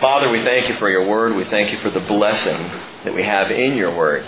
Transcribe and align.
Father, 0.00 0.30
we 0.30 0.44
thank 0.44 0.68
you 0.68 0.76
for 0.76 0.88
your 0.88 1.08
word. 1.08 1.34
We 1.34 1.44
thank 1.44 1.72
you 1.72 1.78
for 1.78 1.90
the 1.90 1.98
blessing 1.98 2.56
that 3.04 3.14
we 3.14 3.24
have 3.24 3.50
in 3.50 3.76
your 3.76 3.96
word. 3.96 4.24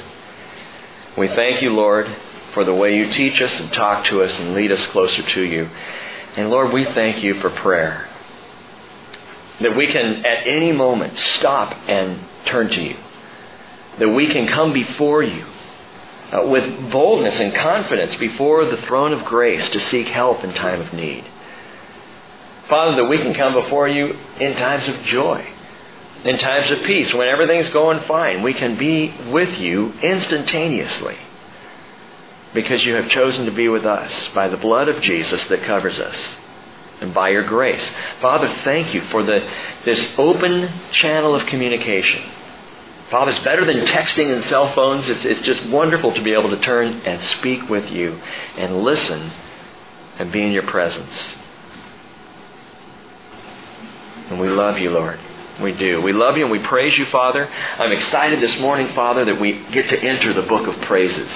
We 1.16 1.28
thank 1.28 1.62
you, 1.62 1.70
Lord, 1.70 2.12
for 2.54 2.64
the 2.64 2.74
way 2.74 2.96
you 2.96 3.10
teach 3.12 3.40
us 3.40 3.60
and 3.60 3.72
talk 3.72 4.04
to 4.06 4.22
us 4.22 4.36
and 4.36 4.54
lead 4.54 4.72
us 4.72 4.84
closer 4.86 5.22
to 5.22 5.42
you. 5.42 5.70
And 6.36 6.50
Lord, 6.50 6.72
we 6.72 6.84
thank 6.84 7.22
you 7.22 7.34
for 7.40 7.50
prayer. 7.50 8.08
That 9.60 9.76
we 9.76 9.86
can 9.86 10.24
at 10.24 10.46
any 10.46 10.72
moment 10.72 11.16
stop 11.18 11.76
and 11.86 12.18
turn 12.46 12.70
to 12.70 12.82
you. 12.82 12.96
That 14.00 14.08
we 14.08 14.26
can 14.26 14.48
come 14.48 14.72
before 14.72 15.22
you 15.22 15.46
uh, 16.32 16.46
with 16.46 16.90
boldness 16.90 17.38
and 17.38 17.54
confidence 17.54 18.16
before 18.16 18.64
the 18.64 18.76
throne 18.78 19.12
of 19.12 19.24
grace 19.24 19.68
to 19.70 19.78
seek 19.78 20.08
help 20.08 20.42
in 20.42 20.52
time 20.52 20.80
of 20.80 20.92
need. 20.92 21.24
Father, 22.68 22.96
that 22.96 23.04
we 23.04 23.18
can 23.18 23.34
come 23.34 23.52
before 23.52 23.88
you 23.88 24.16
in 24.38 24.56
times 24.56 24.88
of 24.88 25.02
joy, 25.02 25.46
in 26.24 26.38
times 26.38 26.70
of 26.70 26.82
peace, 26.84 27.12
when 27.14 27.28
everything's 27.28 27.70
going 27.70 28.00
fine. 28.00 28.42
We 28.42 28.54
can 28.54 28.76
be 28.76 29.14
with 29.30 29.58
you 29.58 29.92
instantaneously 30.02 31.16
because 32.52 32.84
you 32.84 32.94
have 32.94 33.08
chosen 33.08 33.46
to 33.46 33.52
be 33.52 33.68
with 33.68 33.86
us 33.86 34.28
by 34.34 34.48
the 34.48 34.56
blood 34.56 34.88
of 34.88 35.02
Jesus 35.02 35.44
that 35.46 35.62
covers 35.62 35.98
us 35.98 36.36
and 37.00 37.14
by 37.14 37.30
your 37.30 37.44
grace. 37.44 37.88
Father, 38.20 38.48
thank 38.64 38.92
you 38.92 39.00
for 39.02 39.22
the, 39.22 39.48
this 39.84 40.18
open 40.18 40.70
channel 40.92 41.34
of 41.34 41.46
communication. 41.46 42.22
Father, 43.10 43.30
it's 43.30 43.40
better 43.40 43.64
than 43.64 43.86
texting 43.86 44.32
and 44.32 44.44
cell 44.44 44.72
phones. 44.74 45.08
It's, 45.08 45.24
it's 45.24 45.40
just 45.40 45.64
wonderful 45.66 46.12
to 46.12 46.22
be 46.22 46.32
able 46.32 46.50
to 46.50 46.60
turn 46.60 47.00
and 47.00 47.20
speak 47.22 47.68
with 47.68 47.90
you 47.90 48.20
and 48.56 48.82
listen 48.82 49.32
and 50.18 50.30
be 50.30 50.42
in 50.42 50.52
your 50.52 50.64
presence. 50.64 51.34
And 54.28 54.38
we 54.38 54.48
love 54.48 54.78
you, 54.78 54.90
Lord. 54.90 55.18
We 55.60 55.72
do. 55.72 56.00
We 56.00 56.12
love 56.12 56.36
you 56.36 56.44
and 56.44 56.52
we 56.52 56.58
praise 56.58 56.96
you, 56.96 57.04
Father. 57.06 57.46
I'm 57.46 57.92
excited 57.92 58.40
this 58.40 58.58
morning, 58.60 58.88
Father, 58.94 59.24
that 59.26 59.40
we 59.40 59.64
get 59.70 59.88
to 59.90 60.00
enter 60.00 60.32
the 60.32 60.42
book 60.42 60.66
of 60.66 60.80
praises. 60.82 61.30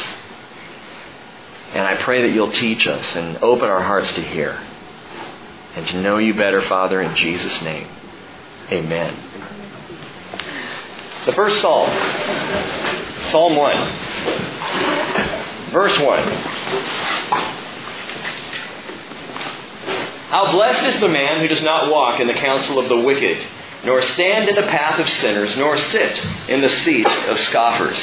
And 1.72 1.86
I 1.86 1.96
pray 1.96 2.22
that 2.22 2.32
you'll 2.34 2.52
teach 2.52 2.86
us 2.86 3.16
and 3.16 3.36
open 3.38 3.68
our 3.68 3.82
hearts 3.82 4.12
to 4.14 4.22
hear 4.22 4.60
and 5.74 5.86
to 5.88 6.00
know 6.00 6.18
you 6.18 6.32
better, 6.34 6.62
Father, 6.62 7.02
in 7.02 7.16
Jesus' 7.16 7.60
name. 7.62 7.88
Amen. 8.70 9.14
The 11.26 11.32
first 11.32 11.60
psalm, 11.60 11.90
Psalm 13.30 13.56
1, 13.56 13.76
verse 15.72 15.98
1. 15.98 16.18
How 20.30 20.52
blessed 20.52 20.94
is 20.94 21.00
the 21.00 21.08
man 21.08 21.40
who 21.40 21.48
does 21.48 21.62
not 21.62 21.90
walk 21.90 22.20
in 22.20 22.26
the 22.26 22.34
counsel 22.34 22.78
of 22.78 22.88
the 22.88 22.96
wicked, 22.96 23.46
nor 23.84 24.02
stand 24.02 24.48
in 24.48 24.54
the 24.54 24.62
path 24.62 24.98
of 24.98 25.08
sinners, 25.08 25.56
nor 25.56 25.76
sit 25.78 26.24
in 26.48 26.60
the 26.60 26.68
seat 26.68 27.06
of 27.06 27.38
scoffers. 27.40 27.98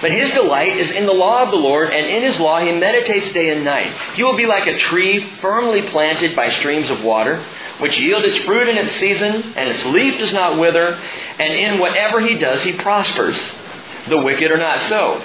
But 0.00 0.12
his 0.12 0.30
delight 0.30 0.76
is 0.78 0.90
in 0.90 1.06
the 1.06 1.12
law 1.12 1.42
of 1.42 1.50
the 1.50 1.56
Lord, 1.56 1.92
and 1.92 2.06
in 2.06 2.22
his 2.22 2.40
law 2.40 2.58
he 2.60 2.72
meditates 2.72 3.32
day 3.32 3.50
and 3.50 3.64
night. 3.64 3.92
He 4.14 4.24
will 4.24 4.36
be 4.36 4.46
like 4.46 4.66
a 4.66 4.78
tree 4.78 5.30
firmly 5.40 5.82
planted 5.82 6.34
by 6.34 6.50
streams 6.50 6.90
of 6.90 7.02
water 7.02 7.44
which 7.82 7.98
yield 7.98 8.24
its 8.24 8.38
fruit 8.44 8.68
in 8.68 8.78
its 8.78 8.94
season, 8.96 9.54
and 9.56 9.68
its 9.68 9.84
leaf 9.86 10.18
does 10.18 10.32
not 10.32 10.56
wither, 10.56 10.94
and 11.38 11.52
in 11.52 11.80
whatever 11.80 12.20
he 12.20 12.38
does 12.38 12.62
he 12.62 12.72
prospers. 12.72 13.36
The 14.08 14.18
wicked 14.18 14.52
are 14.52 14.56
not 14.56 14.80
so. 14.82 15.20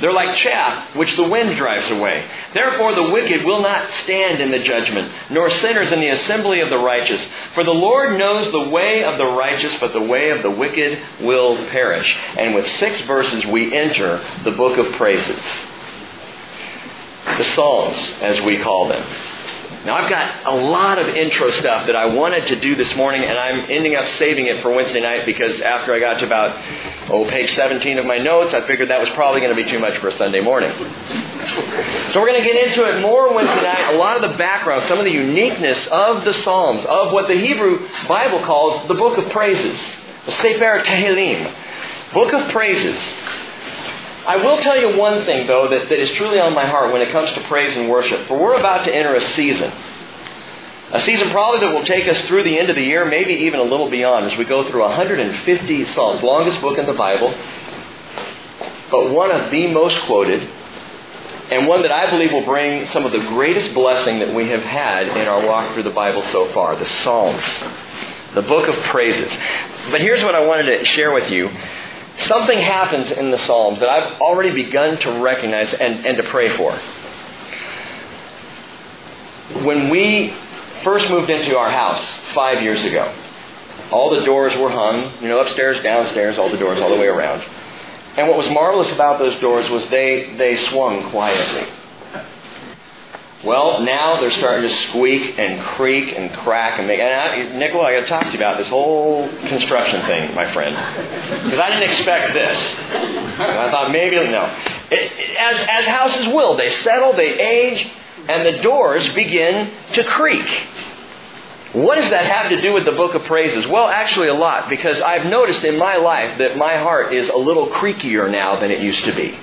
They're 0.00 0.12
like 0.12 0.36
chaff 0.36 0.94
which 0.96 1.16
the 1.16 1.28
wind 1.28 1.56
drives 1.56 1.90
away. 1.90 2.28
Therefore 2.52 2.92
the 2.92 3.12
wicked 3.12 3.44
will 3.44 3.62
not 3.62 3.90
stand 3.92 4.40
in 4.40 4.50
the 4.50 4.58
judgment, 4.58 5.12
nor 5.30 5.50
sinners 5.50 5.92
in 5.92 6.00
the 6.00 6.08
assembly 6.08 6.60
of 6.60 6.70
the 6.70 6.78
righteous. 6.78 7.24
For 7.54 7.64
the 7.64 7.70
Lord 7.70 8.18
knows 8.18 8.50
the 8.50 8.68
way 8.68 9.04
of 9.04 9.18
the 9.18 9.26
righteous, 9.26 9.74
but 9.80 9.92
the 9.92 10.02
way 10.02 10.30
of 10.30 10.42
the 10.42 10.50
wicked 10.50 11.00
will 11.20 11.56
perish. 11.68 12.16
And 12.36 12.54
with 12.54 12.66
six 12.66 13.00
verses 13.02 13.46
we 13.46 13.74
enter 13.74 14.24
the 14.44 14.52
book 14.52 14.78
of 14.78 14.92
praises. 14.94 15.40
The 17.24 17.44
Psalms, 17.44 18.12
as 18.20 18.40
we 18.42 18.58
call 18.58 18.88
them. 18.88 19.04
Now, 19.84 19.96
I've 19.96 20.08
got 20.08 20.46
a 20.46 20.56
lot 20.56 20.98
of 20.98 21.08
intro 21.08 21.50
stuff 21.50 21.88
that 21.88 21.94
I 21.94 22.06
wanted 22.06 22.46
to 22.46 22.56
do 22.58 22.74
this 22.74 22.96
morning, 22.96 23.22
and 23.22 23.36
I'm 23.36 23.70
ending 23.70 23.94
up 23.94 24.08
saving 24.16 24.46
it 24.46 24.62
for 24.62 24.72
Wednesday 24.72 25.02
night 25.02 25.26
because 25.26 25.60
after 25.60 25.92
I 25.92 26.00
got 26.00 26.20
to 26.20 26.26
about, 26.26 27.10
oh, 27.10 27.28
page 27.28 27.54
17 27.54 27.98
of 27.98 28.06
my 28.06 28.16
notes, 28.16 28.54
I 28.54 28.66
figured 28.66 28.88
that 28.88 28.98
was 28.98 29.10
probably 29.10 29.42
going 29.42 29.54
to 29.54 29.62
be 29.62 29.68
too 29.68 29.78
much 29.78 29.98
for 29.98 30.08
a 30.08 30.12
Sunday 30.12 30.40
morning. 30.40 30.70
So 30.70 32.20
we're 32.20 32.28
going 32.28 32.42
to 32.42 32.48
get 32.48 32.66
into 32.66 32.88
it 32.88 33.02
more 33.02 33.34
Wednesday 33.34 33.62
night. 33.62 33.94
A 33.94 33.98
lot 33.98 34.24
of 34.24 34.30
the 34.30 34.38
background, 34.38 34.84
some 34.84 34.98
of 34.98 35.04
the 35.04 35.12
uniqueness 35.12 35.86
of 35.88 36.24
the 36.24 36.32
Psalms, 36.32 36.86
of 36.86 37.12
what 37.12 37.28
the 37.28 37.36
Hebrew 37.36 37.86
Bible 38.08 38.42
calls 38.46 38.88
the 38.88 38.94
book 38.94 39.18
of 39.18 39.30
praises, 39.32 39.78
the 40.24 40.32
Sefer 40.32 40.82
Tehillim, 40.82 41.54
book 42.14 42.32
of 42.32 42.50
praises. 42.52 42.98
I 44.26 44.36
will 44.36 44.58
tell 44.62 44.78
you 44.78 44.98
one 44.98 45.24
thing, 45.24 45.46
though, 45.46 45.68
that, 45.68 45.88
that 45.90 46.00
is 46.00 46.10
truly 46.12 46.40
on 46.40 46.54
my 46.54 46.64
heart 46.64 46.92
when 46.92 47.02
it 47.02 47.10
comes 47.10 47.30
to 47.32 47.40
praise 47.42 47.76
and 47.76 47.90
worship. 47.90 48.26
For 48.26 48.38
we're 48.38 48.58
about 48.58 48.84
to 48.86 48.94
enter 48.94 49.14
a 49.14 49.20
season. 49.20 49.70
A 50.92 51.00
season 51.02 51.30
probably 51.30 51.60
that 51.60 51.74
will 51.74 51.84
take 51.84 52.08
us 52.08 52.20
through 52.22 52.44
the 52.44 52.58
end 52.58 52.70
of 52.70 52.76
the 52.76 52.82
year, 52.82 53.04
maybe 53.04 53.34
even 53.34 53.60
a 53.60 53.64
little 53.64 53.90
beyond, 53.90 54.26
as 54.26 54.38
we 54.38 54.44
go 54.44 54.68
through 54.70 54.82
150 54.82 55.84
Psalms, 55.86 56.22
longest 56.22 56.60
book 56.60 56.78
in 56.78 56.86
the 56.86 56.92
Bible, 56.92 57.34
but 58.90 59.10
one 59.10 59.30
of 59.30 59.50
the 59.50 59.66
most 59.66 60.00
quoted, 60.02 60.48
and 61.50 61.66
one 61.66 61.82
that 61.82 61.90
I 61.90 62.08
believe 62.10 62.32
will 62.32 62.44
bring 62.44 62.86
some 62.86 63.04
of 63.04 63.12
the 63.12 63.18
greatest 63.18 63.74
blessing 63.74 64.20
that 64.20 64.34
we 64.34 64.48
have 64.48 64.62
had 64.62 65.08
in 65.08 65.26
our 65.26 65.44
walk 65.44 65.74
through 65.74 65.82
the 65.82 65.90
Bible 65.90 66.22
so 66.30 66.50
far, 66.52 66.76
the 66.76 66.86
Psalms, 66.86 67.44
the 68.34 68.42
book 68.42 68.68
of 68.68 68.76
praises. 68.84 69.36
But 69.90 70.00
here's 70.00 70.22
what 70.22 70.34
I 70.34 70.46
wanted 70.46 70.78
to 70.78 70.84
share 70.84 71.12
with 71.12 71.30
you 71.30 71.50
something 72.22 72.58
happens 72.58 73.10
in 73.10 73.30
the 73.30 73.38
Psalms 73.38 73.80
that 73.80 73.88
I've 73.88 74.20
already 74.20 74.50
begun 74.50 74.98
to 75.00 75.22
recognize 75.22 75.72
and, 75.74 76.06
and 76.06 76.16
to 76.16 76.22
pray 76.24 76.56
for. 76.56 76.72
When 79.64 79.90
we 79.90 80.34
first 80.82 81.10
moved 81.10 81.30
into 81.30 81.56
our 81.56 81.70
house 81.70 82.04
five 82.34 82.62
years 82.62 82.82
ago, 82.84 83.14
all 83.90 84.18
the 84.18 84.24
doors 84.24 84.56
were 84.56 84.70
hung, 84.70 85.12
you 85.22 85.28
know, 85.28 85.40
upstairs, 85.40 85.80
downstairs, 85.80 86.38
all 86.38 86.50
the 86.50 86.56
doors 86.56 86.80
all 86.80 86.88
the 86.88 86.96
way 86.96 87.06
around. 87.06 87.44
And 88.16 88.28
what 88.28 88.36
was 88.36 88.48
marvelous 88.48 88.92
about 88.92 89.18
those 89.18 89.38
doors 89.40 89.68
was 89.68 89.88
they, 89.88 90.34
they 90.36 90.56
swung 90.56 91.10
quietly. 91.10 91.68
Well, 93.44 93.82
now 93.82 94.22
they're 94.22 94.30
starting 94.30 94.70
to 94.70 94.76
squeak 94.88 95.38
and 95.38 95.60
creak 95.62 96.16
and 96.16 96.32
crack 96.32 96.78
and 96.78 96.88
make. 96.88 96.98
And 96.98 97.12
I, 97.12 97.58
Nicola, 97.58 97.84
I 97.84 97.94
got 97.94 98.00
to 98.00 98.06
talk 98.06 98.24
to 98.24 98.30
you 98.30 98.38
about 98.38 98.56
this 98.56 98.68
whole 98.68 99.28
construction 99.28 100.00
thing, 100.06 100.34
my 100.34 100.50
friend, 100.52 100.74
because 101.44 101.58
I 101.58 101.68
didn't 101.68 101.82
expect 101.82 102.32
this. 102.32 102.58
I 103.38 103.70
thought 103.70 103.90
maybe 103.90 104.16
no. 104.16 104.44
It, 104.90 105.12
as 105.38 105.66
as 105.70 105.84
houses 105.84 106.28
will, 106.28 106.56
they 106.56 106.70
settle, 106.76 107.12
they 107.12 107.38
age, 107.38 107.86
and 108.28 108.46
the 108.46 108.62
doors 108.62 109.06
begin 109.12 109.70
to 109.92 110.04
creak. 110.04 110.46
What 111.74 111.96
does 111.96 112.08
that 112.10 112.24
have 112.24 112.50
to 112.50 112.62
do 112.62 112.72
with 112.72 112.84
the 112.84 112.92
book 112.92 113.14
of 113.14 113.24
praises? 113.24 113.66
Well, 113.66 113.88
actually, 113.88 114.28
a 114.28 114.34
lot, 114.34 114.70
because 114.70 115.00
I've 115.00 115.26
noticed 115.26 115.64
in 115.64 115.76
my 115.76 115.96
life 115.96 116.38
that 116.38 116.56
my 116.56 116.76
heart 116.76 117.12
is 117.12 117.28
a 117.28 117.36
little 117.36 117.68
creakier 117.68 118.30
now 118.30 118.60
than 118.60 118.70
it 118.70 118.78
used 118.78 119.04
to 119.04 119.12
be. 119.12 119.36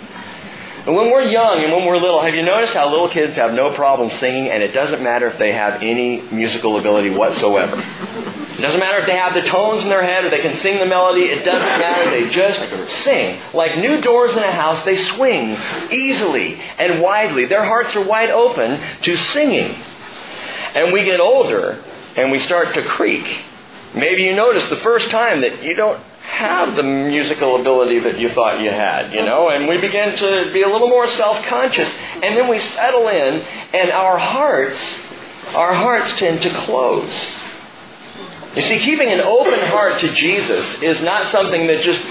And 0.86 0.96
when 0.96 1.12
we're 1.12 1.30
young 1.30 1.64
and 1.64 1.72
when 1.72 1.86
we're 1.86 1.98
little, 1.98 2.22
have 2.22 2.34
you 2.34 2.42
noticed 2.42 2.74
how 2.74 2.90
little 2.90 3.08
kids 3.08 3.36
have 3.36 3.54
no 3.54 3.72
problem 3.76 4.10
singing 4.10 4.50
and 4.50 4.64
it 4.64 4.74
doesn't 4.74 5.04
matter 5.04 5.28
if 5.28 5.38
they 5.38 5.52
have 5.52 5.84
any 5.84 6.22
musical 6.22 6.80
ability 6.80 7.12
whatsoever? 7.12 7.78
It 7.78 8.62
doesn't 8.62 8.80
matter 8.80 8.98
if 8.98 9.06
they 9.06 9.16
have 9.16 9.36
the 9.36 9.44
tones 9.44 9.84
in 9.84 9.90
their 9.90 10.02
head 10.02 10.26
or 10.26 10.32
they 10.32 10.42
can 10.42 10.58
sing 10.58 10.80
the 10.80 10.88
melody. 10.88 11.22
It 11.22 11.46
doesn't 11.46 11.80
matter. 11.80 12.10
They 12.10 12.30
just 12.30 13.04
sing. 13.04 13.40
Like 13.54 13.78
new 13.78 14.02
doors 14.02 14.36
in 14.36 14.42
a 14.42 14.52
house, 14.52 14.84
they 14.84 14.98
swing 14.98 15.56
easily 15.92 16.56
and 16.56 17.00
widely. 17.00 17.46
Their 17.46 17.64
hearts 17.64 17.96
are 17.96 18.04
wide 18.04 18.32
open 18.32 18.82
to 19.04 19.16
singing. 19.16 19.76
And 20.74 20.92
we 20.92 21.04
get 21.04 21.20
older 21.20 21.84
and 22.16 22.32
we 22.32 22.40
start 22.40 22.74
to 22.74 22.84
creak. 22.84 23.42
Maybe 23.94 24.24
you 24.24 24.36
notice 24.36 24.68
the 24.70 24.78
first 24.78 25.12
time 25.12 25.42
that 25.42 25.64
you 25.64 25.76
don't 25.76 26.02
have 26.32 26.76
the 26.76 26.84
musical 26.84 27.60
ability 27.60 28.00
that 28.00 28.18
you 28.18 28.30
thought 28.30 28.62
you 28.62 28.72
had, 28.72 29.14
you 29.14 29.24
know, 29.24 29.50
and 29.50 29.68
we 29.68 29.78
begin 29.78 30.16
to 30.16 30.50
be 30.52 30.64
a 30.64 30.68
little 30.68 30.88
more 30.88 31.08
self-conscious, 31.08 31.94
and 32.24 32.38
then 32.38 32.48
we 32.48 32.58
settle 32.58 33.08
in, 33.08 33.42
and 33.74 33.92
our 33.92 34.18
hearts, 34.18 34.82
our 35.54 35.74
hearts 35.74 36.12
tend 36.18 36.42
to 36.42 36.50
close. 36.66 37.14
You 38.56 38.62
see, 38.64 38.80
keeping 38.80 39.10
an 39.10 39.22
open 39.22 39.60
heart 39.68 40.00
to 40.02 40.14
Jesus 40.14 40.66
is 40.82 41.02
not 41.02 41.32
something 41.32 41.68
that 41.68 41.82
just 41.84 42.02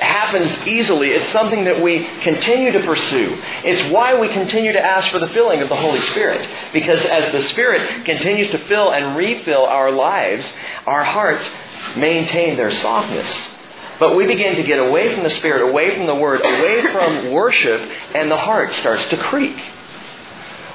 happens 0.00 0.66
easily. 0.66 1.10
It's 1.10 1.30
something 1.30 1.64
that 1.64 1.80
we 1.82 2.04
continue 2.22 2.72
to 2.72 2.80
pursue. 2.80 3.38
It's 3.64 3.92
why 3.92 4.18
we 4.18 4.28
continue 4.28 4.72
to 4.72 4.80
ask 4.80 5.10
for 5.10 5.18
the 5.18 5.28
filling 5.28 5.62
of 5.62 5.68
the 5.68 5.76
Holy 5.76 6.00
Spirit. 6.00 6.48
Because 6.72 7.04
as 7.04 7.32
the 7.32 7.48
Spirit 7.48 8.04
continues 8.04 8.50
to 8.50 8.58
fill 8.58 8.92
and 8.92 9.16
refill 9.16 9.64
our 9.64 9.90
lives, 9.90 10.50
our 10.86 11.04
hearts 11.04 11.48
maintain 11.96 12.56
their 12.56 12.70
softness. 12.70 13.30
But 14.00 14.16
we 14.16 14.26
begin 14.26 14.56
to 14.56 14.62
get 14.62 14.80
away 14.80 15.14
from 15.14 15.22
the 15.22 15.30
Spirit, 15.30 15.68
away 15.68 15.94
from 15.94 16.06
the 16.06 16.14
Word, 16.14 16.40
away 16.40 16.82
from 16.90 17.30
worship, 17.30 17.82
and 18.14 18.30
the 18.30 18.36
heart 18.36 18.74
starts 18.74 19.04
to 19.10 19.16
creak. 19.18 19.56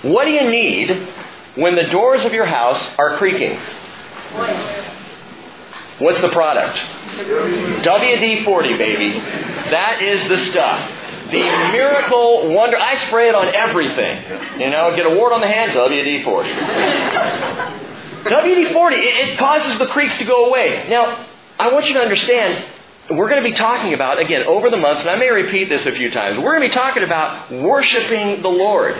What 0.04 0.26
do 0.26 0.32
you 0.32 0.48
need 0.50 1.10
when 1.56 1.76
the 1.76 1.86
doors 1.86 2.24
of 2.24 2.32
your 2.34 2.46
house 2.46 2.80
are 2.98 3.18
creaking? 3.18 3.60
What's 5.98 6.22
the 6.22 6.30
product? 6.30 6.78
WD 6.78 8.44
40, 8.44 8.78
baby. 8.78 9.20
That 9.20 10.02
is 10.02 10.28
the 10.28 10.38
stuff. 10.52 10.92
The 11.32 11.42
miracle 11.72 12.54
wonder. 12.54 12.78
I 12.78 12.96
spray 13.08 13.30
it 13.30 13.36
on 13.36 13.48
everything. 13.56 14.60
You 14.60 14.70
know, 14.70 14.96
get 14.96 15.06
a 15.06 15.16
wart 15.16 15.34
on 15.34 15.42
the 15.42 15.48
hand, 15.48 15.72
WD 15.72 16.24
40. 16.24 16.50
WD 18.30 18.74
40, 18.74 18.96
it 18.96 19.38
causes 19.40 19.80
the 19.80 19.88
creaks 19.88 20.18
to 20.18 20.26
go 20.26 20.46
away. 20.46 20.86
Now, 20.90 21.26
I 21.58 21.72
want 21.72 21.88
you 21.88 21.94
to 21.94 22.02
understand, 22.02 22.64
we're 23.10 23.30
going 23.30 23.44
to 23.44 23.48
be 23.48 23.56
talking 23.56 23.94
about, 23.94 24.20
again, 24.20 24.44
over 24.44 24.70
the 24.70 24.78
months, 24.78 25.02
and 25.02 25.10
I 25.10 25.16
may 25.16 25.30
repeat 25.30 25.70
this 25.70 25.86
a 25.86 25.92
few 25.92 26.10
times, 26.10 26.40
we're 26.40 26.58
going 26.58 26.64
to 26.64 26.70
be 26.70 26.74
talking 26.74 27.04
about 27.04 27.52
worshiping 27.52 28.42
the 28.42 28.50
Lord. 28.50 28.96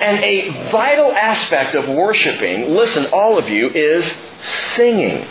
And 0.00 0.24
a 0.24 0.70
vital 0.70 1.12
aspect 1.12 1.74
of 1.74 1.86
worshiping, 1.88 2.70
listen, 2.70 3.06
all 3.06 3.38
of 3.38 3.50
you, 3.50 3.68
is 3.68 4.10
singing. 4.74 5.26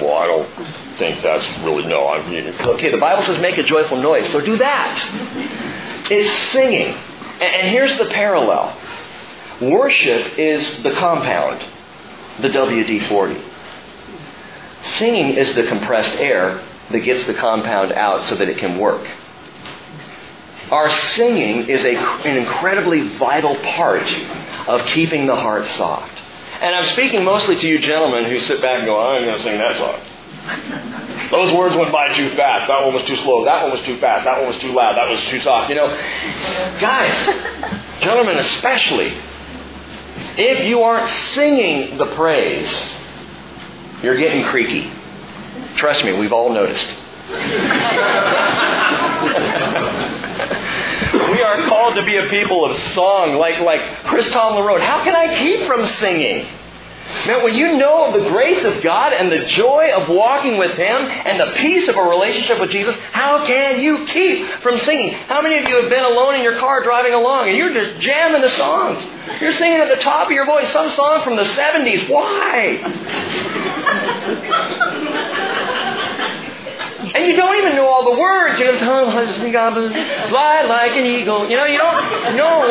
Well, 0.00 0.16
I 0.16 0.26
don't 0.26 0.96
think 0.96 1.22
that's 1.22 1.46
really, 1.60 1.86
no. 1.86 2.08
I 2.08 2.28
mean, 2.28 2.48
okay, 2.60 2.90
the 2.90 2.98
Bible 2.98 3.22
says 3.22 3.40
make 3.40 3.58
a 3.58 3.62
joyful 3.62 4.02
noise, 4.02 4.30
so 4.32 4.40
do 4.40 4.56
that. 4.58 6.08
It's 6.10 6.52
singing. 6.52 6.94
And 7.40 7.68
here's 7.68 7.96
the 7.98 8.06
parallel 8.06 8.76
worship 9.60 10.38
is 10.38 10.82
the 10.82 10.92
compound, 10.92 11.64
the 12.40 12.48
WD 12.48 13.08
40. 13.08 13.44
Singing 14.98 15.34
is 15.34 15.54
the 15.54 15.64
compressed 15.64 16.18
air 16.18 16.64
that 16.90 17.00
gets 17.00 17.24
the 17.26 17.34
compound 17.34 17.92
out 17.92 18.28
so 18.28 18.34
that 18.34 18.48
it 18.48 18.58
can 18.58 18.78
work. 18.78 19.08
Our 20.70 20.90
singing 21.14 21.68
is 21.68 21.84
a, 21.84 21.96
an 21.96 22.36
incredibly 22.36 23.16
vital 23.16 23.56
part 23.56 24.10
of 24.66 24.84
keeping 24.86 25.26
the 25.26 25.36
heart 25.36 25.66
soft. 25.76 26.12
And 26.60 26.74
I'm 26.74 26.86
speaking 26.92 27.24
mostly 27.24 27.56
to 27.56 27.68
you 27.68 27.78
gentlemen 27.78 28.24
who 28.24 28.38
sit 28.40 28.60
back 28.60 28.78
and 28.78 28.86
go, 28.86 29.00
I'm 29.00 29.24
going 29.24 29.36
to 29.36 29.42
sing 29.42 29.58
that 29.58 29.76
song. 29.76 31.28
Those 31.30 31.52
words 31.52 31.76
went 31.76 31.92
by 31.92 32.12
too 32.14 32.34
fast. 32.34 32.68
That 32.68 32.84
one 32.84 32.94
was 32.94 33.04
too 33.04 33.16
slow. 33.16 33.44
That 33.44 33.62
one 33.62 33.72
was 33.72 33.82
too 33.82 33.98
fast. 33.98 34.24
That 34.24 34.38
one 34.38 34.48
was 34.48 34.58
too 34.58 34.72
loud. 34.72 34.96
That 34.96 35.08
was 35.08 35.22
too 35.24 35.40
soft. 35.40 35.68
You 35.68 35.76
know, 35.76 35.88
guys, 36.80 38.00
gentlemen 38.00 38.38
especially, 38.38 39.14
if 40.36 40.64
you 40.64 40.82
aren't 40.82 41.08
singing 41.34 41.98
the 41.98 42.06
praise, 42.06 42.68
you're 44.02 44.16
getting 44.16 44.44
creaky. 44.44 44.90
Trust 45.76 46.04
me, 46.04 46.12
we've 46.12 46.32
all 46.32 46.52
noticed. 46.52 46.86
we 51.32 51.42
are 51.42 51.66
called 51.68 51.96
to 51.96 52.04
be 52.04 52.16
a 52.16 52.26
people 52.28 52.64
of 52.64 52.76
song, 52.92 53.36
like, 53.36 53.60
like 53.60 54.04
Chris 54.04 54.30
Tomlin 54.30 54.64
wrote. 54.64 54.80
How 54.80 55.04
can 55.04 55.14
I 55.14 55.38
keep 55.38 55.66
from 55.66 55.86
singing? 55.98 56.46
Man, 57.26 57.42
when 57.42 57.54
you 57.54 57.78
know 57.78 58.12
the 58.12 58.28
grace 58.28 58.64
of 58.64 58.82
God 58.82 59.12
and 59.12 59.32
the 59.32 59.44
joy 59.46 59.92
of 59.94 60.08
walking 60.08 60.58
with 60.58 60.72
Him 60.72 61.02
and 61.02 61.40
the 61.40 61.52
peace 61.56 61.88
of 61.88 61.96
a 61.96 62.02
relationship 62.02 62.60
with 62.60 62.70
Jesus, 62.70 62.94
how 63.12 63.46
can 63.46 63.80
you 63.82 64.06
keep 64.06 64.46
from 64.62 64.78
singing? 64.78 65.14
How 65.14 65.40
many 65.40 65.56
of 65.58 65.68
you 65.68 65.80
have 65.80 65.90
been 65.90 66.04
alone 66.04 66.34
in 66.34 66.42
your 66.42 66.58
car 66.58 66.82
driving 66.82 67.14
along 67.14 67.48
and 67.48 67.56
you're 67.56 67.72
just 67.72 68.00
jamming 68.00 68.42
the 68.42 68.50
songs? 68.50 69.04
You're 69.40 69.54
singing 69.54 69.80
at 69.80 69.88
the 69.88 70.02
top 70.02 70.26
of 70.26 70.32
your 70.32 70.44
voice 70.46 70.70
some 70.72 70.90
song 70.90 71.24
from 71.24 71.36
the 71.36 71.44
70s. 71.44 72.08
Why? 72.10 72.76
And 77.14 77.26
you 77.26 77.36
don't 77.36 77.56
even 77.56 77.74
know 77.74 77.86
all 77.86 78.04
the 78.04 78.20
words. 78.20 78.58
You're 78.58 78.72
just 78.72 78.84
oh, 78.84 79.10
fly 79.10 80.62
like 80.62 80.92
an 80.92 81.06
eagle. 81.06 81.48
You 81.48 81.56
know, 81.56 81.64
you 81.64 81.78
don't 81.78 82.36
know. 82.36 82.68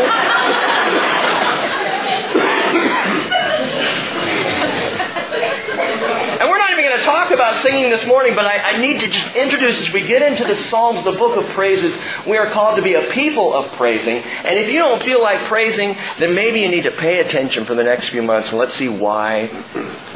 And 6.40 6.50
we're 6.50 6.57
not 6.68 6.78
even 6.78 6.90
going 6.90 7.00
to 7.00 7.06
talk 7.06 7.32
about 7.32 7.62
singing 7.62 7.90
this 7.90 8.06
morning, 8.06 8.36
but 8.36 8.46
I, 8.46 8.74
I, 8.74 8.78
need 8.78 9.00
to 9.00 9.08
just 9.08 9.36
introduce 9.36 9.80
as 9.80 9.94
we 9.94 10.02
get 10.02 10.22
into 10.22 10.44
the 10.44 10.62
Psalms, 10.66 11.02
the 11.04 11.14
book 11.14 11.38
of 11.38 11.50
praises, 11.52 11.96
we 12.28 12.36
are 12.36 12.50
called 12.50 12.76
to 12.76 12.82
be 12.82 12.96
a 12.96 13.04
people 13.12 13.54
of 13.54 13.72
praising. 13.74 14.18
And 14.18 14.60
if 14.60 14.68
you 14.68 14.80
don't 14.80 15.02
feel 15.04 15.22
like 15.22 15.48
praising, 15.48 15.96
then 16.20 16.36
maybe 16.36 16.60
you 16.60 16.68
need 16.68 16.84
to 16.84 16.92
pay 16.92 17.20
attention 17.20 17.66
for 17.66 17.76
the 17.76 17.84
next 17.84 18.10
few 18.10 18.22
months 18.22 18.50
and 18.50 18.60
let's 18.60 18.74
see 18.74 18.90
why 18.90 19.50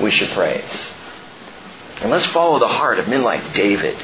we 0.01 0.11
should 0.11 0.29
praise. 0.31 0.63
And 2.01 2.11
let's 2.11 2.25
follow 2.27 2.59
the 2.59 2.67
heart 2.67 2.99
of 2.99 3.07
men 3.07 3.21
like 3.21 3.53
David 3.53 3.97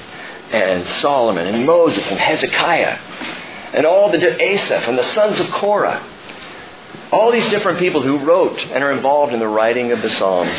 and 0.52 0.88
Solomon 1.02 1.48
and 1.48 1.66
Moses 1.66 2.10
and 2.10 2.20
Hezekiah 2.20 3.00
and 3.74 3.86
all 3.86 4.10
the 4.10 4.42
Asaph 4.42 4.88
and 4.88 4.98
the 4.98 5.14
sons 5.14 5.40
of 5.40 5.50
Korah. 5.52 6.14
All 7.12 7.32
these 7.32 7.50
different 7.50 7.80
people 7.80 8.02
who 8.02 8.20
wrote 8.20 8.62
and 8.68 8.84
are 8.84 8.92
involved 8.92 9.34
in 9.34 9.40
the 9.40 9.48
writing 9.48 9.92
of 9.92 10.02
the 10.02 10.10
Psalms. 10.10 10.56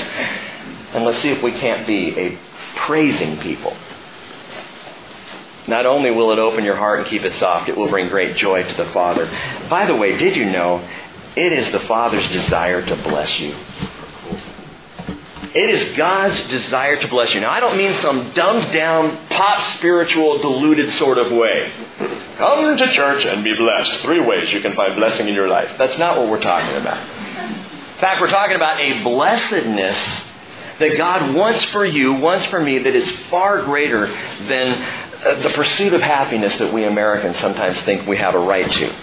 And 0.95 1.05
let's 1.05 1.21
see 1.21 1.29
if 1.29 1.43
we 1.43 1.53
can't 1.53 1.87
be 1.87 2.19
a 2.19 2.39
praising 2.77 3.39
people. 3.39 3.77
Not 5.67 5.85
only 5.85 6.11
will 6.11 6.31
it 6.33 6.39
open 6.39 6.65
your 6.65 6.77
heart 6.77 7.01
and 7.01 7.09
keep 7.09 7.25
it 7.25 7.35
soft, 7.35 7.69
it 7.69 7.77
will 7.77 7.89
bring 7.89 8.09
great 8.09 8.37
joy 8.37 8.63
to 8.63 8.75
the 8.75 8.91
Father. 8.93 9.27
By 9.69 9.85
the 9.85 9.95
way, 9.95 10.17
did 10.17 10.35
you 10.35 10.47
know 10.47 10.87
it 11.37 11.53
is 11.53 11.71
the 11.73 11.81
Father's 11.81 12.27
desire 12.31 12.85
to 12.85 12.97
bless 12.97 13.39
you? 13.39 13.55
It 15.55 15.71
is 15.71 15.97
God's 15.97 16.41
desire 16.49 16.97
to 17.01 17.09
bless 17.09 17.35
you. 17.35 17.41
Now, 17.41 17.51
I 17.51 17.61
don't 17.61 17.77
mean 17.77 17.95
some 18.01 18.33
dumbed 18.33 18.73
down, 18.73 19.29
pop 19.29 19.77
spiritual, 19.77 20.39
diluted 20.39 20.93
sort 20.95 21.19
of 21.19 21.33
way. 21.33 21.73
Come 22.37 22.77
to 22.77 22.93
church 22.93 23.25
and 23.25 23.43
be 23.43 23.55
blessed. 23.55 23.97
Three 23.97 24.21
ways 24.21 24.53
you 24.53 24.61
can 24.61 24.75
find 24.75 24.95
blessing 24.97 25.29
in 25.29 25.35
your 25.35 25.49
life. 25.49 25.77
That's 25.79 25.99
not 25.99 26.19
what 26.19 26.31
we're 26.31 26.41
talking 26.41 26.77
about. 26.77 26.99
In 26.99 28.01
fact, 28.01 28.21
we're 28.21 28.29
talking 28.29 28.57
about 28.57 28.81
a 28.81 29.03
blessedness 29.03 29.99
that 30.79 30.97
God 30.97 31.35
wants 31.35 31.65
for 31.67 31.85
you, 31.85 32.15
wants 32.15 32.47
for 32.47 32.61
me, 32.61 32.79
that 32.79 32.95
is 32.95 33.11
far 33.31 33.63
greater 33.63 34.07
than 34.07 34.83
uh, 35.25 35.43
the 35.43 35.51
pursuit 35.51 35.93
of 35.93 36.01
happiness 36.01 36.57
that 36.59 36.73
we 36.73 36.85
Americans 36.85 37.39
sometimes 37.39 37.81
think 37.83 38.07
we 38.07 38.17
have 38.17 38.35
a 38.35 38.39
right 38.39 38.71
to. 38.71 38.95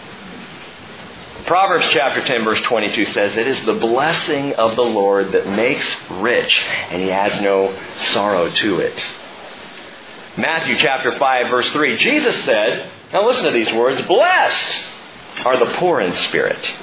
Proverbs 1.45 1.88
chapter 1.89 2.24
10 2.24 2.44
verse 2.44 2.62
22 2.62 3.06
says, 3.06 3.38
It 3.38 3.48
is 3.48 3.63
the 3.66 3.74
blessing 3.74 4.54
of 4.54 4.75
the 4.75 4.81
Lord 4.81 5.33
that 5.33 5.48
makes 5.48 5.86
rich, 6.10 6.60
and 6.89 7.01
he 7.01 7.10
has 7.10 7.39
no 7.42 7.77
sorrow 8.13 8.50
to 8.50 8.80
it. 8.80 9.06
Matthew 10.38 10.77
chapter 10.77 11.18
5 11.18 11.50
verse 11.50 11.69
3, 11.72 11.98
Jesus 11.98 12.44
said, 12.44 12.92
now 13.16 13.25
listen 13.25 13.45
to 13.45 13.51
these 13.51 13.72
words, 13.74 14.01
Blessed 14.01 14.86
are 15.45 15.57
the 15.57 15.74
poor 15.77 16.01
in 16.01 16.13
spirit. 16.16 16.75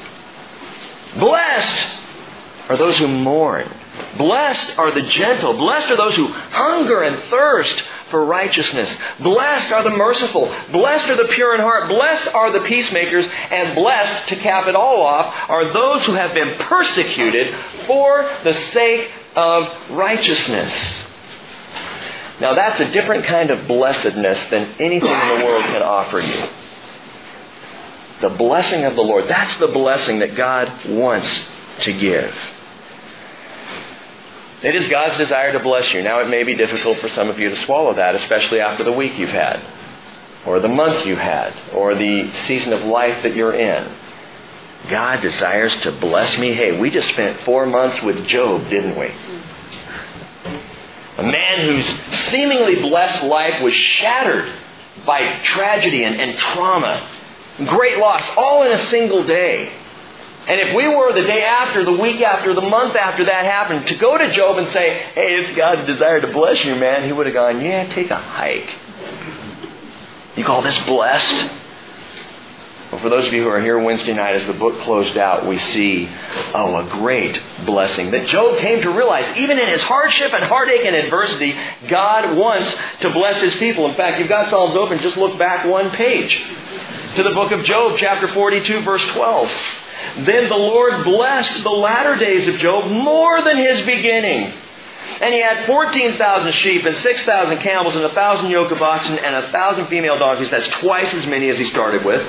Blessed 1.18 1.86
are 2.70 2.76
those 2.78 2.96
who 2.96 3.06
mourn. 3.06 3.70
Blessed 4.16 4.78
are 4.78 4.90
the 4.90 5.02
gentle. 5.02 5.54
Blessed 5.54 5.90
are 5.90 5.96
those 5.96 6.16
who 6.16 6.28
hunger 6.28 7.02
and 7.02 7.16
thirst 7.24 7.82
for 8.10 8.24
righteousness. 8.24 8.94
Blessed 9.20 9.72
are 9.72 9.82
the 9.82 9.90
merciful. 9.90 10.54
Blessed 10.70 11.08
are 11.08 11.16
the 11.16 11.32
pure 11.32 11.54
in 11.54 11.60
heart. 11.60 11.88
Blessed 11.88 12.28
are 12.28 12.50
the 12.50 12.60
peacemakers. 12.60 13.26
And 13.50 13.74
blessed, 13.74 14.28
to 14.28 14.36
cap 14.36 14.66
it 14.66 14.74
all 14.74 15.02
off, 15.02 15.34
are 15.48 15.72
those 15.72 16.04
who 16.04 16.12
have 16.12 16.32
been 16.34 16.58
persecuted 16.58 17.54
for 17.86 18.30
the 18.44 18.54
sake 18.72 19.10
of 19.36 19.68
righteousness. 19.90 20.72
Now, 22.40 22.54
that's 22.54 22.80
a 22.80 22.90
different 22.90 23.24
kind 23.24 23.50
of 23.50 23.68
blessedness 23.68 24.42
than 24.50 24.74
anything 24.78 25.10
in 25.10 25.28
the 25.28 25.44
world 25.44 25.64
can 25.64 25.82
offer 25.82 26.20
you. 26.20 26.48
The 28.20 28.30
blessing 28.36 28.84
of 28.84 28.94
the 28.94 29.02
Lord, 29.02 29.28
that's 29.28 29.56
the 29.56 29.68
blessing 29.68 30.20
that 30.20 30.34
God 30.34 30.86
wants 30.88 31.30
to 31.82 31.92
give. 31.92 32.34
It 34.62 34.76
is 34.76 34.86
God's 34.88 35.16
desire 35.16 35.52
to 35.52 35.60
bless 35.60 35.92
you. 35.92 36.02
Now, 36.02 36.20
it 36.20 36.28
may 36.28 36.44
be 36.44 36.54
difficult 36.54 36.98
for 36.98 37.08
some 37.08 37.28
of 37.28 37.38
you 37.38 37.50
to 37.50 37.56
swallow 37.56 37.94
that, 37.94 38.14
especially 38.14 38.60
after 38.60 38.84
the 38.84 38.92
week 38.92 39.18
you've 39.18 39.30
had, 39.30 39.60
or 40.46 40.60
the 40.60 40.68
month 40.68 41.04
you've 41.04 41.18
had, 41.18 41.52
or 41.74 41.96
the 41.96 42.32
season 42.46 42.72
of 42.72 42.82
life 42.84 43.24
that 43.24 43.34
you're 43.34 43.54
in. 43.54 43.92
God 44.88 45.20
desires 45.20 45.74
to 45.82 45.90
bless 45.92 46.38
me. 46.38 46.54
Hey, 46.54 46.78
we 46.78 46.90
just 46.90 47.08
spent 47.08 47.40
four 47.40 47.66
months 47.66 48.00
with 48.02 48.24
Job, 48.26 48.68
didn't 48.68 48.96
we? 48.96 49.12
A 51.18 51.22
man 51.22 51.66
whose 51.66 51.86
seemingly 52.30 52.76
blessed 52.76 53.24
life 53.24 53.60
was 53.62 53.74
shattered 53.74 54.52
by 55.04 55.40
tragedy 55.42 56.04
and, 56.04 56.20
and 56.20 56.38
trauma, 56.38 57.08
great 57.66 57.98
loss, 57.98 58.22
all 58.36 58.62
in 58.62 58.72
a 58.72 58.86
single 58.86 59.24
day. 59.24 59.72
And 60.46 60.60
if 60.60 60.74
we 60.74 60.88
were 60.88 61.12
the 61.12 61.22
day 61.22 61.44
after, 61.44 61.84
the 61.84 61.92
week 61.92 62.20
after, 62.20 62.52
the 62.52 62.60
month 62.60 62.96
after 62.96 63.24
that 63.26 63.44
happened, 63.44 63.86
to 63.86 63.94
go 63.94 64.18
to 64.18 64.30
Job 64.32 64.58
and 64.58 64.68
say, 64.70 64.94
hey, 65.14 65.36
it's 65.36 65.56
God's 65.56 65.86
desire 65.86 66.20
to 66.20 66.32
bless 66.32 66.64
you, 66.64 66.74
man, 66.74 67.04
he 67.04 67.12
would 67.12 67.26
have 67.26 67.34
gone, 67.34 67.60
yeah, 67.60 67.88
take 67.92 68.10
a 68.10 68.16
hike. 68.16 68.68
You 70.36 70.44
call 70.44 70.62
this 70.62 70.76
blessed? 70.84 71.50
Well, 72.90 73.00
for 73.00 73.08
those 73.08 73.26
of 73.26 73.32
you 73.32 73.44
who 73.44 73.48
are 73.48 73.60
here 73.60 73.78
Wednesday 73.78 74.14
night, 74.14 74.34
as 74.34 74.44
the 74.44 74.52
book 74.52 74.80
closed 74.80 75.16
out, 75.16 75.46
we 75.46 75.58
see, 75.58 76.10
oh, 76.54 76.76
a 76.76 76.90
great 76.90 77.40
blessing 77.64 78.10
that 78.10 78.26
Job 78.26 78.58
came 78.58 78.82
to 78.82 78.90
realize. 78.90 79.38
Even 79.38 79.60
in 79.60 79.68
his 79.68 79.82
hardship 79.82 80.32
and 80.32 80.44
heartache 80.44 80.84
and 80.84 80.96
adversity, 80.96 81.54
God 81.86 82.36
wants 82.36 82.74
to 83.00 83.10
bless 83.10 83.40
his 83.40 83.54
people. 83.54 83.88
In 83.88 83.94
fact, 83.94 84.18
you've 84.18 84.28
got 84.28 84.50
Psalms 84.50 84.74
open, 84.74 84.98
just 84.98 85.16
look 85.16 85.38
back 85.38 85.64
one 85.64 85.90
page 85.92 86.44
to 87.16 87.22
the 87.22 87.30
book 87.30 87.52
of 87.52 87.64
Job, 87.64 87.98
chapter 87.98 88.26
42, 88.28 88.80
verse 88.80 89.04
12. 89.08 89.50
Then 90.24 90.48
the 90.48 90.56
Lord 90.56 91.04
blessed 91.04 91.62
the 91.62 91.70
latter 91.70 92.16
days 92.16 92.48
of 92.48 92.58
Job 92.58 92.90
more 92.90 93.42
than 93.42 93.56
his 93.56 93.84
beginning. 93.84 94.54
And 95.20 95.34
he 95.34 95.40
had 95.40 95.66
14,000 95.66 96.52
sheep 96.52 96.84
and 96.84 96.96
6,000 96.96 97.58
camels 97.58 97.94
and 97.94 98.04
1,000 98.04 98.50
yoke 98.50 98.72
of 98.72 98.80
oxen 98.80 99.18
and 99.18 99.34
1,000 99.34 99.86
female 99.86 100.18
donkeys. 100.18 100.50
That's 100.50 100.68
twice 100.68 101.12
as 101.12 101.26
many 101.26 101.50
as 101.50 101.58
he 101.58 101.66
started 101.66 102.04
with. 102.04 102.26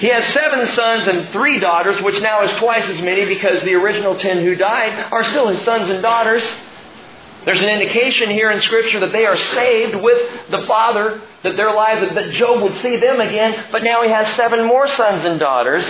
He 0.00 0.08
had 0.08 0.24
seven 0.32 0.66
sons 0.74 1.06
and 1.06 1.28
three 1.28 1.60
daughters, 1.60 2.00
which 2.02 2.20
now 2.20 2.42
is 2.42 2.52
twice 2.52 2.88
as 2.88 3.00
many 3.02 3.24
because 3.24 3.62
the 3.62 3.74
original 3.74 4.16
ten 4.16 4.42
who 4.42 4.54
died 4.54 5.12
are 5.12 5.24
still 5.24 5.48
his 5.48 5.60
sons 5.62 5.88
and 5.90 6.02
daughters. 6.02 6.42
There's 7.44 7.60
an 7.60 7.68
indication 7.68 8.30
here 8.30 8.50
in 8.50 8.60
Scripture 8.60 9.00
that 9.00 9.12
they 9.12 9.26
are 9.26 9.36
saved 9.36 9.96
with 9.96 10.50
the 10.50 10.64
Father, 10.66 11.20
that 11.42 11.56
their 11.56 11.74
lives, 11.74 12.14
that 12.14 12.30
Job 12.32 12.62
would 12.62 12.76
see 12.76 12.96
them 12.96 13.20
again, 13.20 13.64
but 13.72 13.82
now 13.82 14.02
he 14.02 14.10
has 14.10 14.34
seven 14.36 14.64
more 14.64 14.86
sons 14.86 15.24
and 15.24 15.40
daughters. 15.40 15.84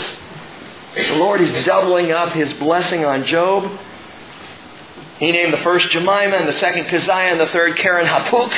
The 0.94 1.16
Lord 1.16 1.40
is 1.40 1.64
doubling 1.64 2.10
up 2.10 2.32
his 2.32 2.52
blessing 2.54 3.04
on 3.04 3.24
Job. 3.24 3.70
He 5.18 5.30
named 5.30 5.52
the 5.52 5.58
first 5.58 5.90
Jemima, 5.90 6.36
and 6.36 6.48
the 6.48 6.54
second 6.54 6.86
Keziah 6.86 7.32
and 7.32 7.40
the 7.40 7.48
third 7.48 7.76
Keren 7.76 8.06
Happuch. 8.06 8.52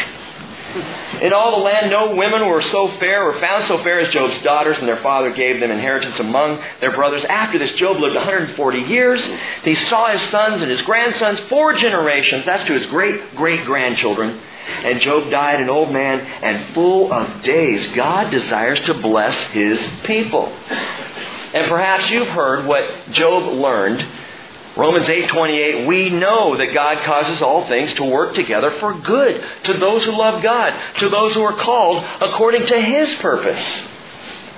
In 1.20 1.32
all 1.32 1.58
the 1.58 1.64
land, 1.64 1.90
no 1.90 2.14
women 2.14 2.48
were 2.48 2.62
so 2.62 2.88
fair 2.98 3.28
or 3.28 3.38
found 3.40 3.64
so 3.66 3.82
fair 3.82 4.00
as 4.00 4.12
Job's 4.12 4.38
daughters, 4.40 4.78
and 4.78 4.88
their 4.88 4.96
father 4.96 5.32
gave 5.32 5.60
them 5.60 5.70
inheritance 5.70 6.18
among 6.18 6.62
their 6.80 6.92
brothers. 6.92 7.24
After 7.24 7.58
this, 7.58 7.72
Job 7.74 7.98
lived 7.98 8.16
140 8.16 8.78
years. 8.80 9.24
He 9.62 9.74
saw 9.74 10.10
his 10.10 10.20
sons 10.30 10.62
and 10.62 10.70
his 10.70 10.82
grandsons, 10.82 11.38
four 11.48 11.74
generations. 11.74 12.44
That's 12.44 12.64
to 12.64 12.72
his 12.72 12.86
great 12.86 13.36
great 13.36 13.64
grandchildren. 13.64 14.40
And 14.66 15.00
Job 15.00 15.30
died 15.30 15.60
an 15.60 15.70
old 15.70 15.92
man 15.92 16.20
and 16.20 16.74
full 16.74 17.12
of 17.12 17.42
days. 17.42 17.94
God 17.94 18.30
desires 18.30 18.80
to 18.80 18.94
bless 18.94 19.36
his 19.44 19.78
people. 20.04 20.46
And 20.46 21.70
perhaps 21.70 22.10
you've 22.10 22.28
heard 22.28 22.66
what 22.66 23.12
Job 23.12 23.44
learned 23.44 24.04
Romans 24.76 25.08
8:28 25.08 25.86
we 25.86 26.10
know 26.10 26.56
that 26.56 26.74
God 26.74 26.98
causes 27.04 27.40
all 27.40 27.66
things 27.66 27.92
to 27.94 28.04
work 28.04 28.34
together 28.34 28.72
for 28.72 28.94
good 28.94 29.44
to 29.64 29.74
those 29.74 30.04
who 30.04 30.12
love 30.12 30.42
God, 30.42 30.74
to 30.98 31.08
those 31.08 31.34
who 31.34 31.42
are 31.42 31.52
called 31.52 32.04
according 32.20 32.66
to 32.66 32.80
his 32.80 33.12
purpose. 33.14 33.82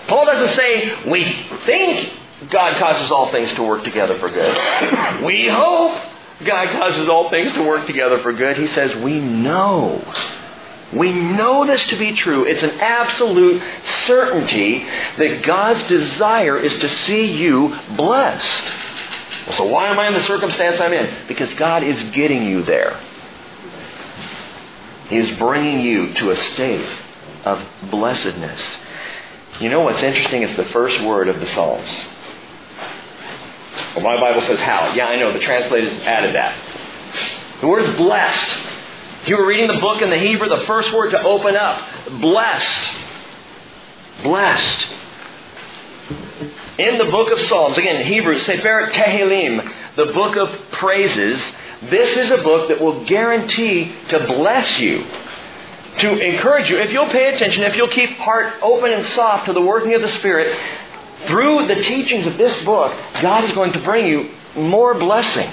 Paul 0.08 0.24
doesn't 0.24 0.54
say 0.54 1.10
we 1.10 1.24
think 1.66 2.12
God 2.50 2.76
causes 2.76 3.10
all 3.10 3.30
things 3.30 3.52
to 3.54 3.62
work 3.62 3.84
together 3.84 4.18
for 4.18 4.30
good. 4.30 5.24
we 5.24 5.48
hope 5.48 6.00
God 6.44 6.68
causes 6.68 7.08
all 7.08 7.30
things 7.30 7.52
to 7.52 7.66
work 7.66 7.86
together 7.86 8.18
for 8.18 8.32
good. 8.32 8.56
He 8.56 8.66
says 8.68 8.94
we 8.96 9.20
know. 9.20 10.02
We 10.92 11.12
know 11.12 11.66
this 11.66 11.84
to 11.88 11.96
be 11.96 12.12
true. 12.12 12.44
It's 12.44 12.62
an 12.62 12.78
absolute 12.78 13.62
certainty 14.04 14.86
that 15.18 15.42
God's 15.42 15.82
desire 15.84 16.58
is 16.58 16.76
to 16.76 16.88
see 16.88 17.32
you 17.32 17.76
blessed. 17.96 18.62
So 19.54 19.64
why 19.64 19.88
am 19.88 19.98
I 19.98 20.08
in 20.08 20.14
the 20.14 20.20
circumstance 20.20 20.80
I'm 20.80 20.92
in? 20.92 21.28
Because 21.28 21.52
God 21.54 21.84
is 21.84 22.02
getting 22.10 22.44
you 22.44 22.62
there. 22.62 23.00
He 25.08 25.18
is 25.18 25.38
bringing 25.38 25.80
you 25.80 26.12
to 26.14 26.30
a 26.30 26.36
state 26.36 26.86
of 27.44 27.64
blessedness. 27.90 28.60
You 29.60 29.70
know 29.70 29.82
what's 29.82 30.02
interesting 30.02 30.42
is 30.42 30.54
the 30.56 30.64
first 30.66 31.00
word 31.02 31.28
of 31.28 31.38
the 31.38 31.46
Psalms. 31.46 31.90
Well, 33.94 34.02
my 34.02 34.20
Bible 34.20 34.42
says 34.42 34.58
how. 34.60 34.94
Yeah, 34.94 35.06
I 35.06 35.16
know. 35.16 35.32
The 35.32 35.38
translators 35.38 35.92
added 36.00 36.34
that. 36.34 36.56
The 37.60 37.68
word 37.68 37.84
is 37.84 37.96
blessed. 37.96 38.56
If 39.22 39.28
you 39.28 39.36
were 39.36 39.46
reading 39.46 39.68
the 39.68 39.80
book 39.80 40.02
in 40.02 40.10
the 40.10 40.18
Hebrew, 40.18 40.48
the 40.48 40.66
first 40.66 40.92
word 40.92 41.10
to 41.10 41.22
open 41.22 41.56
up, 41.56 41.80
blessed. 42.20 42.96
Blessed 44.22 44.86
in 46.78 46.98
the 46.98 47.06
book 47.06 47.32
of 47.32 47.40
Psalms, 47.46 47.78
again, 47.78 48.04
Hebrews, 48.04 48.44
Sefer 48.44 48.90
Tehillim, 48.92 49.72
the 49.96 50.06
book 50.06 50.36
of 50.36 50.50
praises, 50.72 51.40
this 51.82 52.16
is 52.16 52.30
a 52.30 52.42
book 52.42 52.68
that 52.68 52.80
will 52.80 53.04
guarantee 53.04 53.94
to 54.08 54.26
bless 54.26 54.78
you, 54.78 55.06
to 55.98 56.18
encourage 56.18 56.68
you. 56.68 56.78
If 56.78 56.92
you'll 56.92 57.08
pay 57.08 57.34
attention, 57.34 57.64
if 57.64 57.76
you'll 57.76 57.88
keep 57.88 58.10
heart 58.10 58.54
open 58.62 58.92
and 58.92 59.06
soft 59.08 59.46
to 59.46 59.52
the 59.52 59.62
working 59.62 59.94
of 59.94 60.02
the 60.02 60.08
Spirit, 60.08 60.58
through 61.26 61.66
the 61.66 61.76
teachings 61.76 62.26
of 62.26 62.36
this 62.36 62.64
book, 62.64 62.94
God 63.22 63.44
is 63.44 63.52
going 63.52 63.72
to 63.72 63.80
bring 63.80 64.06
you 64.06 64.30
more 64.54 64.94
blessing. 64.94 65.50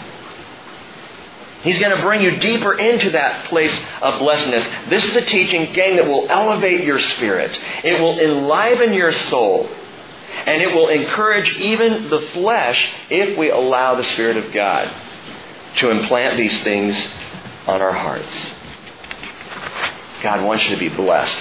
He's 1.62 1.79
going 1.79 1.95
to 1.95 2.01
bring 2.01 2.22
you 2.22 2.38
deeper 2.38 2.74
into 2.74 3.12
that 3.12 3.45
place 3.45 3.74
of 4.01 4.19
blessedness. 4.19 4.67
This 4.89 5.05
is 5.05 5.15
a 5.15 5.22
teaching, 5.22 5.72
gang, 5.72 5.95
that 5.95 6.05
will 6.05 6.27
elevate 6.29 6.83
your 6.83 7.00
spirit. 7.00 7.57
It 7.86 8.01
will 8.01 8.19
enliven 8.19 8.93
your 8.93 9.13
soul. 9.13 9.69
And 10.46 10.62
it 10.62 10.74
will 10.74 10.90
encourage 10.90 11.50
even 11.58 12.10
the 12.10 12.22
flesh 12.34 12.92
if 13.10 13.38
we 13.38 13.50
allow 13.50 13.96
the 13.96 14.04
Spirit 14.04 14.38
of 14.38 14.52
God 14.52 14.94
to 15.78 15.90
implant 15.90 16.38
these 16.38 16.63
things 16.63 16.96
on 17.68 17.82
our 17.82 17.94
hearts. 17.94 18.54
God 20.22 20.44
wants 20.46 20.63
you 20.63 20.72
to 20.72 20.80
be 20.80 20.90
blessed. 20.90 21.38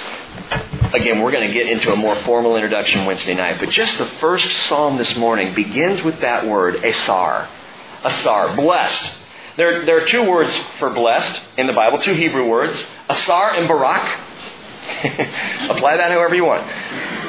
Again, 0.93 1.21
we're 1.21 1.31
going 1.31 1.47
to 1.47 1.53
get 1.53 1.67
into 1.67 1.91
a 1.91 1.95
more 1.95 2.15
formal 2.23 2.55
introduction 2.55 3.05
Wednesday 3.05 3.33
night, 3.33 3.59
but 3.59 3.69
just 3.69 3.97
the 3.97 4.05
first 4.05 4.47
psalm 4.67 4.97
this 4.97 5.15
morning 5.15 5.55
begins 5.55 6.03
with 6.03 6.19
that 6.21 6.47
word, 6.47 6.83
asar. 6.83 7.49
Asar, 8.03 8.55
blessed. 8.55 9.17
There, 9.55 9.85
there 9.85 10.01
are 10.03 10.05
two 10.05 10.29
words 10.29 10.55
for 10.79 10.89
blessed 10.89 11.41
in 11.57 11.67
the 11.67 11.73
Bible, 11.73 11.99
two 11.99 12.13
Hebrew 12.13 12.47
words, 12.47 12.77
asar 13.09 13.55
and 13.55 13.67
barak. 13.67 14.19
Apply 15.69 15.97
that 15.97 16.11
however 16.11 16.35
you 16.35 16.45
want. 16.45 16.67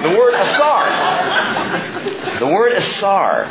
The 0.02 0.10
word 0.10 0.34
asar. 0.34 1.53
The 2.38 2.46
word 2.46 2.72
asar 2.72 3.50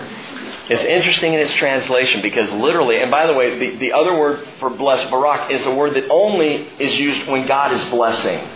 is 0.70 0.80
interesting 0.82 1.34
in 1.34 1.40
its 1.40 1.54
translation 1.54 2.22
because 2.22 2.50
literally, 2.52 3.02
and 3.02 3.12
by 3.12 3.28
the 3.28 3.34
way, 3.34 3.60
the, 3.60 3.78
the 3.78 3.94
other 3.94 4.18
word 4.18 4.48
for 4.60 4.70
blessed, 4.70 5.10
barak, 5.10 5.52
is 5.52 5.66
a 5.66 5.74
word 5.74 5.96
that 5.96 6.10
only 6.10 6.68
is 6.80 6.98
used 6.98 7.28
when 7.28 7.46
God 7.46 7.74
is 7.74 7.84
blessing. 7.90 8.48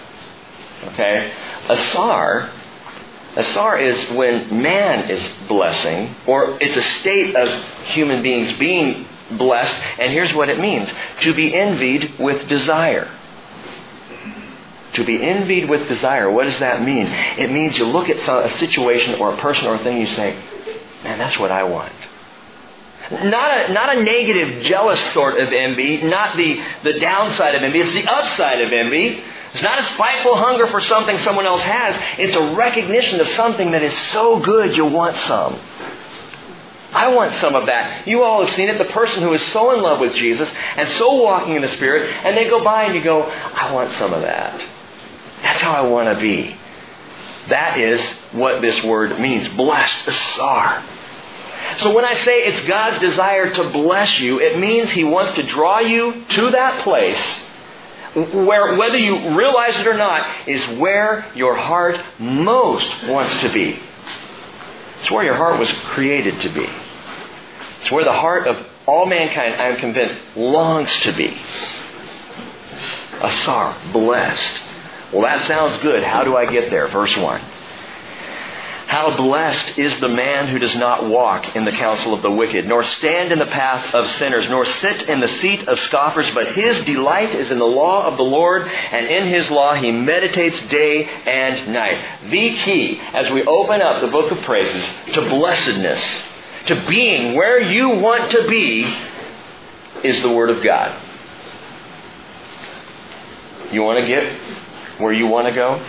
Okay? 0.85 1.33
Asar, 1.67 2.49
asar 3.35 3.79
is 3.79 4.11
when 4.11 4.61
man 4.61 5.09
is 5.09 5.35
blessing, 5.47 6.15
or 6.25 6.57
it's 6.61 6.77
a 6.77 6.81
state 6.99 7.35
of 7.35 7.49
human 7.87 8.23
beings 8.23 8.53
being 8.57 9.05
blessed, 9.31 9.75
and 9.99 10.11
here's 10.11 10.33
what 10.33 10.49
it 10.49 10.59
means 10.59 10.89
to 11.21 11.33
be 11.33 11.53
envied 11.53 12.17
with 12.19 12.47
desire. 12.47 13.11
To 14.97 15.03
be 15.03 15.21
envied 15.21 15.69
with 15.69 15.87
desire, 15.87 16.27
what 16.27 16.45
does 16.45 16.57
that 16.57 16.81
mean? 16.81 17.05
It 17.37 17.51
means 17.51 17.77
you 17.77 17.85
look 17.85 18.09
at 18.09 18.17
a 18.17 18.49
situation 18.57 19.21
or 19.21 19.31
a 19.31 19.37
person 19.37 19.67
or 19.67 19.75
a 19.75 19.83
thing, 19.83 20.01
you 20.01 20.07
say, 20.07 20.35
man, 21.03 21.19
that's 21.19 21.37
what 21.37 21.51
I 21.51 21.65
want. 21.65 21.93
Not 23.11 23.69
a, 23.69 23.73
not 23.73 23.95
a 23.95 24.01
negative, 24.01 24.63
jealous 24.63 24.99
sort 25.13 25.39
of 25.39 25.53
envy, 25.53 26.01
not 26.01 26.35
the, 26.35 26.59
the 26.81 26.93
downside 26.93 27.53
of 27.53 27.61
envy. 27.61 27.79
It's 27.79 27.93
the 27.93 28.11
upside 28.11 28.59
of 28.61 28.73
envy. 28.73 29.21
It's 29.53 29.61
not 29.61 29.77
a 29.77 29.83
spiteful 29.83 30.35
hunger 30.35 30.65
for 30.65 30.81
something 30.81 31.15
someone 31.19 31.45
else 31.45 31.61
has. 31.61 31.95
It's 32.17 32.35
a 32.35 32.55
recognition 32.55 33.21
of 33.21 33.27
something 33.27 33.69
that 33.73 33.83
is 33.83 33.95
so 34.09 34.39
good 34.39 34.75
you 34.75 34.85
want 34.85 35.15
some. 35.27 35.59
I 36.91 37.09
want 37.09 37.35
some 37.35 37.53
of 37.53 37.67
that. 37.67 38.07
You 38.07 38.23
all 38.23 38.43
have 38.43 38.49
seen 38.55 38.67
it. 38.67 38.79
The 38.79 38.91
person 38.91 39.21
who 39.21 39.31
is 39.33 39.45
so 39.51 39.75
in 39.75 39.81
love 39.83 39.99
with 39.99 40.15
Jesus 40.15 40.51
and 40.75 40.89
so 40.89 41.21
walking 41.21 41.55
in 41.55 41.61
the 41.61 41.67
Spirit, 41.67 42.09
and 42.25 42.35
they 42.35 42.49
go 42.49 42.63
by 42.63 42.85
and 42.85 42.95
you 42.95 43.01
go, 43.01 43.21
I 43.21 43.71
want 43.73 43.91
some 43.93 44.11
of 44.11 44.23
that. 44.23 44.67
That's 45.41 45.61
how 45.61 45.73
I 45.73 45.87
want 45.87 46.15
to 46.15 46.21
be. 46.21 46.55
That 47.49 47.79
is 47.79 48.01
what 48.33 48.61
this 48.61 48.83
word 48.83 49.19
means. 49.19 49.47
Blessed 49.49 50.07
Asar. 50.07 50.83
So 51.77 51.93
when 51.95 52.05
I 52.05 52.13
say 52.13 52.45
it's 52.45 52.67
God's 52.67 52.99
desire 52.99 53.53
to 53.53 53.69
bless 53.69 54.19
you, 54.19 54.39
it 54.39 54.59
means 54.59 54.89
He 54.91 55.03
wants 55.03 55.33
to 55.33 55.43
draw 55.43 55.79
you 55.79 56.25
to 56.29 56.51
that 56.51 56.81
place 56.83 57.21
where, 58.15 58.75
whether 58.75 58.97
you 58.97 59.37
realize 59.37 59.77
it 59.79 59.87
or 59.87 59.97
not, 59.97 60.47
is 60.47 60.65
where 60.79 61.31
your 61.35 61.55
heart 61.55 61.99
most 62.19 62.87
wants 63.07 63.39
to 63.41 63.53
be. 63.53 63.79
It's 65.01 65.11
where 65.11 65.23
your 65.23 65.35
heart 65.35 65.59
was 65.59 65.71
created 65.93 66.41
to 66.41 66.49
be. 66.49 66.67
It's 67.81 67.91
where 67.91 68.03
the 68.03 68.13
heart 68.13 68.47
of 68.47 68.65
all 68.87 69.05
mankind, 69.05 69.55
I 69.55 69.69
am 69.69 69.77
convinced, 69.77 70.17
longs 70.35 70.91
to 71.01 71.11
be. 71.11 71.37
Asar, 73.21 73.77
blessed. 73.91 74.61
Well, 75.11 75.21
that 75.23 75.47
sounds 75.47 75.81
good. 75.81 76.03
How 76.03 76.23
do 76.23 76.35
I 76.35 76.45
get 76.45 76.69
there? 76.69 76.87
Verse 76.89 77.15
1. 77.15 77.41
How 78.87 79.17
blessed 79.17 79.77
is 79.77 79.99
the 79.99 80.07
man 80.07 80.47
who 80.47 80.59
does 80.59 80.73
not 80.75 81.09
walk 81.09 81.57
in 81.57 81.65
the 81.65 81.73
counsel 81.73 82.13
of 82.13 82.21
the 82.21 82.31
wicked, 82.31 82.65
nor 82.65 82.85
stand 82.85 83.33
in 83.33 83.39
the 83.39 83.45
path 83.45 83.93
of 83.93 84.09
sinners, 84.11 84.47
nor 84.47 84.65
sit 84.65 85.09
in 85.09 85.19
the 85.19 85.27
seat 85.27 85.67
of 85.67 85.77
scoffers, 85.81 86.29
but 86.33 86.53
his 86.53 86.85
delight 86.85 87.35
is 87.35 87.51
in 87.51 87.59
the 87.59 87.65
law 87.65 88.07
of 88.07 88.15
the 88.15 88.23
Lord, 88.23 88.65
and 88.65 89.07
in 89.07 89.27
his 89.27 89.51
law 89.51 89.73
he 89.73 89.91
meditates 89.91 90.57
day 90.69 91.03
and 91.03 91.73
night. 91.73 92.29
The 92.29 92.55
key, 92.59 93.01
as 93.13 93.29
we 93.29 93.43
open 93.43 93.81
up 93.81 94.01
the 94.01 94.07
book 94.07 94.31
of 94.31 94.41
praises, 94.43 94.83
to 95.15 95.21
blessedness, 95.21 96.23
to 96.67 96.87
being 96.87 97.35
where 97.35 97.61
you 97.61 97.89
want 97.89 98.31
to 98.31 98.47
be, 98.47 98.83
is 100.01 100.21
the 100.21 100.31
Word 100.31 100.49
of 100.49 100.63
God. 100.63 100.97
You 103.73 103.83
want 103.83 103.99
to 103.99 104.07
get 104.07 104.39
where 104.99 105.13
you 105.13 105.27
want 105.27 105.47
to 105.47 105.53
go? 105.53 105.83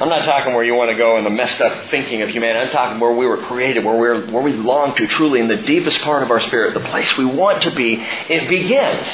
I'm 0.00 0.08
not 0.08 0.24
talking 0.24 0.54
where 0.54 0.62
you 0.62 0.74
want 0.74 0.90
to 0.92 0.96
go 0.96 1.18
in 1.18 1.24
the 1.24 1.30
messed 1.30 1.60
up 1.60 1.90
thinking 1.90 2.22
of 2.22 2.28
humanity. 2.28 2.66
I'm 2.66 2.72
talking 2.72 3.00
where 3.00 3.12
we 3.12 3.26
were 3.26 3.38
created, 3.38 3.84
where, 3.84 3.96
we're, 3.96 4.30
where 4.30 4.42
we 4.42 4.52
long 4.52 4.94
to 4.94 5.06
truly 5.08 5.40
in 5.40 5.48
the 5.48 5.56
deepest 5.56 6.00
part 6.02 6.22
of 6.22 6.30
our 6.30 6.40
spirit, 6.40 6.74
the 6.74 6.80
place 6.80 7.16
we 7.16 7.24
want 7.24 7.62
to 7.62 7.74
be. 7.74 7.94
It 8.28 8.48
begins. 8.48 9.06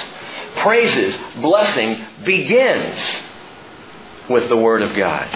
Praises, 0.57 1.17
blessing 1.37 2.05
begins 2.25 2.99
with 4.29 4.51
the 4.51 4.57
Word 4.57 4.83
of 4.83 4.95
God. 4.95 5.29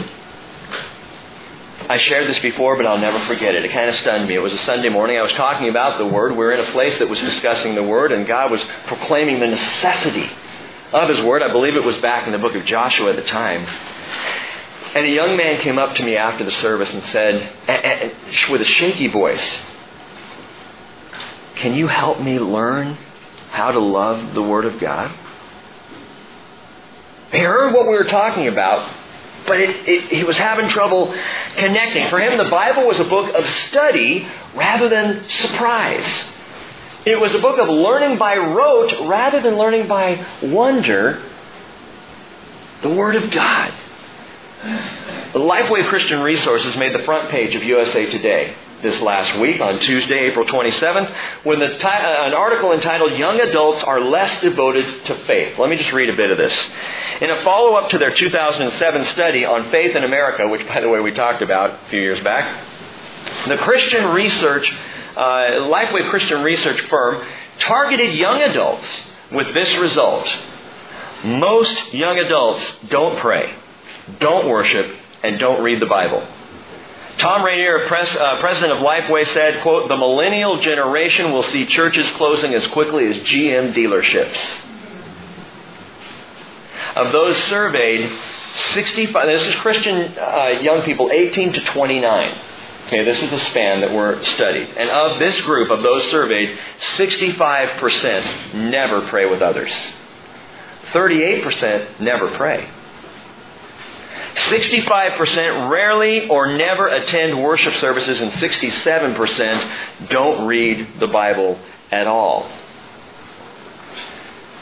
I 1.88 1.97
shared 1.97 2.28
this 2.28 2.38
before, 2.40 2.76
but 2.76 2.85
I'll 2.85 2.99
never 2.99 3.18
forget 3.21 3.54
it. 3.54 3.64
It 3.64 3.71
kind 3.71 3.88
of 3.88 3.95
stunned 3.97 4.28
me. 4.28 4.35
It 4.35 4.40
was 4.40 4.52
a 4.52 4.59
Sunday 4.59 4.90
morning. 4.90 5.16
I 5.16 5.23
was 5.23 5.33
talking 5.33 5.71
about 5.71 5.97
the 5.97 6.07
Word. 6.07 6.33
We 6.33 6.38
were 6.38 6.52
in 6.52 6.61
a 6.61 6.71
place 6.73 6.99
that 6.99 7.09
was 7.09 7.18
discussing 7.21 7.75
the 7.75 7.83
Word, 7.83 8.12
and 8.12 8.26
God 8.26 8.50
was 8.50 8.62
proclaiming 8.87 9.40
the 9.40 9.47
necessity 9.47 10.28
of 10.92 11.09
His 11.09 11.21
Word. 11.21 11.42
I 11.42 11.52
believe 11.52 11.76
it 11.76 11.85
was 11.85 11.99
back 11.99 12.26
in 12.26 12.33
the 12.33 12.38
book 12.38 12.54
of 12.54 12.64
Joshua 12.64 13.11
at 13.11 13.16
the 13.16 13.23
time. 13.23 13.66
And 14.95 15.07
a 15.07 15.11
young 15.11 15.37
man 15.37 15.61
came 15.61 15.78
up 15.78 15.95
to 15.97 16.02
me 16.02 16.16
after 16.16 16.45
the 16.45 16.50
service 16.50 16.92
and 16.92 17.04
said, 17.04 17.52
with 18.50 18.62
a 18.62 18.64
shaky 18.64 19.09
voice, 19.09 19.61
Can 21.57 21.75
you 21.75 21.88
help 21.88 22.21
me 22.21 22.38
learn 22.38 22.97
how 23.50 23.71
to 23.71 23.78
love 23.78 24.35
the 24.35 24.42
Word 24.42 24.64
of 24.64 24.80
God? 24.80 25.14
He 27.33 27.38
heard 27.38 27.75
what 27.75 27.87
we 27.87 27.92
were 27.92 28.04
talking 28.04 28.49
about, 28.49 28.90
but 29.47 29.61
it, 29.61 29.87
it, 29.87 30.04
he 30.04 30.25
was 30.25 30.38
having 30.38 30.68
trouble 30.68 31.14
connecting. 31.57 32.09
For 32.09 32.18
him, 32.18 32.38
the 32.38 32.49
Bible 32.49 32.87
was 32.87 32.99
a 32.99 33.04
book 33.04 33.35
of 33.35 33.47
study 33.47 34.26
rather 34.54 34.88
than 34.88 35.28
surprise. 35.28 36.25
It 37.09 37.19
was 37.19 37.35
a 37.35 37.38
book 37.38 37.59
of 37.59 37.71
learning 37.71 38.19
by 38.19 38.37
rote 38.37 38.93
rather 39.09 39.41
than 39.41 39.57
learning 39.57 39.88
by 39.88 40.27
wonder. 40.43 41.23
The 42.83 42.91
Word 42.91 43.17
of 43.17 43.31
God. 43.31 43.73
The 45.33 45.38
Lifeway 45.38 45.87
Christian 45.87 46.21
Resources 46.21 46.77
made 46.77 46.95
the 46.95 47.03
front 47.05 47.31
page 47.31 47.55
of 47.55 47.62
USA 47.62 48.11
Today 48.11 48.55
this 48.83 49.00
last 49.00 49.41
week 49.41 49.59
on 49.59 49.81
Tuesday, 49.81 50.27
April 50.27 50.45
27th, 50.45 51.45
with 51.47 51.62
uh, 51.62 51.88
an 51.88 52.35
article 52.35 52.73
entitled 52.73 53.12
Young 53.12 53.41
Adults 53.41 53.83
Are 53.85 54.00
Less 54.00 54.43
Devoted 54.43 55.07
to 55.07 55.15
Faith. 55.25 55.59
Let 55.59 55.71
me 55.71 55.77
just 55.77 55.93
read 55.93 56.11
a 56.11 56.17
bit 56.17 56.31
of 56.31 56.37
this. 56.37 56.55
In 57.23 57.31
a 57.31 57.43
follow 57.43 57.75
up 57.77 57.88
to 57.88 57.99
their 57.99 58.12
2007 58.12 59.05
study 59.07 59.47
on 59.47 59.71
faith 59.71 59.97
in 59.97 60.05
America, 60.05 60.47
which, 60.47 60.67
by 60.69 60.83
the 60.83 60.91
way, 60.91 61.00
we 61.00 61.12
talked 61.12 61.41
about 61.41 61.71
a 61.71 61.88
few 61.88 62.03
years 62.03 62.21
back, 62.21 62.67
the 63.49 63.57
Christian 63.57 64.09
Research, 64.12 64.71
Lifeway 65.18 66.08
Christian 66.10 66.42
Research 66.42 66.80
firm 66.82 67.26
targeted 67.58 68.14
young 68.14 68.40
adults 68.42 69.02
with 69.32 69.52
this 69.54 69.75
result. 69.76 70.28
Most 71.25 71.92
young 71.92 72.18
adults 72.18 72.64
don't 72.88 73.18
pray, 73.18 73.52
don't 74.20 74.48
worship, 74.48 74.94
and 75.22 75.38
don't 75.38 75.62
read 75.62 75.80
the 75.80 75.87
Bible. 75.87 76.26
Thom 77.18 77.44
Rainer, 77.44 77.87
pres, 77.88 78.14
uh, 78.14 78.38
president 78.38 78.72
of 78.72 78.78
Lifeway, 78.78 79.26
said, 79.26 79.60
quote, 79.62 79.88
the 79.88 79.96
millennial 79.96 80.60
generation 80.60 81.32
will 81.32 81.42
see 81.42 81.66
churches 81.66 82.08
closing 82.12 82.54
as 82.54 82.64
quickly 82.68 83.08
as 83.08 83.16
GM 83.16 83.75
dealerships. 83.75 84.38
Of 86.94 87.10
those 87.12 87.37
surveyed, 87.44 88.08
65, 88.72 89.26
this 89.26 89.42
is 89.42 89.54
Christian 89.56 90.16
uh, 90.16 90.60
young 90.62 90.82
people, 90.82 91.10
18 91.12 91.54
to 91.54 91.60
29. 91.60 92.40
Okay, 92.88 93.04
this 93.04 93.23
is 93.23 93.28
the 93.28 93.40
span 93.50 93.83
that 93.83 93.92
were 93.92 94.25
studied. 94.25 94.66
And 94.71 94.88
of 94.88 95.18
this 95.18 95.38
group, 95.42 95.71
of 95.71 95.83
those 95.83 96.11
surveyed, 96.11 96.59
65% 96.97 98.54
never 98.54 99.07
pray 99.09 99.28
with 99.28 99.42
others. 99.42 99.71
38% 100.92 102.00
never 102.00 102.35
pray. 102.38 102.66
65% 104.37 105.71
rarely 105.71 106.30
or 106.30 106.57
never 106.57 106.88
attend 106.88 107.42
worship 107.42 107.75
services, 107.75 108.23
and 108.23 108.33
67% 108.33 110.09
don't 110.09 110.47
read 110.47 110.99
the 110.99 111.09
Bible 111.09 111.59
at 111.92 112.07
all. 112.07 112.50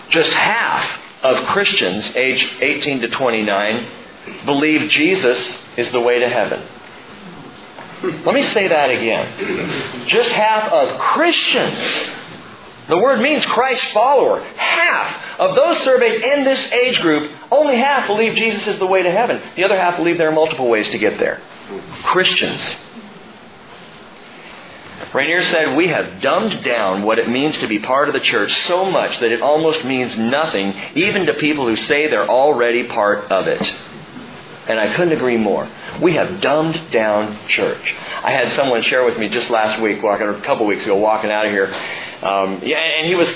Just 0.08 0.32
half 0.32 1.00
of 1.22 1.46
Christians 1.46 2.10
aged 2.16 2.60
18 2.60 3.02
to 3.02 3.08
29 3.08 3.86
believe 4.44 4.90
Jesus 4.90 5.58
is 5.76 5.92
the 5.92 6.00
way 6.00 6.18
to 6.18 6.28
heaven. 6.28 6.66
Let 8.02 8.34
me 8.34 8.42
say 8.48 8.68
that 8.68 8.90
again. 8.90 10.06
Just 10.06 10.30
half 10.30 10.70
of 10.72 10.98
Christians 11.00 12.16
the 12.88 12.98
word 12.98 13.20
means 13.20 13.44
Christ 13.46 13.82
follower. 13.92 14.42
Half 14.56 15.40
of 15.40 15.56
those 15.56 15.78
surveyed 15.82 16.22
in 16.22 16.44
this 16.44 16.72
age 16.72 17.00
group, 17.00 17.30
only 17.50 17.76
half 17.76 18.06
believe 18.06 18.36
Jesus 18.36 18.66
is 18.66 18.78
the 18.78 18.86
way 18.86 19.02
to 19.02 19.10
heaven. 19.10 19.42
The 19.56 19.64
other 19.64 19.76
half 19.76 19.96
believe 19.96 20.18
there 20.18 20.28
are 20.28 20.32
multiple 20.32 20.68
ways 20.68 20.88
to 20.90 20.98
get 20.98 21.18
there. 21.18 21.40
Christians. 22.04 22.62
Rainer 25.12 25.42
said, 25.44 25.76
We 25.76 25.88
have 25.88 26.20
dumbed 26.20 26.62
down 26.62 27.02
what 27.02 27.18
it 27.18 27.28
means 27.28 27.56
to 27.58 27.66
be 27.66 27.78
part 27.78 28.08
of 28.08 28.14
the 28.14 28.20
church 28.20 28.54
so 28.66 28.88
much 28.90 29.18
that 29.20 29.32
it 29.32 29.42
almost 29.42 29.84
means 29.84 30.16
nothing, 30.16 30.74
even 30.94 31.26
to 31.26 31.34
people 31.34 31.66
who 31.66 31.76
say 31.76 32.08
they're 32.08 32.28
already 32.28 32.84
part 32.84 33.30
of 33.32 33.48
it. 33.48 33.74
And 34.68 34.80
I 34.80 34.94
couldn't 34.94 35.12
agree 35.12 35.36
more. 35.36 35.70
We 36.02 36.14
have 36.14 36.40
dumbed 36.40 36.90
down 36.90 37.38
church. 37.46 37.94
I 38.24 38.32
had 38.32 38.52
someone 38.52 38.82
share 38.82 39.04
with 39.04 39.16
me 39.16 39.28
just 39.28 39.48
last 39.48 39.80
week, 39.80 40.02
walking 40.02 40.26
a 40.26 40.40
couple 40.40 40.66
weeks 40.66 40.82
ago, 40.84 40.96
walking 40.96 41.30
out 41.30 41.46
of 41.46 41.52
here. 41.52 41.72
Um, 42.22 42.62
yeah, 42.64 42.78
and 42.78 43.06
he 43.06 43.14
was 43.14 43.28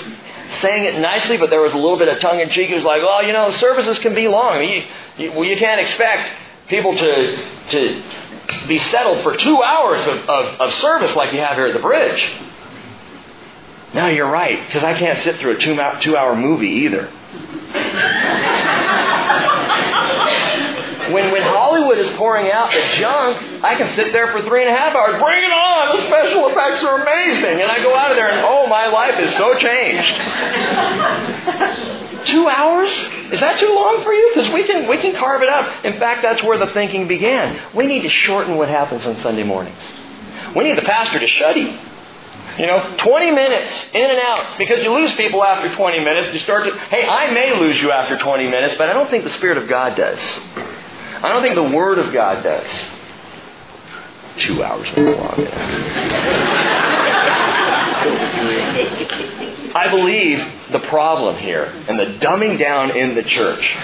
saying 0.59 0.83
it 0.93 0.99
nicely, 0.99 1.37
but 1.37 1.49
there 1.49 1.61
was 1.61 1.73
a 1.73 1.77
little 1.77 1.97
bit 1.97 2.09
of 2.09 2.19
tongue 2.19 2.39
in 2.39 2.49
cheek. 2.49 2.67
He 2.67 2.75
was 2.75 2.83
like, 2.83 3.01
"Well, 3.01 3.25
you 3.25 3.31
know, 3.31 3.51
services 3.53 3.97
can 3.99 4.13
be 4.13 4.27
long. 4.27 4.61
You, 4.61 4.83
you, 5.17 5.31
well, 5.31 5.45
you 5.45 5.55
can't 5.55 5.79
expect 5.79 6.33
people 6.67 6.97
to 6.97 7.35
to 7.69 8.03
be 8.67 8.79
settled 8.79 9.23
for 9.23 9.37
two 9.37 9.63
hours 9.63 10.05
of, 10.07 10.29
of, 10.29 10.59
of 10.59 10.73
service 10.75 11.15
like 11.15 11.31
you 11.31 11.39
have 11.39 11.55
here 11.55 11.67
at 11.67 11.73
the 11.73 11.81
bridge." 11.81 12.29
No, 13.93 14.07
you're 14.07 14.29
right, 14.29 14.65
because 14.65 14.83
I 14.83 14.97
can't 14.97 15.19
sit 15.19 15.35
through 15.37 15.57
a 15.57 15.59
two, 15.59 15.77
two 15.99 16.15
hour 16.15 16.35
movie 16.35 16.85
either. 16.85 17.09
When, 21.13 21.31
when 21.31 21.41
Hollywood 21.41 21.97
is 21.97 22.09
pouring 22.15 22.51
out 22.51 22.71
the 22.71 22.81
junk, 22.97 23.63
I 23.63 23.75
can 23.77 23.93
sit 23.95 24.11
there 24.13 24.31
for 24.31 24.41
three 24.41 24.61
and 24.61 24.69
a 24.69 24.77
half 24.77 24.95
hours. 24.95 25.21
Bring 25.21 25.43
it 25.43 25.51
on! 25.51 25.97
The 25.97 26.03
special 26.07 26.49
effects 26.49 26.83
are 26.83 27.01
amazing. 27.01 27.61
And 27.61 27.71
I 27.71 27.81
go 27.81 27.95
out 27.95 28.11
of 28.11 28.17
there 28.17 28.29
and, 28.29 28.45
oh, 28.45 28.67
my 28.67 28.87
life 28.87 29.19
is 29.19 29.35
so 29.35 29.55
changed. 29.55 30.15
Two 32.25 32.47
hours? 32.47 32.91
Is 33.31 33.39
that 33.39 33.59
too 33.59 33.73
long 33.73 34.03
for 34.03 34.13
you? 34.13 34.31
Because 34.33 34.51
we 34.53 34.63
can, 34.63 34.87
we 34.87 34.97
can 34.97 35.15
carve 35.15 35.41
it 35.41 35.49
up. 35.49 35.83
In 35.85 35.97
fact, 35.99 36.21
that's 36.21 36.43
where 36.43 36.57
the 36.57 36.67
thinking 36.67 37.07
began. 37.07 37.59
We 37.75 37.87
need 37.87 38.03
to 38.03 38.09
shorten 38.09 38.57
what 38.57 38.69
happens 38.69 39.05
on 39.05 39.17
Sunday 39.17 39.43
mornings. 39.43 39.81
We 40.55 40.63
need 40.63 40.77
the 40.77 40.83
pastor 40.83 41.19
to 41.19 41.27
shut 41.27 41.55
him. 41.55 41.79
You 42.59 42.67
know, 42.67 42.95
20 42.97 43.31
minutes 43.31 43.85
in 43.93 44.09
and 44.09 44.19
out. 44.19 44.57
Because 44.57 44.83
you 44.83 44.93
lose 44.93 45.13
people 45.13 45.43
after 45.43 45.73
20 45.73 45.99
minutes. 45.99 46.33
You 46.33 46.39
start 46.39 46.65
to, 46.65 46.77
hey, 46.77 47.07
I 47.07 47.31
may 47.31 47.57
lose 47.59 47.81
you 47.81 47.91
after 47.91 48.17
20 48.17 48.47
minutes, 48.47 48.75
but 48.77 48.89
I 48.89 48.93
don't 48.93 49.09
think 49.09 49.23
the 49.23 49.31
Spirit 49.31 49.57
of 49.57 49.67
God 49.67 49.95
does. 49.95 50.19
I 51.23 51.29
don't 51.29 51.41
think 51.41 51.55
the 51.55 51.75
Word 51.75 51.99
of 51.99 52.13
God 52.13 52.43
does. 52.43 52.67
Two 54.39 54.63
hours 54.63 54.87
in 54.95 55.05
the. 55.05 55.11
I 59.73 59.87
believe 59.89 60.43
the 60.71 60.79
problem 60.87 61.37
here 61.37 61.65
and 61.65 61.99
the 61.99 62.17
dumbing 62.25 62.57
down 62.57 62.91
in 62.91 63.15
the 63.15 63.23
church, 63.23 63.77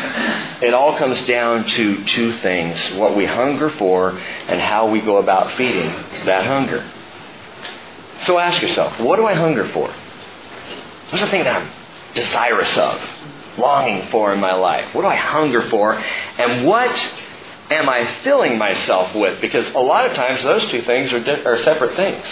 it 0.61 0.73
all 0.73 0.97
comes 0.97 1.21
down 1.27 1.65
to 1.67 2.03
two 2.05 2.33
things 2.39 2.93
what 2.95 3.15
we 3.15 3.25
hunger 3.25 3.69
for 3.69 4.11
and 4.11 4.59
how 4.59 4.89
we 4.89 4.99
go 5.01 5.17
about 5.17 5.51
feeding 5.53 5.89
that 6.25 6.45
hunger. 6.45 6.89
So 8.21 8.39
ask 8.39 8.61
yourself, 8.61 8.99
what 8.99 9.17
do 9.17 9.25
I 9.25 9.33
hunger 9.33 9.67
for? 9.69 9.93
What's 11.09 11.23
the 11.23 11.29
thing 11.29 11.43
that 11.43 11.61
I'm 11.61 11.69
desirous 12.15 12.75
of, 12.77 13.01
longing 13.57 14.09
for 14.09 14.33
in 14.33 14.39
my 14.39 14.55
life? 14.55 14.93
What 14.93 15.03
do 15.03 15.07
I 15.07 15.15
hunger 15.15 15.69
for? 15.69 15.93
And 15.93 16.65
what 16.65 16.91
am 17.69 17.89
I 17.89 18.05
filling 18.23 18.57
myself 18.57 19.15
with? 19.15 19.41
Because 19.41 19.69
a 19.71 19.79
lot 19.79 20.05
of 20.05 20.15
times 20.15 20.43
those 20.43 20.65
two 20.67 20.81
things 20.81 21.11
are, 21.13 21.23
di- 21.23 21.43
are 21.43 21.57
separate 21.59 21.95
things. 21.95 22.25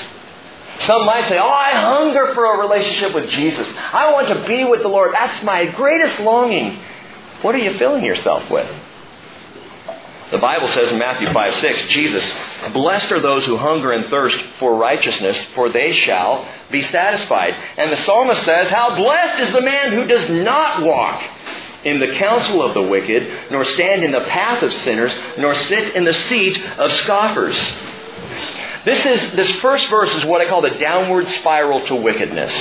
Some 0.82 1.06
might 1.06 1.28
say, 1.28 1.38
Oh, 1.38 1.50
I 1.50 1.72
hunger 1.72 2.34
for 2.34 2.46
a 2.46 2.58
relationship 2.58 3.14
with 3.14 3.30
Jesus. 3.30 3.68
I 3.94 4.12
want 4.12 4.28
to 4.28 4.48
be 4.48 4.66
with 4.66 4.82
the 4.82 4.88
Lord. 4.88 5.14
That's 5.14 5.44
my 5.44 5.66
greatest 5.66 6.20
longing. 6.20 6.80
What 7.42 7.56
are 7.56 7.60
you 7.60 7.78
filling 7.78 8.04
yourself 8.04 8.50
with? 8.50 8.70
The 10.32 10.40
Bible 10.40 10.68
says 10.70 10.92
in 10.92 10.98
Matthew 10.98 11.32
5 11.32 11.56
6, 11.56 11.88
Jesus, 11.90 12.30
blessed 12.74 13.12
are 13.12 13.20
those 13.20 13.46
who 13.46 13.58
hunger 13.58 13.92
and 13.92 14.06
thirst 14.08 14.38
for 14.60 14.76
righteousness, 14.76 15.38
for 15.54 15.70
they 15.70 15.94
shall 15.94 16.48
be 16.72 16.82
satisfied. 16.82 17.56
And 17.78 17.92
the 17.92 17.98
psalmist 17.98 18.44
says, 18.44 18.70
How 18.70 18.96
blessed 18.96 19.48
is 19.48 19.54
the 19.54 19.62
man 19.62 19.92
who 19.92 20.08
does 20.08 20.28
not 20.30 20.84
walk 20.84 21.24
in 21.86 22.00
the 22.00 22.14
counsel 22.16 22.62
of 22.62 22.74
the 22.74 22.82
wicked, 22.82 23.52
nor 23.52 23.64
stand 23.64 24.04
in 24.04 24.12
the 24.12 24.22
path 24.22 24.64
of 24.64 24.74
sinners, 24.74 25.14
nor 25.38 25.56
sit 25.56 25.96
in 25.96 26.04
the 26.04 26.14
seat 26.14 26.60
of 26.78 26.92
scoffers. 26.94 27.56
This 28.84 29.06
is 29.06 29.36
this 29.36 29.52
first 29.62 29.88
verse 29.90 30.14
is 30.16 30.26
what 30.26 30.42
I 30.42 30.48
call 30.48 30.62
the 30.62 30.72
downward 30.72 31.28
spiral 31.28 31.86
to 31.88 31.96
wickedness. 31.96 32.54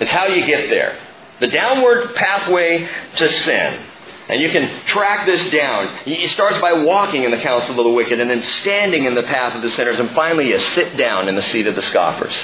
It's 0.00 0.10
how 0.10 0.26
you 0.26 0.46
get 0.46 0.70
there. 0.70 0.98
The 1.40 1.48
downward 1.48 2.14
pathway 2.14 2.88
to 3.16 3.28
sin. 3.28 3.86
And 4.28 4.40
you 4.40 4.50
can 4.50 4.84
track 4.86 5.26
this 5.26 5.50
down. 5.50 6.04
He 6.04 6.28
starts 6.28 6.60
by 6.60 6.72
walking 6.84 7.24
in 7.24 7.32
the 7.32 7.38
counsel 7.38 7.78
of 7.78 7.84
the 7.84 7.90
wicked 7.90 8.20
and 8.20 8.30
then 8.30 8.42
standing 8.42 9.04
in 9.04 9.14
the 9.14 9.24
path 9.24 9.56
of 9.56 9.62
the 9.62 9.70
sinners. 9.70 9.98
And 9.98 10.10
finally, 10.10 10.48
you 10.48 10.60
sit 10.60 10.96
down 10.96 11.28
in 11.28 11.34
the 11.34 11.42
seat 11.42 11.66
of 11.66 11.74
the 11.74 11.82
scoffers. 11.82 12.34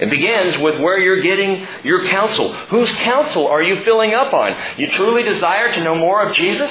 It 0.00 0.10
begins 0.10 0.58
with 0.58 0.80
where 0.80 0.98
you're 0.98 1.22
getting 1.22 1.66
your 1.82 2.06
counsel. 2.06 2.52
Whose 2.52 2.90
counsel 2.96 3.46
are 3.46 3.62
you 3.62 3.82
filling 3.82 4.14
up 4.14 4.32
on? 4.32 4.56
You 4.76 4.90
truly 4.90 5.22
desire 5.22 5.72
to 5.72 5.82
know 5.82 5.94
more 5.94 6.22
of 6.22 6.34
Jesus? 6.34 6.70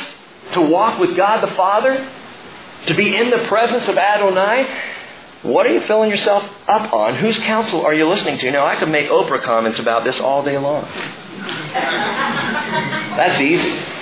To 0.54 0.62
walk 0.62 1.00
with 1.00 1.16
God 1.16 1.42
the 1.42 1.56
Father? 1.56 2.12
To 2.88 2.94
be 2.94 3.16
in 3.16 3.32
the 3.32 3.46
presence 3.48 3.88
of 3.88 3.98
Adonai? 3.98 4.68
What 5.42 5.66
are 5.66 5.74
you 5.74 5.82
filling 5.82 6.10
yourself 6.10 6.44
up 6.68 6.94
on? 6.94 7.16
Whose 7.16 7.38
counsel 7.40 7.86
are 7.86 7.94
you 7.94 8.08
listening 8.08 8.40
to? 8.40 8.52
Now, 8.52 8.66
I 8.66 8.76
could 8.78 8.90
make 8.90 9.10
Oprah 9.10 9.44
comments 9.44 9.80
about 9.80 10.04
this 10.04 10.20
all 10.20 10.44
day 10.44 10.58
long. 10.58 10.88
That's 11.74 13.40
easy. 13.42 13.95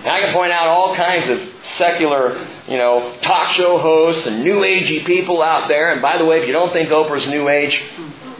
And 0.00 0.08
I 0.08 0.20
can 0.22 0.32
point 0.34 0.50
out 0.50 0.66
all 0.66 0.94
kinds 0.96 1.28
of 1.28 1.38
secular, 1.76 2.38
you 2.66 2.78
know, 2.78 3.18
talk 3.20 3.52
show 3.54 3.78
hosts 3.78 4.26
and 4.26 4.42
new 4.42 4.60
agey 4.60 5.04
people 5.04 5.42
out 5.42 5.68
there. 5.68 5.92
And 5.92 6.00
by 6.00 6.16
the 6.16 6.24
way, 6.24 6.40
if 6.40 6.46
you 6.46 6.54
don't 6.54 6.72
think 6.72 6.88
Oprah's 6.88 7.26
new 7.28 7.48
age, 7.50 7.78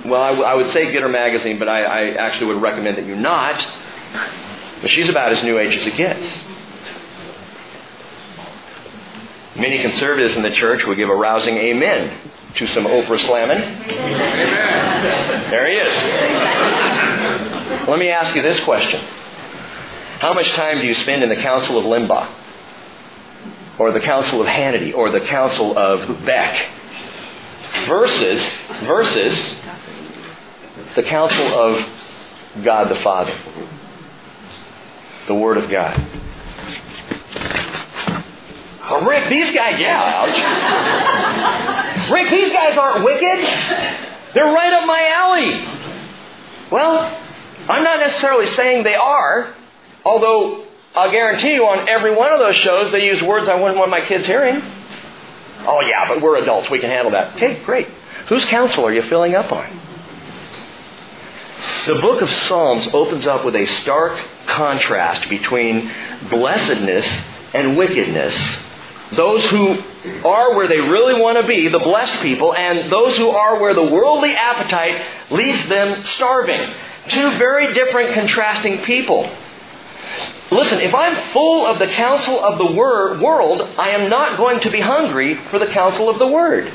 well, 0.06 0.22
I, 0.22 0.28
w- 0.30 0.46
I 0.46 0.54
would 0.54 0.68
say 0.68 0.90
get 0.90 1.02
her 1.02 1.08
magazine, 1.08 1.58
but 1.58 1.68
I, 1.68 1.82
I 1.82 2.14
actually 2.14 2.54
would 2.54 2.62
recommend 2.62 2.96
that 2.96 3.04
you 3.04 3.14
not. 3.14 3.62
But 4.80 4.90
she's 4.90 5.10
about 5.10 5.32
as 5.32 5.42
new 5.42 5.58
age 5.58 5.76
as 5.76 5.86
it 5.86 5.96
gets. 5.96 6.26
Many 9.56 9.82
conservatives 9.82 10.36
in 10.36 10.42
the 10.42 10.52
church 10.52 10.86
would 10.86 10.96
give 10.96 11.10
a 11.10 11.14
rousing 11.14 11.56
amen 11.58 12.30
to 12.54 12.66
some 12.68 12.84
Oprah 12.86 13.20
slamming. 13.20 13.58
Amen. 13.58 15.50
There 15.50 15.68
he 15.68 15.76
is. 15.76 15.94
Let 17.86 17.98
me 17.98 18.08
ask 18.08 18.34
you 18.34 18.40
this 18.40 18.60
question. 18.64 19.04
How 20.20 20.34
much 20.34 20.50
time 20.50 20.82
do 20.82 20.86
you 20.86 20.92
spend 20.92 21.22
in 21.22 21.30
the 21.30 21.36
counsel 21.36 21.78
of 21.78 21.86
Limbaugh? 21.86 22.30
Or 23.78 23.90
the 23.90 24.00
counsel 24.00 24.42
of 24.42 24.46
Hannity? 24.46 24.94
Or 24.94 25.10
the 25.10 25.20
counsel 25.20 25.78
of 25.78 26.26
Beck? 26.26 26.68
Versus, 27.86 28.46
versus 28.84 29.54
the 30.94 31.02
Counsel 31.04 31.46
of 31.46 31.86
God 32.62 32.90
the 32.90 32.96
Father. 32.96 33.34
The 35.26 35.34
Word 35.34 35.56
of 35.56 35.70
God. 35.70 35.96
Well, 38.90 39.04
Rick, 39.06 39.30
these 39.30 39.54
guys, 39.54 39.80
yeah. 39.80 40.26
Rick, 42.12 42.30
these 42.30 42.52
guys 42.52 42.76
aren't 42.76 43.04
wicked. 43.04 43.38
They're 44.34 44.52
right 44.52 44.72
up 44.74 44.84
my 44.86 45.00
alley. 45.16 45.64
Well, 46.70 47.16
I'm 47.68 47.84
not 47.84 48.00
necessarily 48.00 48.48
saying 48.48 48.82
they 48.82 48.96
are, 48.96 49.54
although 50.04 50.66
I'll 50.94 51.10
guarantee 51.10 51.54
you 51.54 51.66
on 51.66 51.88
every 51.88 52.14
one 52.14 52.32
of 52.32 52.38
those 52.38 52.56
shows 52.56 52.90
they 52.92 53.06
use 53.06 53.22
words 53.22 53.48
I 53.48 53.54
wouldn't 53.54 53.78
want 53.78 53.90
my 53.90 54.00
kids 54.00 54.26
hearing. 54.26 54.62
Oh, 55.66 55.80
yeah, 55.82 56.08
but 56.08 56.22
we're 56.22 56.42
adults. 56.42 56.70
We 56.70 56.78
can 56.78 56.90
handle 56.90 57.12
that. 57.12 57.36
Okay, 57.36 57.62
great. 57.64 57.86
Whose 58.28 58.44
counsel 58.46 58.86
are 58.86 58.92
you 58.92 59.02
filling 59.02 59.34
up 59.34 59.52
on? 59.52 59.80
The 61.86 61.94
book 61.96 62.22
of 62.22 62.30
Psalms 62.30 62.88
opens 62.92 63.26
up 63.26 63.44
with 63.44 63.54
a 63.54 63.66
stark 63.66 64.18
contrast 64.46 65.28
between 65.28 65.90
blessedness 66.30 67.06
and 67.54 67.76
wickedness. 67.76 68.34
Those 69.12 69.44
who 69.46 69.82
are 70.24 70.54
where 70.54 70.68
they 70.68 70.80
really 70.80 71.20
want 71.20 71.38
to 71.38 71.46
be, 71.46 71.68
the 71.68 71.78
blessed 71.78 72.22
people, 72.22 72.54
and 72.54 72.90
those 72.90 73.16
who 73.16 73.30
are 73.30 73.60
where 73.60 73.74
the 73.74 73.82
worldly 73.82 74.34
appetite 74.34 75.04
leaves 75.30 75.68
them 75.68 76.04
starving. 76.14 76.72
Two 77.08 77.32
very 77.32 77.74
different, 77.74 78.14
contrasting 78.14 78.84
people. 78.84 79.30
Listen, 80.50 80.80
if 80.80 80.94
I'm 80.94 81.32
full 81.32 81.66
of 81.66 81.78
the 81.78 81.86
counsel 81.86 82.42
of 82.42 82.58
the 82.58 82.66
word, 82.66 83.20
world, 83.20 83.62
I 83.78 83.90
am 83.90 84.10
not 84.10 84.36
going 84.36 84.60
to 84.60 84.70
be 84.70 84.80
hungry 84.80 85.34
for 85.50 85.58
the 85.58 85.66
counsel 85.66 86.08
of 86.08 86.18
the 86.18 86.26
Word. 86.26 86.72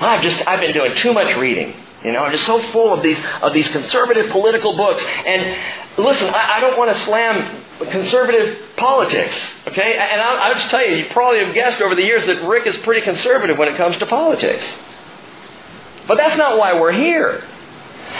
I've 0.00 0.22
just 0.22 0.46
I've 0.46 0.60
been 0.60 0.72
doing 0.72 0.94
too 0.96 1.12
much 1.12 1.36
reading. 1.36 1.74
You 2.04 2.12
know, 2.12 2.20
I'm 2.20 2.30
just 2.30 2.44
so 2.44 2.60
full 2.70 2.92
of 2.92 3.02
these 3.02 3.18
of 3.42 3.54
these 3.54 3.68
conservative 3.68 4.30
political 4.30 4.76
books. 4.76 5.02
And 5.26 5.58
listen, 5.98 6.28
I, 6.28 6.56
I 6.56 6.60
don't 6.60 6.78
want 6.78 6.94
to 6.94 7.02
slam 7.02 7.64
conservative 7.90 8.76
politics. 8.76 9.34
Okay, 9.66 9.96
and 9.96 10.20
I'll, 10.20 10.38
I'll 10.38 10.54
just 10.54 10.70
tell 10.70 10.86
you, 10.86 10.96
you 10.96 11.06
probably 11.10 11.44
have 11.44 11.54
guessed 11.54 11.80
over 11.80 11.94
the 11.94 12.04
years 12.04 12.26
that 12.26 12.46
Rick 12.46 12.66
is 12.66 12.76
pretty 12.78 13.00
conservative 13.00 13.58
when 13.58 13.68
it 13.68 13.76
comes 13.76 13.96
to 13.98 14.06
politics. 14.06 14.64
But 16.06 16.16
that's 16.18 16.36
not 16.36 16.58
why 16.58 16.78
we're 16.78 16.92
here. 16.92 17.42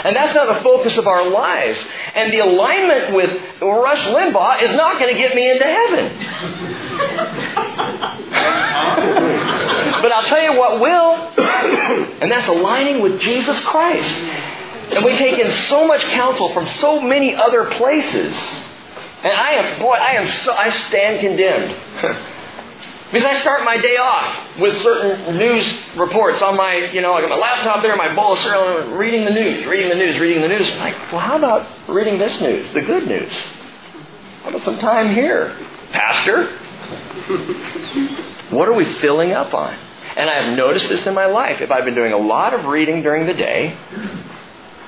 And 0.03 0.15
that's 0.15 0.33
not 0.33 0.47
the 0.47 0.61
focus 0.63 0.97
of 0.97 1.07
our 1.07 1.29
lives. 1.29 1.79
And 2.13 2.31
the 2.31 2.39
alignment 2.39 3.15
with 3.15 3.29
Rush 3.61 4.05
Limbaugh 4.07 4.61
is 4.61 4.73
not 4.73 4.99
going 4.99 5.13
to 5.13 5.19
get 5.19 5.35
me 5.35 5.49
into 5.49 5.63
heaven. 5.63 6.17
but 10.01 10.11
I'll 10.11 10.25
tell 10.25 10.41
you 10.41 10.57
what 10.57 10.79
will, 10.79 11.13
and 12.21 12.31
that's 12.31 12.47
aligning 12.47 13.01
with 13.01 13.19
Jesus 13.19 13.59
Christ. 13.65 14.13
And 14.93 15.03
we 15.03 15.17
take 15.17 15.37
in 15.37 15.51
so 15.67 15.85
much 15.85 16.01
counsel 16.01 16.53
from 16.53 16.67
so 16.79 17.01
many 17.01 17.35
other 17.35 17.65
places. 17.65 18.35
And 19.23 19.33
I 19.33 19.51
am, 19.53 19.79
boy, 19.79 19.93
I 19.93 20.13
am 20.13 20.27
so, 20.27 20.53
I 20.53 20.69
stand 20.69 21.19
condemned. 21.21 22.27
Because 23.11 23.23
I 23.23 23.39
start 23.39 23.63
my 23.63 23.77
day 23.77 23.95
off 23.95 24.59
with 24.59 24.77
certain 24.81 25.37
news 25.37 25.65
reports 25.95 26.41
on 26.41 26.57
my, 26.57 26.91
you 26.91 27.01
know, 27.01 27.13
I 27.13 27.21
got 27.21 27.29
my 27.29 27.37
laptop 27.37 27.81
there, 27.81 27.95
my 27.95 28.13
bowl 28.13 28.33
of 28.33 28.39
cereal, 28.39 28.97
reading 28.97 29.23
the 29.23 29.31
news, 29.31 29.65
reading 29.65 29.87
the 29.87 29.95
news, 29.95 30.19
reading 30.19 30.41
the 30.41 30.49
news. 30.49 30.69
I'm 30.71 30.79
like, 30.79 31.11
well, 31.11 31.21
how 31.21 31.37
about 31.37 31.65
reading 31.87 32.17
this 32.17 32.41
news, 32.41 32.73
the 32.73 32.81
good 32.81 33.07
news? 33.07 33.31
How 34.43 34.49
about 34.49 34.61
some 34.63 34.77
time 34.79 35.15
here? 35.15 35.57
Pastor? 35.91 36.47
what 38.49 38.67
are 38.67 38.73
we 38.73 38.91
filling 38.95 39.31
up 39.31 39.53
on? 39.53 39.73
And 40.17 40.29
I 40.29 40.47
have 40.47 40.57
noticed 40.57 40.89
this 40.89 41.07
in 41.07 41.13
my 41.13 41.27
life. 41.27 41.61
If 41.61 41.71
I've 41.71 41.85
been 41.85 41.95
doing 41.95 42.11
a 42.11 42.17
lot 42.17 42.53
of 42.53 42.65
reading 42.65 43.03
during 43.03 43.25
the 43.25 43.33
day, 43.33 43.77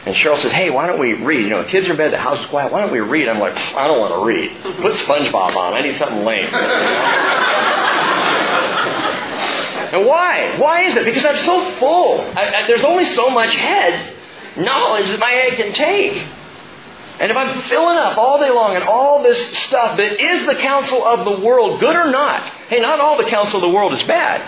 and 0.10 0.18
Cheryl 0.18 0.40
says, 0.40 0.52
hey, 0.52 0.72
why 0.72 0.88
don't 0.88 1.00
we 1.00 1.14
read? 1.14 1.44
You 1.44 1.50
know, 1.52 1.62
the 1.62 1.70
kids 1.70 1.88
are 1.88 1.92
in 1.92 1.98
bed, 1.98 2.12
the 2.12 2.18
house 2.18 2.40
is 2.40 2.46
quiet. 2.48 2.72
Why 2.72 2.82
don't 2.82 2.92
we 2.92 3.00
read? 3.00 3.30
I'm 3.30 3.40
like, 3.40 3.56
I 3.56 3.86
don't 3.86 4.00
want 4.00 4.14
to 4.14 4.26
read. 4.26 4.52
Put 4.82 4.94
SpongeBob 4.94 5.56
on. 5.56 5.74
I 5.76 5.82
need 5.82 5.98
something 5.98 6.24
lame. 6.26 6.50
And 9.92 10.06
why? 10.06 10.56
Why 10.60 10.82
is 10.84 10.96
it? 10.96 11.04
Because 11.04 11.26
I'm 11.26 11.38
so 11.38 11.72
full. 11.78 12.22
I, 12.22 12.54
I, 12.58 12.68
there's 12.68 12.84
only 12.84 13.06
so 13.06 13.32
much 13.32 13.52
head 13.56 14.16
knowledge 14.56 15.08
that 15.08 15.20
my 15.20 15.32
head 15.32 15.54
can 15.54 15.74
take. 15.74 16.28
And 17.20 17.32
if 17.32 17.36
I'm 17.36 17.62
filling 17.64 17.98
up 17.98 18.18
all 18.18 18.40
day 18.40 18.50
long 18.50 18.76
and 18.76 18.84
all 18.84 19.24
this 19.24 19.58
stuff 19.66 19.98
that 19.98 20.22
is 20.22 20.46
the 20.46 20.56
counsel 20.56 21.04
of 21.04 21.26
the 21.26 21.44
world, 21.46 21.80
good 21.80 21.96
or 21.96 22.10
not, 22.12 22.44
hey, 22.70 22.80
not 22.80 23.00
all 23.00 23.18
the 23.18 23.26
counsel 23.26 23.58
of 23.58 23.62
the 23.70 23.76
world 23.76 23.94
is 23.94 24.04
bad. 24.04 24.42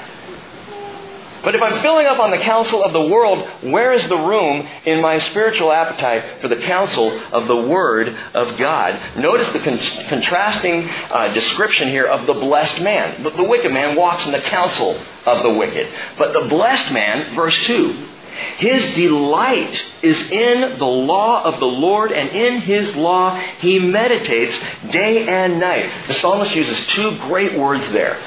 But 1.44 1.56
if 1.56 1.62
I'm 1.62 1.82
filling 1.82 2.06
up 2.06 2.20
on 2.20 2.32
the 2.32 2.38
counsel 2.38 2.84
of 2.84 2.94
the 2.94 3.02
world, 3.02 3.48
where 3.64 3.94
is 3.94 4.08
the 4.08 4.18
room 4.18 4.68
in 4.86 5.02
my 5.02 5.20
spiritual 5.20 5.72
appetite 5.72 6.42
for 6.42 6.48
the 6.48 6.58
counsel 6.58 7.20
of 7.32 7.48
the 7.48 7.56
Word 7.56 8.10
of 8.34 8.58
God? 8.58 9.18
Notice 9.18 9.52
the 9.52 9.60
con- 9.60 9.80
contrasting 10.08 10.88
uh, 11.10 11.34
description 11.34 11.88
here 11.90 12.06
of 12.06 12.28
the 12.28 12.34
blessed 12.34 12.82
man. 12.82 13.24
The, 13.24 13.32
the 13.32 13.44
wicked 13.44 13.72
man 13.72 13.96
walks 13.96 14.26
in 14.26 14.32
the 14.32 14.42
counsel 14.42 15.00
of 15.26 15.44
the 15.44 15.54
wicked. 15.54 15.92
But 16.18 16.34
the 16.34 16.48
blessed 16.48 16.92
man, 16.92 17.36
verse 17.36 17.58
2, 17.66 18.10
his 18.58 18.94
delight 18.96 19.84
is 20.02 20.20
in 20.32 20.78
the 20.78 20.86
law 20.86 21.44
of 21.44 21.60
the 21.60 21.66
Lord, 21.66 22.12
and 22.12 22.30
in 22.30 22.62
his 22.62 22.96
law 22.96 23.36
he 23.60 23.80
meditates 23.80 24.58
day 24.92 25.28
and 25.28 25.60
night. 25.60 26.08
The 26.08 26.14
psalmist 26.16 26.56
uses 26.56 26.88
two 26.88 27.18
great 27.20 27.58
words 27.58 27.90
there. 27.92 28.22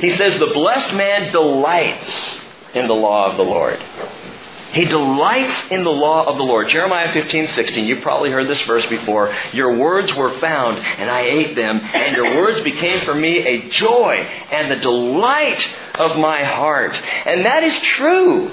He 0.00 0.14
says, 0.16 0.38
The 0.38 0.46
blessed 0.48 0.94
man 0.94 1.32
delights 1.32 2.38
in 2.76 2.86
the 2.86 2.94
law 2.94 3.30
of 3.30 3.36
the 3.36 3.42
Lord. 3.42 3.82
He 4.72 4.84
delights 4.84 5.70
in 5.70 5.84
the 5.84 5.90
law 5.90 6.24
of 6.26 6.36
the 6.36 6.42
Lord. 6.42 6.68
Jeremiah 6.68 7.12
15, 7.12 7.48
16. 7.48 7.86
You've 7.86 8.02
probably 8.02 8.30
heard 8.30 8.48
this 8.48 8.60
verse 8.62 8.84
before. 8.86 9.34
Your 9.52 9.76
words 9.76 10.14
were 10.14 10.38
found, 10.38 10.78
and 10.78 11.10
I 11.10 11.22
ate 11.22 11.54
them, 11.54 11.80
and 11.80 12.14
your 12.14 12.36
words 12.36 12.60
became 12.62 13.00
for 13.00 13.14
me 13.14 13.38
a 13.38 13.70
joy 13.70 14.16
and 14.50 14.70
the 14.70 14.76
delight 14.76 15.66
of 15.94 16.18
my 16.18 16.42
heart. 16.42 17.00
And 17.24 17.46
that 17.46 17.62
is 17.62 17.76
true. 17.78 18.50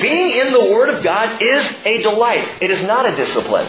Being 0.00 0.46
in 0.46 0.52
the 0.52 0.70
Word 0.70 0.90
of 0.90 1.02
God 1.02 1.42
is 1.42 1.64
a 1.84 2.02
delight. 2.02 2.62
It 2.62 2.70
is 2.70 2.80
not 2.82 3.06
a 3.06 3.16
discipline. 3.16 3.66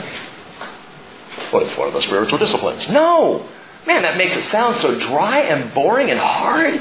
Well, 1.51 1.65
it's 1.65 1.75
one 1.75 1.87
of 1.87 1.93
the 1.95 2.03
spiritual 2.03 2.37
disciplines. 2.37 2.87
No. 2.87 3.49
Man, 3.87 4.03
that 4.03 4.17
makes 4.17 4.35
it 4.35 4.47
sound 4.51 4.77
so 4.77 4.99
dry 4.99 5.39
and 5.39 5.73
boring 5.73 6.11
and 6.11 6.19
hard. 6.19 6.79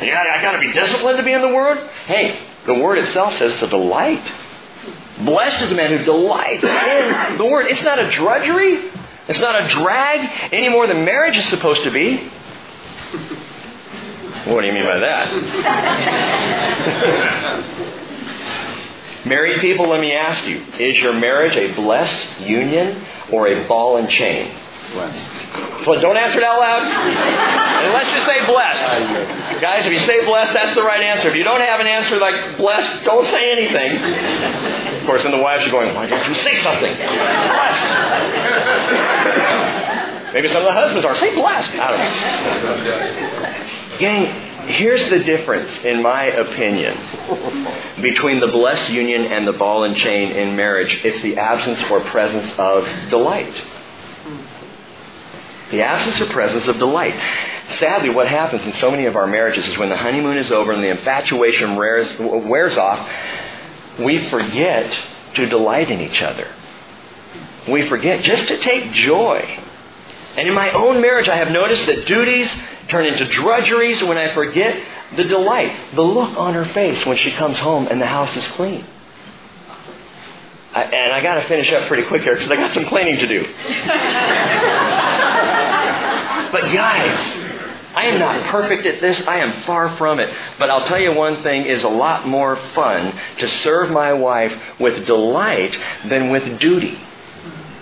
Yeah, 0.00 0.24
I 0.36 0.42
got 0.42 0.52
to 0.52 0.60
be 0.60 0.72
disciplined 0.72 1.18
to 1.18 1.24
be 1.24 1.32
in 1.32 1.42
the 1.42 1.48
Word. 1.48 1.78
Hey, 2.06 2.38
the 2.66 2.74
Word 2.74 2.98
itself 2.98 3.36
says 3.36 3.62
a 3.62 3.68
delight. 3.68 4.32
Blessed 5.24 5.62
is 5.62 5.68
the 5.68 5.74
man 5.74 5.96
who 5.96 6.04
delights 6.04 6.64
in 6.64 7.38
the 7.38 7.44
Word. 7.44 7.66
It's 7.70 7.82
not 7.82 7.98
a 7.98 8.10
drudgery. 8.10 8.90
It's 9.28 9.38
not 9.40 9.62
a 9.62 9.68
drag 9.68 10.52
any 10.52 10.68
more 10.68 10.86
than 10.86 11.04
marriage 11.04 11.36
is 11.36 11.44
supposed 11.46 11.84
to 11.84 11.90
be. 11.90 12.30
What 14.46 14.62
do 14.62 14.66
you 14.66 14.72
mean 14.72 14.84
by 14.84 14.98
that? 14.98 15.32
Married 19.24 19.60
people, 19.60 19.86
let 19.86 20.00
me 20.00 20.12
ask 20.12 20.44
you, 20.46 20.64
is 20.80 20.98
your 20.98 21.12
marriage 21.12 21.54
a 21.56 21.72
blessed 21.74 22.40
union 22.40 23.04
or 23.30 23.46
a 23.46 23.68
ball 23.68 23.98
and 23.98 24.10
chain? 24.10 24.52
Blessed. 24.92 25.84
So 25.84 26.00
don't 26.00 26.16
answer 26.16 26.38
it 26.38 26.44
out 26.44 26.60
loud. 26.60 26.82
And 26.82 27.92
let's 27.92 28.10
just 28.10 28.26
say 28.26 28.44
blessed. 28.46 28.82
Guys, 29.60 29.86
if 29.86 29.92
you 29.92 30.00
say 30.00 30.24
blessed, 30.24 30.52
that's 30.52 30.74
the 30.74 30.82
right 30.82 31.02
answer. 31.02 31.28
If 31.28 31.34
you 31.34 31.44
don't 31.44 31.60
have 31.60 31.80
an 31.80 31.86
answer 31.86 32.18
like 32.18 32.56
blessed, 32.58 33.04
don't 33.04 33.26
say 33.26 33.52
anything. 33.52 33.96
Of 35.00 35.06
course, 35.06 35.22
then 35.22 35.32
the 35.32 35.38
wives 35.38 35.66
are 35.66 35.70
going, 35.70 35.94
why 35.94 36.06
don't 36.06 36.28
you 36.28 36.34
say 36.36 36.60
something? 36.62 36.94
Blessed. 36.94 37.92
Maybe 40.32 40.48
some 40.48 40.62
of 40.62 40.66
the 40.66 40.72
husbands 40.72 41.04
are. 41.04 41.16
Say 41.16 41.34
blessed. 41.34 41.70
I 41.74 41.90
don't 41.90 41.98
know. 42.84 43.98
Gang, 43.98 44.26
here's 44.68 45.08
the 45.10 45.18
difference, 45.18 45.84
in 45.84 46.02
my 46.02 46.24
opinion, 46.24 46.96
between 48.00 48.40
the 48.40 48.46
blessed 48.46 48.90
union 48.90 49.26
and 49.26 49.46
the 49.46 49.52
ball 49.52 49.84
and 49.84 49.96
chain 49.96 50.32
in 50.32 50.56
marriage. 50.56 51.00
It's 51.04 51.20
the 51.22 51.36
absence 51.36 51.82
or 51.90 52.00
presence 52.00 52.50
of 52.58 52.86
delight. 53.10 53.62
The 55.72 55.82
absence 55.82 56.20
or 56.20 56.26
presence 56.26 56.68
of 56.68 56.78
delight. 56.78 57.14
Sadly, 57.78 58.10
what 58.10 58.28
happens 58.28 58.64
in 58.66 58.74
so 58.74 58.90
many 58.90 59.06
of 59.06 59.16
our 59.16 59.26
marriages 59.26 59.66
is 59.66 59.78
when 59.78 59.88
the 59.88 59.96
honeymoon 59.96 60.36
is 60.36 60.52
over 60.52 60.70
and 60.70 60.84
the 60.84 60.90
infatuation 60.90 61.76
wears, 61.76 62.14
wears 62.18 62.76
off, 62.76 63.10
we 63.98 64.28
forget 64.28 64.96
to 65.34 65.46
delight 65.46 65.90
in 65.90 66.00
each 66.00 66.22
other. 66.22 66.46
We 67.68 67.88
forget 67.88 68.22
just 68.22 68.48
to 68.48 68.58
take 68.58 68.92
joy. 68.92 69.40
And 70.36 70.46
in 70.46 70.54
my 70.54 70.70
own 70.70 71.00
marriage, 71.00 71.28
I 71.28 71.36
have 71.36 71.50
noticed 71.50 71.86
that 71.86 72.06
duties 72.06 72.50
turn 72.88 73.06
into 73.06 73.24
drudgeries 73.26 74.02
when 74.02 74.18
I 74.18 74.34
forget 74.34 74.78
the 75.16 75.24
delight, 75.24 75.74
the 75.94 76.02
look 76.02 76.36
on 76.38 76.54
her 76.54 76.66
face 76.66 77.04
when 77.06 77.16
she 77.16 77.30
comes 77.32 77.58
home 77.58 77.86
and 77.86 78.00
the 78.00 78.06
house 78.06 78.34
is 78.36 78.46
clean. 78.48 78.84
I, 80.74 80.82
and 80.84 81.12
I 81.12 81.22
got 81.22 81.34
to 81.34 81.42
finish 81.48 81.70
up 81.72 81.86
pretty 81.88 82.04
quick 82.04 82.22
here 82.22 82.34
because 82.34 82.50
I 82.50 82.56
got 82.56 82.72
some 82.72 82.86
cleaning 82.86 83.18
to 83.18 83.26
do. 83.26 83.46
But 86.52 86.64
guys, 86.64 87.18
I 87.94 88.04
am 88.08 88.18
not 88.18 88.44
perfect 88.48 88.84
at 88.84 89.00
this. 89.00 89.26
I 89.26 89.38
am 89.38 89.62
far 89.62 89.96
from 89.96 90.20
it. 90.20 90.32
But 90.58 90.68
I'll 90.68 90.84
tell 90.84 91.00
you 91.00 91.14
one 91.14 91.42
thing 91.42 91.64
is 91.64 91.82
a 91.82 91.88
lot 91.88 92.28
more 92.28 92.56
fun 92.74 93.18
to 93.38 93.48
serve 93.48 93.90
my 93.90 94.12
wife 94.12 94.52
with 94.78 95.06
delight 95.06 95.78
than 96.04 96.28
with 96.28 96.60
duty. 96.60 96.98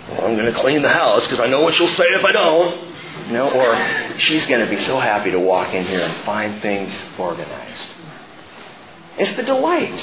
Well, 0.09 0.25
I'm 0.25 0.37
going 0.37 0.53
to 0.53 0.59
clean 0.61 0.83
the 0.83 0.89
house 0.89 1.25
because 1.25 1.41
I 1.41 1.49
know 1.49 1.63
what 1.63 1.75
she'll 1.75 1.89
say 1.89 2.05
if 2.05 2.25
I 2.25 2.31
don't. 2.31 2.91
You 3.27 3.33
know, 3.33 3.51
or 3.51 4.19
she's 4.19 4.47
going 4.47 4.65
to 4.65 4.71
be 4.71 4.81
so 4.83 5.01
happy 5.01 5.33
to 5.33 5.41
walk 5.41 5.75
in 5.75 5.85
here 5.85 6.01
and 6.01 6.25
find 6.25 6.63
things 6.63 6.97
organized. 7.19 7.87
It's 9.19 9.37
the 9.37 9.43
delight. 9.43 10.01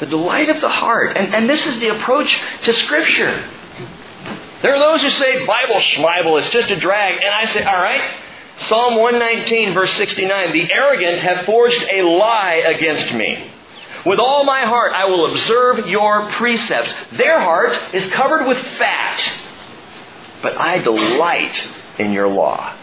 The 0.00 0.06
delight 0.06 0.48
of 0.48 0.60
the 0.60 0.68
heart. 0.68 1.16
And, 1.16 1.34
and 1.34 1.48
this 1.48 1.64
is 1.66 1.78
the 1.80 1.88
approach 1.88 2.40
to 2.64 2.72
Scripture. 2.72 3.50
There 4.62 4.74
are 4.74 4.80
those 4.80 5.02
who 5.02 5.10
say 5.10 5.46
Bible 5.46 5.76
schmibel 5.76 6.38
is 6.38 6.48
just 6.50 6.70
a 6.70 6.76
drag. 6.76 7.16
And 7.16 7.28
I 7.28 7.44
say, 7.46 7.64
all 7.64 7.80
right, 7.80 8.02
Psalm 8.60 8.96
119, 8.96 9.74
verse 9.74 9.92
69 9.94 10.52
The 10.52 10.72
arrogant 10.72 11.18
have 11.18 11.44
forged 11.44 11.84
a 11.90 12.02
lie 12.02 12.62
against 12.66 13.12
me. 13.14 13.50
With 14.06 14.18
all 14.18 14.44
my 14.44 14.62
heart 14.62 14.92
I 14.92 15.06
will 15.06 15.32
observe 15.32 15.86
your 15.86 16.30
precepts. 16.32 16.92
Their 17.12 17.40
heart 17.40 17.94
is 17.94 18.06
covered 18.08 18.46
with 18.46 18.58
fat, 18.58 19.22
but 20.42 20.56
I 20.56 20.78
delight 20.78 21.66
in 21.98 22.12
your 22.12 22.28
law. 22.28 22.74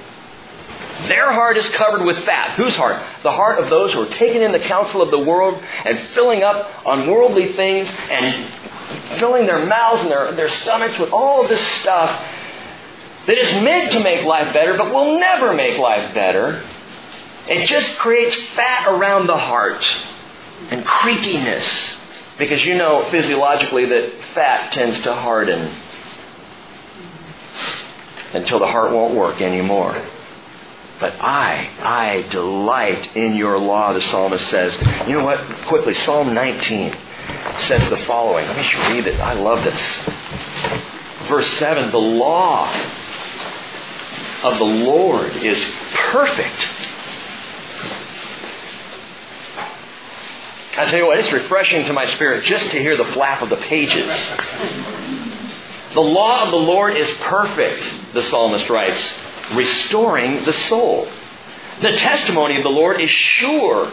Their 1.07 1.31
heart 1.31 1.57
is 1.57 1.67
covered 1.69 2.05
with 2.05 2.17
fat. 2.25 2.55
Whose 2.57 2.75
heart? 2.75 3.01
The 3.23 3.31
heart 3.31 3.59
of 3.59 3.69
those 3.69 3.93
who 3.93 4.01
are 4.01 4.09
taking 4.09 4.41
in 4.41 4.51
the 4.51 4.59
counsel 4.59 5.01
of 5.01 5.09
the 5.09 5.19
world 5.19 5.61
and 5.85 6.07
filling 6.09 6.43
up 6.43 6.85
on 6.85 7.09
worldly 7.09 7.53
things 7.53 7.89
and 8.09 9.19
filling 9.19 9.45
their 9.45 9.65
mouths 9.65 10.01
and 10.01 10.11
their, 10.11 10.33
their 10.33 10.49
stomachs 10.49 10.97
with 10.99 11.11
all 11.11 11.47
this 11.47 11.61
stuff 11.79 12.09
that 13.27 13.37
is 13.37 13.63
meant 13.63 13.91
to 13.93 13.99
make 13.99 14.25
life 14.25 14.53
better 14.53 14.77
but 14.77 14.93
will 14.93 15.19
never 15.19 15.53
make 15.53 15.79
life 15.79 16.13
better. 16.13 16.63
It 17.47 17.65
just 17.67 17.97
creates 17.97 18.35
fat 18.55 18.87
around 18.87 19.27
the 19.27 19.37
heart 19.37 19.83
and 20.69 20.85
creakiness. 20.85 21.97
Because 22.37 22.65
you 22.65 22.75
know 22.75 23.09
physiologically 23.11 23.85
that 23.87 24.11
fat 24.33 24.71
tends 24.71 24.99
to 25.01 25.13
harden 25.13 25.75
until 28.33 28.59
the 28.59 28.67
heart 28.67 28.91
won't 28.91 29.13
work 29.13 29.41
anymore. 29.41 30.01
But 31.01 31.19
I, 31.19 31.67
I 31.81 32.29
delight 32.29 33.15
in 33.17 33.35
your 33.35 33.57
law, 33.57 33.91
the 33.91 34.01
psalmist 34.03 34.47
says. 34.49 34.77
You 35.07 35.17
know 35.17 35.25
what? 35.25 35.65
Quickly, 35.65 35.95
Psalm 35.95 36.35
19 36.35 36.95
says 37.57 37.89
the 37.89 37.97
following. 38.05 38.45
Let 38.45 38.55
me 38.55 38.61
just 38.61 38.87
read 38.87 39.07
it. 39.07 39.19
I 39.19 39.33
love 39.33 39.63
this. 39.63 39.81
Verse 41.27 41.47
7 41.57 41.91
The 41.91 41.97
law 41.97 42.71
of 44.43 44.59
the 44.59 44.63
Lord 44.63 45.37
is 45.37 45.59
perfect. 45.95 46.67
I 50.77 50.85
tell 50.85 50.99
you 50.99 51.07
what, 51.07 51.17
it's 51.17 51.31
refreshing 51.31 51.87
to 51.87 51.93
my 51.93 52.05
spirit 52.05 52.43
just 52.43 52.71
to 52.71 52.79
hear 52.79 52.95
the 52.95 53.11
flap 53.11 53.41
of 53.41 53.49
the 53.49 53.57
pages. 53.57 54.07
The 55.93 55.99
law 55.99 56.45
of 56.45 56.51
the 56.51 56.57
Lord 56.57 56.95
is 56.95 57.09
perfect, 57.17 58.13
the 58.13 58.21
psalmist 58.23 58.69
writes, 58.69 59.13
restoring 59.55 60.43
the 60.43 60.53
soul. 60.53 61.07
The 61.81 61.97
testimony 61.97 62.57
of 62.57 62.63
the 62.63 62.69
Lord 62.69 63.01
is 63.01 63.09
sure, 63.09 63.91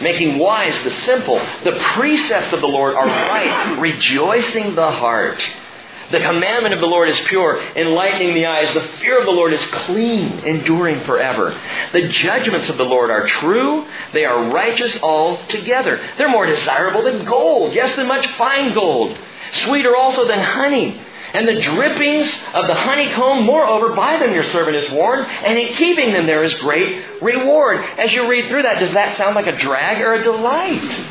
making 0.00 0.38
wise 0.38 0.82
the 0.84 0.90
simple. 1.04 1.38
The 1.64 1.78
precepts 1.94 2.52
of 2.52 2.60
the 2.60 2.68
Lord 2.68 2.94
are 2.94 3.06
right, 3.06 3.78
rejoicing 3.80 4.74
the 4.74 4.90
heart. 4.90 5.42
The 6.10 6.20
commandment 6.20 6.72
of 6.72 6.80
the 6.80 6.86
Lord 6.86 7.08
is 7.08 7.18
pure, 7.26 7.60
enlightening 7.74 8.34
the 8.34 8.46
eyes. 8.46 8.72
The 8.72 8.88
fear 8.98 9.18
of 9.18 9.24
the 9.24 9.32
Lord 9.32 9.52
is 9.52 9.64
clean, 9.66 10.38
enduring 10.40 11.00
forever. 11.00 11.60
The 11.92 12.08
judgments 12.08 12.68
of 12.68 12.76
the 12.76 12.84
Lord 12.84 13.10
are 13.10 13.26
true. 13.26 13.84
They 14.12 14.24
are 14.24 14.50
righteous 14.50 14.96
altogether. 15.02 16.00
They're 16.16 16.28
more 16.28 16.46
desirable 16.46 17.02
than 17.02 17.24
gold, 17.24 17.74
yes, 17.74 17.96
than 17.96 18.06
much 18.06 18.26
fine 18.34 18.72
gold. 18.72 19.18
Sweeter 19.64 19.96
also 19.96 20.28
than 20.28 20.38
honey. 20.38 21.00
And 21.36 21.46
the 21.46 21.60
drippings 21.60 22.34
of 22.54 22.66
the 22.66 22.74
honeycomb, 22.74 23.44
moreover, 23.44 23.94
by 23.94 24.16
them 24.16 24.32
your 24.32 24.44
servant 24.44 24.74
is 24.74 24.90
warned, 24.90 25.26
and 25.26 25.58
in 25.58 25.74
keeping 25.74 26.14
them 26.14 26.24
there 26.24 26.42
is 26.42 26.54
great 26.54 27.04
reward. 27.20 27.84
As 27.98 28.10
you 28.14 28.26
read 28.26 28.46
through 28.46 28.62
that, 28.62 28.80
does 28.80 28.94
that 28.94 29.18
sound 29.18 29.34
like 29.34 29.46
a 29.46 29.54
drag 29.58 30.00
or 30.00 30.14
a 30.14 30.24
delight? 30.24 31.06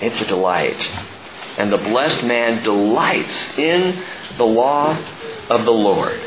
It's 0.00 0.18
a 0.22 0.24
delight. 0.24 0.80
And 1.58 1.70
the 1.70 1.76
blessed 1.76 2.24
man 2.24 2.62
delights 2.62 3.58
in 3.58 4.02
the 4.38 4.44
law 4.44 4.96
of 5.50 5.66
the 5.66 5.70
Lord. 5.70 6.18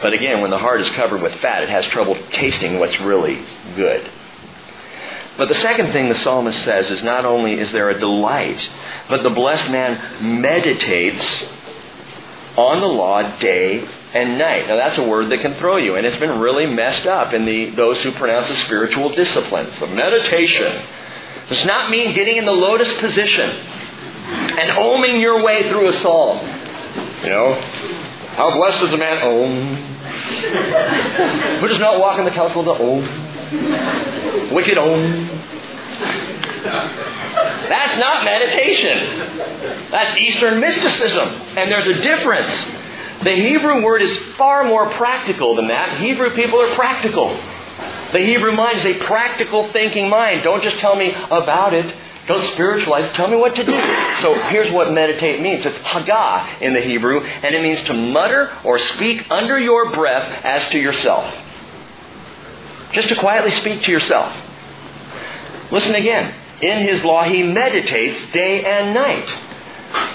But 0.00 0.12
again, 0.12 0.40
when 0.40 0.52
the 0.52 0.58
heart 0.58 0.82
is 0.82 0.90
covered 0.90 1.20
with 1.20 1.34
fat, 1.40 1.64
it 1.64 1.68
has 1.68 1.84
trouble 1.86 2.16
tasting 2.30 2.78
what's 2.78 3.00
really 3.00 3.44
good. 3.74 4.08
But 5.36 5.48
the 5.48 5.54
second 5.54 5.92
thing 5.92 6.08
the 6.08 6.14
psalmist 6.14 6.62
says 6.62 6.90
is 6.90 7.02
not 7.02 7.24
only 7.24 7.58
is 7.58 7.72
there 7.72 7.88
a 7.90 7.98
delight, 7.98 8.68
but 9.08 9.22
the 9.22 9.30
blessed 9.30 9.70
man 9.70 10.40
meditates 10.40 11.44
on 12.56 12.80
the 12.80 12.86
law 12.86 13.38
day 13.38 13.88
and 14.12 14.36
night. 14.36 14.68
Now 14.68 14.76
that's 14.76 14.98
a 14.98 15.08
word 15.08 15.30
that 15.30 15.40
can 15.40 15.54
throw 15.54 15.76
you, 15.76 15.96
and 15.96 16.06
it's 16.06 16.16
been 16.16 16.38
really 16.38 16.66
messed 16.66 17.06
up 17.06 17.32
in 17.32 17.46
the 17.46 17.70
those 17.70 18.00
who 18.02 18.12
pronounce 18.12 18.48
the 18.48 18.56
spiritual 18.56 19.14
disciplines. 19.14 19.78
The 19.78 19.86
meditation 19.86 20.82
does 21.48 21.64
not 21.64 21.90
mean 21.90 22.14
getting 22.14 22.36
in 22.36 22.44
the 22.44 22.52
lotus 22.52 22.92
position 22.98 23.48
and 23.48 24.70
oming 24.70 25.20
your 25.20 25.42
way 25.42 25.68
through 25.68 25.88
a 25.88 25.92
psalm. 25.94 26.46
You 27.22 27.30
know, 27.30 27.54
how 28.34 28.54
blessed 28.54 28.82
is 28.82 28.90
the 28.90 28.98
man 28.98 29.22
om 29.22 29.92
who 31.60 31.68
does 31.68 31.78
not 31.78 32.00
walk 32.00 32.18
in 32.18 32.24
the 32.24 32.30
counsel 32.30 32.60
of 32.60 32.66
the 32.66 32.84
om, 32.84 33.02
wicked 34.52 34.78
om. 34.78 35.28
That's 37.68 38.00
not 38.00 38.24
meditation. 38.24 39.90
That's 39.90 40.16
Eastern 40.18 40.60
mysticism. 40.60 41.28
And 41.56 41.70
there's 41.70 41.86
a 41.86 42.00
difference. 42.00 42.52
The 43.24 43.34
Hebrew 43.34 43.84
word 43.84 44.02
is 44.02 44.16
far 44.36 44.64
more 44.64 44.90
practical 44.90 45.54
than 45.56 45.68
that. 45.68 45.98
Hebrew 45.98 46.34
people 46.34 46.60
are 46.60 46.74
practical. 46.74 47.28
The 48.12 48.20
Hebrew 48.20 48.52
mind 48.52 48.78
is 48.78 48.86
a 48.86 48.94
practical 49.04 49.70
thinking 49.72 50.08
mind. 50.08 50.42
Don't 50.42 50.62
just 50.62 50.78
tell 50.78 50.96
me 50.96 51.12
about 51.30 51.74
it. 51.74 51.94
Don't 52.26 52.44
spiritualize. 52.52 53.14
Tell 53.14 53.28
me 53.28 53.36
what 53.36 53.56
to 53.56 53.64
do. 53.64 53.72
So 54.22 54.34
here's 54.48 54.70
what 54.70 54.92
meditate 54.92 55.40
means. 55.40 55.66
It's 55.66 55.76
hagah 55.78 56.60
in 56.60 56.72
the 56.72 56.80
Hebrew, 56.80 57.20
and 57.20 57.54
it 57.54 57.62
means 57.62 57.82
to 57.82 57.92
mutter 57.92 58.56
or 58.64 58.78
speak 58.78 59.30
under 59.30 59.58
your 59.58 59.92
breath 59.92 60.44
as 60.44 60.68
to 60.70 60.78
yourself. 60.78 61.34
Just 62.92 63.08
to 63.08 63.16
quietly 63.16 63.50
speak 63.50 63.82
to 63.82 63.90
yourself. 63.90 64.34
Listen 65.70 65.94
again. 65.94 66.34
In 66.60 66.86
his 66.86 67.02
law, 67.02 67.24
he 67.24 67.42
meditates 67.42 68.32
day 68.32 68.64
and 68.64 68.94
night. 68.94 69.28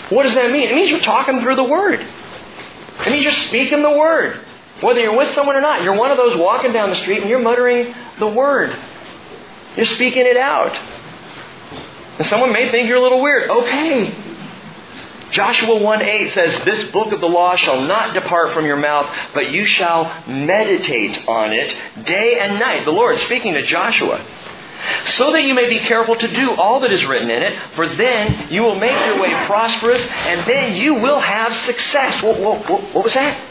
What 0.09 0.23
does 0.23 0.33
that 0.35 0.51
mean? 0.51 0.69
It 0.69 0.75
means 0.75 0.89
you're 0.89 0.99
talking 0.99 1.41
through 1.41 1.55
the 1.55 1.63
Word. 1.63 1.99
It 1.99 3.09
means 3.11 3.23
you're 3.23 3.33
speaking 3.33 3.81
the 3.81 3.91
Word. 3.91 4.39
Whether 4.81 5.01
you're 5.01 5.17
with 5.17 5.33
someone 5.33 5.55
or 5.55 5.61
not, 5.61 5.83
you're 5.83 5.95
one 5.95 6.11
of 6.11 6.17
those 6.17 6.37
walking 6.37 6.71
down 6.71 6.89
the 6.91 6.95
street 6.97 7.21
and 7.21 7.29
you're 7.29 7.41
muttering 7.41 7.93
the 8.19 8.27
Word. 8.27 8.75
You're 9.75 9.87
speaking 9.87 10.25
it 10.25 10.37
out. 10.37 10.75
And 12.17 12.25
someone 12.27 12.53
may 12.53 12.69
think 12.69 12.87
you're 12.87 12.97
a 12.97 13.01
little 13.01 13.21
weird. 13.21 13.49
Okay. 13.49 14.26
Joshua 15.31 15.81
1 15.81 16.01
8 16.01 16.33
says, 16.33 16.65
This 16.65 16.91
book 16.91 17.11
of 17.11 17.19
the 17.19 17.27
law 17.27 17.55
shall 17.55 17.81
not 17.81 18.13
depart 18.13 18.53
from 18.53 18.65
your 18.65 18.77
mouth, 18.77 19.09
but 19.33 19.51
you 19.51 19.65
shall 19.65 20.23
meditate 20.27 21.27
on 21.27 21.51
it 21.51 21.75
day 22.05 22.39
and 22.39 22.59
night. 22.59 22.85
The 22.85 22.91
Lord 22.91 23.17
speaking 23.19 23.53
to 23.53 23.63
Joshua. 23.63 24.25
So 25.15 25.31
that 25.31 25.43
you 25.43 25.53
may 25.53 25.69
be 25.69 25.79
careful 25.79 26.15
to 26.15 26.27
do 26.27 26.51
all 26.51 26.81
that 26.81 26.91
is 26.91 27.03
written 27.05 27.29
in 27.29 27.41
it, 27.41 27.59
for 27.75 27.89
then 27.89 28.51
you 28.51 28.61
will 28.61 28.75
make 28.75 29.05
your 29.05 29.19
way 29.19 29.29
prosperous, 29.47 30.01
and 30.01 30.47
then 30.47 30.75
you 30.75 30.95
will 30.95 31.19
have 31.19 31.53
success. 31.65 32.21
What, 32.21 32.39
what, 32.39 32.69
what, 32.69 32.93
what 32.93 33.03
was 33.03 33.13
that? 33.15 33.41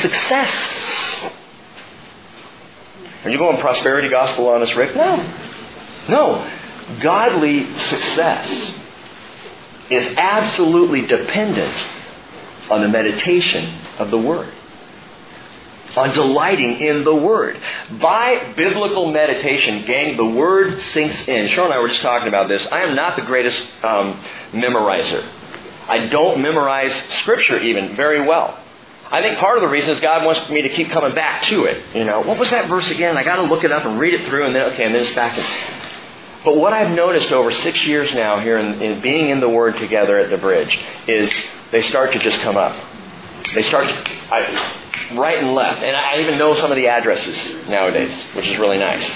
Success. 0.00 1.30
Are 3.24 3.30
you 3.30 3.38
going 3.38 3.60
prosperity 3.60 4.08
gospel 4.08 4.48
on 4.48 4.62
us, 4.62 4.74
Rick? 4.74 4.96
No. 4.96 5.16
No. 6.08 6.50
Godly 7.00 7.76
success 7.76 8.81
is 9.90 10.14
absolutely 10.16 11.02
dependent 11.06 11.74
on 12.70 12.80
the 12.80 12.88
meditation 12.88 13.78
of 13.98 14.10
the 14.10 14.18
Word. 14.18 14.52
On 15.96 16.10
delighting 16.14 16.80
in 16.80 17.04
the 17.04 17.14
Word. 17.14 17.60
By 18.00 18.54
biblical 18.54 19.10
meditation, 19.12 19.84
gang, 19.84 20.16
the 20.16 20.24
Word 20.24 20.80
sinks 20.92 21.28
in. 21.28 21.48
Sean 21.48 21.66
and 21.66 21.74
I 21.74 21.78
were 21.80 21.88
just 21.88 22.00
talking 22.00 22.28
about 22.28 22.48
this. 22.48 22.66
I 22.72 22.80
am 22.80 22.96
not 22.96 23.16
the 23.16 23.22
greatest 23.22 23.62
um, 23.82 24.18
memorizer. 24.52 25.28
I 25.88 26.06
don't 26.06 26.40
memorize 26.40 26.94
Scripture 27.20 27.58
even 27.58 27.94
very 27.96 28.26
well. 28.26 28.58
I 29.10 29.20
think 29.20 29.38
part 29.38 29.58
of 29.58 29.62
the 29.62 29.68
reason 29.68 29.90
is 29.90 30.00
God 30.00 30.24
wants 30.24 30.48
me 30.48 30.62
to 30.62 30.70
keep 30.70 30.88
coming 30.88 31.14
back 31.14 31.42
to 31.44 31.64
it. 31.64 31.84
You 31.94 32.04
know, 32.04 32.22
what 32.22 32.38
was 32.38 32.48
that 32.48 32.68
verse 32.70 32.90
again? 32.90 33.18
I 33.18 33.24
got 33.24 33.36
to 33.36 33.42
look 33.42 33.62
it 33.62 33.70
up 33.70 33.84
and 33.84 34.00
read 34.00 34.14
it 34.14 34.26
through, 34.26 34.46
and 34.46 34.54
then 34.54 34.72
okay, 34.72 34.84
and 34.84 34.94
then 34.94 35.04
it's 35.04 35.14
back. 35.14 35.36
But 36.44 36.56
what 36.56 36.72
I've 36.72 36.94
noticed 36.94 37.30
over 37.30 37.52
six 37.52 37.84
years 37.84 38.12
now 38.14 38.40
here 38.40 38.58
in, 38.58 38.82
in 38.82 39.00
being 39.00 39.28
in 39.28 39.40
the 39.40 39.48
Word 39.48 39.76
together 39.76 40.18
at 40.18 40.30
the 40.30 40.38
bridge 40.38 40.78
is 41.06 41.32
they 41.70 41.82
start 41.82 42.12
to 42.12 42.18
just 42.18 42.38
come 42.40 42.56
up. 42.56 42.76
They 43.54 43.62
start 43.62 43.88
to, 43.88 43.94
I, 44.32 45.14
right 45.16 45.38
and 45.38 45.54
left, 45.54 45.82
and 45.82 45.96
I 45.96 46.20
even 46.20 46.38
know 46.38 46.54
some 46.54 46.70
of 46.70 46.76
the 46.76 46.88
addresses 46.88 47.68
nowadays, 47.68 48.12
which 48.34 48.48
is 48.48 48.58
really 48.58 48.78
nice. 48.78 49.08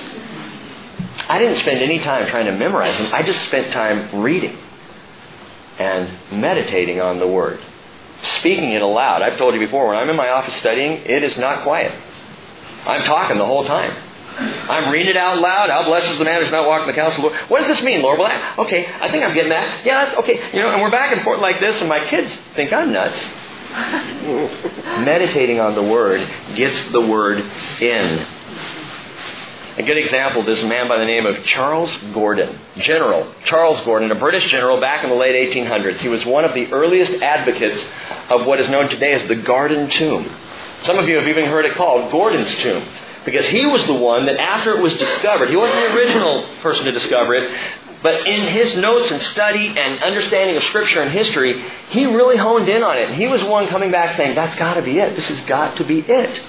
I 1.29 1.39
didn't 1.39 1.59
spend 1.59 1.81
any 1.81 1.99
time 2.01 2.29
trying 2.29 2.47
to 2.47 2.57
memorize 2.57 2.97
them. 2.99 3.13
I 3.13 3.23
just 3.23 3.45
spent 3.47 3.73
time 3.73 4.21
reading 4.21 4.57
and 5.79 6.41
meditating 6.41 7.01
on 7.01 7.19
the 7.19 7.27
Word 7.27 7.61
speaking 8.39 8.73
it 8.73 8.83
aloud. 8.83 9.23
I've 9.23 9.39
told 9.39 9.55
you 9.55 9.61
before, 9.61 9.89
when 9.89 9.97
I'm 9.97 10.09
in 10.09 10.17
my 10.17 10.29
office 10.29 10.55
studying, 10.57 10.93
it 11.05 11.23
is 11.23 11.37
not 11.37 11.63
quiet. 11.63 11.93
I'm 12.87 13.03
talking 13.05 13.39
the 13.39 13.47
whole 13.47 13.65
time. 13.65 13.95
I'm 14.39 14.93
reading 14.93 15.11
it 15.11 15.17
out 15.17 15.39
loud. 15.39 15.71
How 15.71 15.85
blessed 15.85 16.11
is 16.13 16.19
the 16.19 16.25
man 16.25 16.43
who's 16.43 16.51
not 16.51 16.67
walking 16.67 16.87
the 16.87 16.93
counsel 16.93 17.25
of 17.25 17.33
the 17.33 17.39
Lord. 17.39 17.51
What 17.51 17.59
does 17.61 17.69
this 17.69 17.83
mean, 17.83 18.03
Lord? 18.03 18.19
Well, 18.19 18.29
I, 18.31 18.63
okay, 18.63 18.87
I 18.87 19.11
think 19.11 19.25
I'm 19.25 19.35
getting 19.35 19.51
that. 19.51 19.85
Yeah, 19.87 20.05
that's 20.05 20.19
okay. 20.19 20.53
You 20.53 20.63
know, 20.63 20.73
and 20.73 20.83
we're 20.83 20.91
back 20.91 21.13
and 21.13 21.23
forth 21.23 21.41
like 21.41 21.59
this, 21.59 21.81
and 21.81 21.89
my 21.89 22.05
kids 22.05 22.31
think 22.55 22.73
I'm 22.73 22.93
nuts. 22.93 23.19
Meditating 25.05 25.59
on 25.59 25.75
the 25.75 25.83
Word 25.83 26.29
gets 26.55 26.93
the 26.93 27.01
Word 27.01 27.39
in. 27.81 28.27
A 29.79 29.83
good 29.83 29.99
example 29.99 30.41
of 30.41 30.47
this 30.47 30.63
a 30.63 30.67
man 30.67 30.89
by 30.89 30.99
the 30.99 31.05
name 31.05 31.27
of 31.27 31.45
Charles 31.45 31.95
Gordon, 32.15 32.59
General 32.79 33.31
Charles 33.45 33.81
Gordon, 33.83 34.11
a 34.11 34.15
British 34.15 34.51
general 34.51 34.81
back 34.81 35.05
in 35.05 35.11
the 35.11 35.17
late 35.17 35.53
1800s. 35.53 35.99
He 35.99 36.09
was 36.09 36.25
one 36.25 36.47
of 36.47 36.55
the 36.55 36.73
earliest 36.73 37.13
advocates 37.23 37.85
of 38.31 38.47
what 38.47 38.59
is 38.59 38.69
known 38.71 38.89
today 38.89 39.13
as 39.13 39.27
the 39.29 39.37
Garden 39.37 39.91
Tomb. 39.91 40.35
Some 40.83 40.99
of 40.99 41.09
you 41.09 41.17
have 41.17 41.27
even 41.27 41.47
heard 41.47 41.67
it 41.67 41.75
called 41.75 42.11
Gordon's 42.11 42.55
Tomb 42.57 42.87
because 43.27 43.47
he 43.47 43.67
was 43.67 43.85
the 43.87 43.95
one 43.95 44.25
that 44.25 44.39
after 44.39 44.75
it 44.75 44.81
was 44.81 44.95
discovered, 44.95 45.51
he 45.51 45.57
wasn't 45.57 45.81
the 45.81 45.95
original 45.95 46.47
person 46.63 46.87
to 46.87 46.93
discover 46.93 47.35
it, 47.35 47.51
but 48.03 48.27
in 48.27 48.47
his 48.47 48.77
notes 48.77 49.11
and 49.11 49.21
study 49.21 49.67
and 49.67 50.03
understanding 50.03 50.57
of 50.57 50.63
Scripture 50.65 51.03
and 51.03 51.11
history, 51.11 51.63
he 51.91 52.07
really 52.07 52.37
honed 52.37 52.69
in 52.69 52.83
on 52.83 52.97
it. 52.97 53.15
He 53.15 53.27
was 53.27 53.43
one 53.43 53.67
coming 53.67 53.91
back 53.91 54.17
saying, 54.17 54.35
that's 54.35 54.57
got 54.57 54.75
to 54.75 54.83
be 54.83 54.99
it. 54.99 55.17
This 55.17 55.27
has 55.27 55.41
got 55.43 55.77
to 55.79 55.85
be 55.85 56.01
it. 56.01 56.43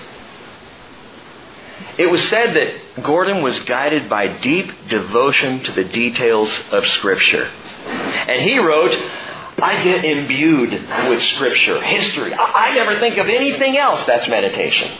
It 1.98 2.12
was 2.12 2.24
said 2.30 2.56
that 2.56 3.04
Gordon 3.04 3.42
was 3.42 3.60
guided 3.62 4.08
by 4.08 4.28
deep 4.28 4.72
devotion 4.88 5.64
to 5.64 5.72
the 5.72 5.84
details 5.84 6.52
of 6.72 6.86
Scripture. 6.86 7.46
And 7.46 8.42
he 8.44 8.60
wrote, 8.60 8.96
I 9.60 9.84
get 9.84 10.06
imbued 10.06 10.74
with 11.10 11.24
Scripture, 11.24 11.82
history. 11.82 12.36
I, 12.36 12.76
never 12.76 13.00
think 13.00 13.18
of 13.18 13.28
anything 13.28 13.78
else. 13.78 14.06
That's 14.06 14.28
meditation. 14.28 14.92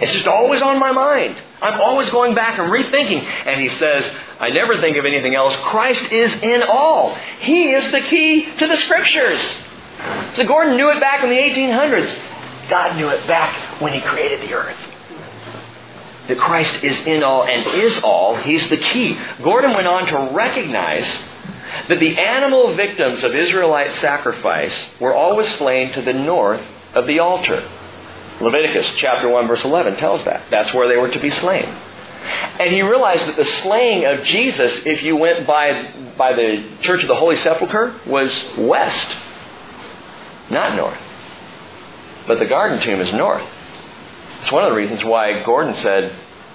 It's 0.00 0.12
just 0.12 0.26
always 0.26 0.62
on 0.62 0.78
my 0.78 0.92
mind. 0.92 1.36
I'm 1.60 1.80
always 1.80 2.10
going 2.10 2.34
back 2.34 2.58
and 2.58 2.70
rethinking. 2.70 3.22
And 3.22 3.60
he 3.60 3.68
says, 3.78 4.10
I 4.38 4.50
never 4.50 4.80
think 4.80 4.96
of 4.96 5.04
anything 5.04 5.34
else. 5.34 5.56
Christ 5.56 6.12
is 6.12 6.32
in 6.42 6.62
all. 6.62 7.14
He 7.40 7.70
is 7.72 7.90
the 7.92 8.02
key 8.02 8.44
to 8.58 8.66
the 8.66 8.76
Scriptures. 8.76 9.40
So 10.36 10.44
Gordon 10.44 10.76
knew 10.76 10.90
it 10.90 11.00
back 11.00 11.24
in 11.24 11.30
the 11.30 11.36
1800s. 11.36 12.68
God 12.68 12.96
knew 12.96 13.08
it 13.08 13.26
back 13.26 13.80
when 13.80 13.92
he 13.92 14.00
created 14.00 14.42
the 14.42 14.52
earth 14.52 14.76
that 16.28 16.38
Christ 16.38 16.82
is 16.82 16.98
in 17.06 17.22
all 17.22 17.44
and 17.44 17.66
is 17.66 17.98
all. 18.02 18.36
He's 18.36 18.68
the 18.68 18.76
key. 18.76 19.18
Gordon 19.42 19.72
went 19.74 19.86
on 19.86 20.06
to 20.06 20.34
recognize 20.34 21.06
that 21.88 22.00
the 22.00 22.18
animal 22.18 22.74
victims 22.74 23.22
of 23.22 23.34
Israelite 23.34 23.92
sacrifice 23.94 24.86
were 25.00 25.14
always 25.14 25.48
slain 25.56 25.92
to 25.92 26.02
the 26.02 26.12
north 26.12 26.62
of 26.94 27.06
the 27.06 27.18
altar. 27.18 27.68
Leviticus 28.40 28.90
chapter 28.96 29.28
1 29.28 29.48
verse 29.48 29.64
11 29.64 29.96
tells 29.96 30.24
that. 30.24 30.50
That's 30.50 30.72
where 30.74 30.88
they 30.88 30.96
were 30.96 31.08
to 31.08 31.20
be 31.20 31.30
slain. 31.30 31.64
And 32.58 32.70
he 32.70 32.82
realized 32.82 33.26
that 33.26 33.36
the 33.36 33.44
slaying 33.44 34.04
of 34.04 34.24
Jesus, 34.24 34.72
if 34.84 35.02
you 35.02 35.16
went 35.16 35.46
by, 35.46 35.92
by 36.18 36.32
the 36.32 36.76
Church 36.80 37.02
of 37.02 37.08
the 37.08 37.14
Holy 37.14 37.36
Sepulchre, 37.36 38.00
was 38.06 38.44
west, 38.58 39.16
not 40.50 40.76
north. 40.76 40.98
But 42.26 42.38
the 42.38 42.46
garden 42.46 42.80
tomb 42.80 43.00
is 43.00 43.12
north. 43.12 43.48
It's 44.42 44.50
one 44.50 44.64
of 44.64 44.70
the 44.70 44.76
reasons 44.76 45.04
why 45.04 45.42
Gordon 45.44 45.74
said, 45.76 46.14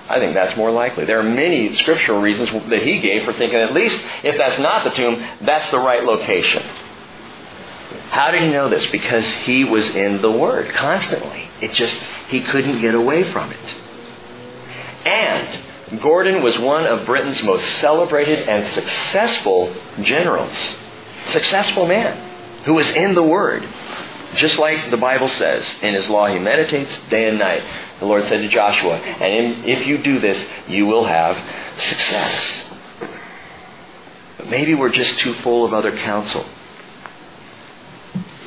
I 0.10 0.20
think 0.20 0.34
that's 0.34 0.58
more 0.58 0.72
likely. 0.72 1.06
There 1.06 1.20
are 1.20 1.24
many 1.24 1.74
scriptural 1.76 2.22
reasons 2.22 2.52
that 2.70 2.84
he 2.84 3.00
gave 3.00 3.24
for 3.24 3.34
thinking 3.34 3.60
at 3.60 3.74
least 3.74 3.98
if 4.24 4.36
that's 4.38 4.60
not 4.60 4.84
the 4.84 4.90
tomb, 4.90 5.26
that's 5.42 5.72
the 5.72 5.80
right 5.80 6.04
location. 6.04 6.64
How 8.12 8.30
did 8.32 8.42
he 8.42 8.50
know 8.50 8.68
this? 8.68 8.86
Because 8.88 9.26
he 9.26 9.64
was 9.64 9.90
in 9.90 10.22
the 10.22 10.30
Word 10.30 10.74
constantly. 10.74 11.48
It 11.62 11.72
just, 11.72 11.96
he 12.28 12.42
couldn't 12.42 12.82
get 12.82 12.94
away 12.94 13.32
from 13.32 13.54
it. 13.54 13.76
And 15.06 16.02
Gordon 16.02 16.44
was 16.44 16.60
one 16.60 16.86
of 16.86 17.06
Britain's 17.06 17.42
most 17.42 17.66
celebrated 17.80 18.50
and 18.50 18.68
successful 18.74 19.74
generals. 20.02 20.58
Successful 21.28 21.88
man 21.88 22.64
who 22.66 22.74
was 22.74 22.92
in 22.92 23.16
the 23.16 23.24
Word. 23.24 23.66
Just 24.36 24.60
like 24.60 24.92
the 24.92 24.98
Bible 24.98 25.30
says, 25.30 25.66
in 25.82 25.94
His 25.94 26.10
law 26.10 26.28
He 26.28 26.38
meditates 26.38 26.92
day 27.10 27.30
and 27.30 27.40
night. 27.40 27.64
The 28.02 28.06
Lord 28.08 28.26
said 28.26 28.42
to 28.42 28.50
Joshua, 28.50 28.98
and 28.98 29.64
if 29.64 29.88
you 29.88 29.98
do 30.00 30.20
this, 30.20 30.46
you 30.68 30.86
will 30.86 31.06
have 31.06 31.38
success. 31.80 32.62
But 34.38 34.50
maybe 34.50 34.76
we're 34.76 34.90
just 34.90 35.18
too 35.20 35.34
full 35.36 35.64
of 35.64 35.74
other 35.74 35.96
counsel. 35.96 36.46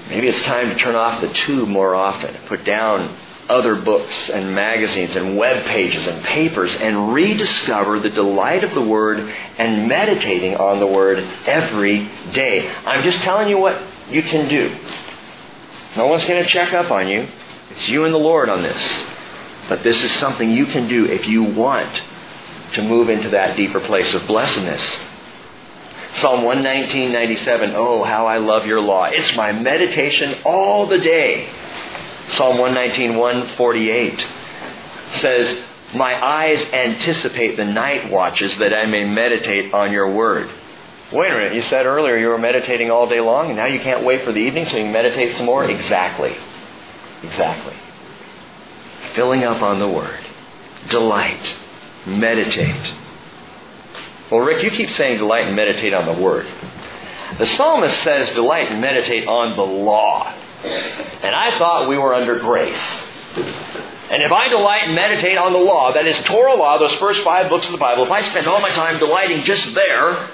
Maybe 0.09 0.29
it's 0.29 0.43
time 0.43 0.69
to 0.69 0.77
turn 0.77 0.95
off 0.95 1.21
the 1.21 1.33
tube 1.33 1.69
more 1.69 1.95
often, 1.95 2.35
put 2.47 2.65
down 2.65 3.17
other 3.49 3.77
books 3.77 4.31
and 4.31 4.55
magazines 4.55 5.15
and 5.17 5.37
web 5.37 5.65
pages 5.67 6.07
and 6.07 6.25
papers 6.25 6.75
and 6.77 7.13
rediscover 7.13 8.01
the 8.01 8.11
delight 8.11 8.65
of 8.65 8.75
the 8.75 8.83
Word 8.83 9.19
and 9.59 9.89
meditating 9.89 10.57
on 10.57 10.81
the 10.81 10.87
Word 10.87 11.19
every 11.47 12.09
day. 12.33 12.69
I'm 12.69 13.03
just 13.03 13.19
telling 13.19 13.49
you 13.49 13.59
what 13.59 13.81
you 14.11 14.23
can 14.23 14.49
do. 14.49 14.77
No 15.97 16.07
one's 16.07 16.25
going 16.25 16.43
to 16.43 16.49
check 16.49 16.73
up 16.73 16.91
on 16.91 17.09
you. 17.09 17.29
It's 17.71 17.89
you 17.89 18.05
and 18.05 18.15
the 18.15 18.19
Lord 18.19 18.49
on 18.49 18.63
this. 18.63 18.83
But 19.69 19.83
this 19.83 20.03
is 20.03 20.11
something 20.13 20.51
you 20.51 20.67
can 20.67 20.89
do 20.89 21.07
if 21.07 21.27
you 21.27 21.43
want 21.43 22.03
to 22.75 22.83
move 22.83 23.09
into 23.09 23.31
that 23.31 23.57
deeper 23.57 23.81
place 23.81 24.13
of 24.15 24.27
blessedness. 24.27 24.83
Psalm 26.17 26.41
119.97, 26.41 27.75
Oh, 27.75 28.05
how 28.05 28.27
I 28.27 28.39
love 28.39 28.67
your 28.67 28.81
law. 28.81 29.05
It's 29.05 29.37
my 29.37 29.53
meditation 29.53 30.43
all 30.45 30.87
the 30.87 30.99
day. 30.99 31.49
Psalm 32.37 32.57
119.148 32.59 34.27
says, 35.15 35.61
My 35.95 36.25
eyes 36.25 36.61
anticipate 36.73 37.57
the 37.57 37.65
night 37.65 38.11
watches 38.11 38.57
that 38.59 38.73
I 38.73 38.87
may 38.87 39.05
meditate 39.05 39.75
on 39.75 39.93
your 39.93 40.13
word. 40.13 40.51
Wait 41.13 41.31
a 41.31 41.35
minute, 41.35 41.55
you 41.55 41.63
said 41.63 41.85
earlier 41.85 42.17
you 42.17 42.29
were 42.29 42.39
meditating 42.39 42.91
all 42.91 43.09
day 43.09 43.21
long, 43.21 43.49
and 43.49 43.57
now 43.57 43.67
you 43.67 43.81
can't 43.81 44.05
wait 44.05 44.25
for 44.25 44.33
the 44.33 44.39
evening 44.39 44.67
so 44.67 44.77
you 44.77 44.85
can 44.85 44.93
meditate 44.93 45.37
some 45.37 45.47
more? 45.47 45.69
Exactly. 45.69 46.37
Exactly. 47.23 47.75
Filling 49.15 49.45
up 49.45 49.63
on 49.63 49.79
the 49.79 49.89
Word. 49.89 50.25
Delight. 50.89 51.57
Meditate. 52.07 52.95
Well, 54.31 54.41
Rick, 54.41 54.63
you 54.63 54.71
keep 54.71 54.91
saying 54.91 55.19
delight 55.19 55.47
and 55.47 55.57
meditate 55.57 55.93
on 55.93 56.07
the 56.07 56.21
Word. 56.21 56.47
The 57.39 57.47
psalmist 57.47 58.03
says 58.03 58.31
delight 58.31 58.71
and 58.71 58.81
meditate 58.81 59.27
on 59.27 59.57
the 59.57 59.63
law. 59.63 60.33
And 60.65 61.35
I 61.35 61.59
thought 61.59 61.89
we 61.89 61.99
were 61.99 62.15
under 62.15 62.39
grace. 62.39 62.81
And 64.11 64.23
if 64.23 64.31
I 64.33 64.49
delight 64.49 64.85
and 64.85 64.95
meditate 64.95 65.37
on 65.37 65.53
the 65.53 65.59
law, 65.59 65.93
that 65.93 66.07
is 66.07 66.17
Torah 66.25 66.55
law, 66.55 66.79
those 66.79 66.95
first 66.95 67.23
five 67.23 67.49
books 67.49 67.67
of 67.67 67.73
the 67.73 67.79
Bible, 67.79 68.05
if 68.05 68.11
I 68.11 68.23
spend 68.23 68.47
all 68.47 68.61
my 68.61 68.71
time 68.71 68.99
delighting 68.99 69.45
just 69.45 69.75
there, 69.75 70.31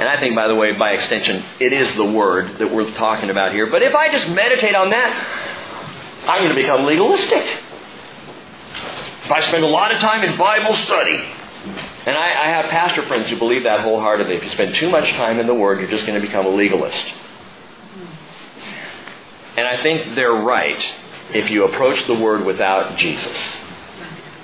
And 0.00 0.08
I 0.08 0.18
think, 0.18 0.34
by 0.34 0.48
the 0.48 0.54
way, 0.54 0.72
by 0.72 0.92
extension, 0.92 1.44
it 1.58 1.74
is 1.74 1.94
the 1.94 2.04
Word 2.04 2.56
that 2.58 2.72
we're 2.72 2.90
talking 2.92 3.28
about 3.28 3.52
here. 3.52 3.66
But 3.66 3.82
if 3.82 3.94
I 3.94 4.10
just 4.10 4.26
meditate 4.30 4.74
on 4.74 4.88
that, 4.88 6.24
I'm 6.26 6.42
going 6.42 6.56
to 6.56 6.60
become 6.60 6.86
legalistic. 6.86 7.44
If 9.24 9.30
I 9.30 9.40
spend 9.42 9.62
a 9.62 9.68
lot 9.68 9.94
of 9.94 10.00
time 10.00 10.24
in 10.24 10.38
Bible 10.38 10.74
study, 10.74 11.22
and 12.06 12.16
I, 12.16 12.44
I 12.44 12.48
have 12.48 12.70
pastor 12.70 13.02
friends 13.06 13.28
who 13.28 13.36
believe 13.38 13.64
that 13.64 13.80
wholeheartedly. 13.80 14.36
If 14.36 14.44
you 14.44 14.50
spend 14.50 14.74
too 14.76 14.88
much 14.88 15.08
time 15.10 15.38
in 15.38 15.46
the 15.46 15.54
Word, 15.54 15.80
you're 15.80 15.90
just 15.90 16.06
going 16.06 16.20
to 16.20 16.26
become 16.26 16.46
a 16.46 16.50
legalist. 16.50 17.04
And 19.56 19.66
I 19.66 19.82
think 19.82 20.14
they're 20.14 20.32
right 20.32 20.82
if 21.34 21.50
you 21.50 21.64
approach 21.64 22.06
the 22.06 22.14
Word 22.14 22.44
without 22.44 22.96
Jesus. 22.96 23.36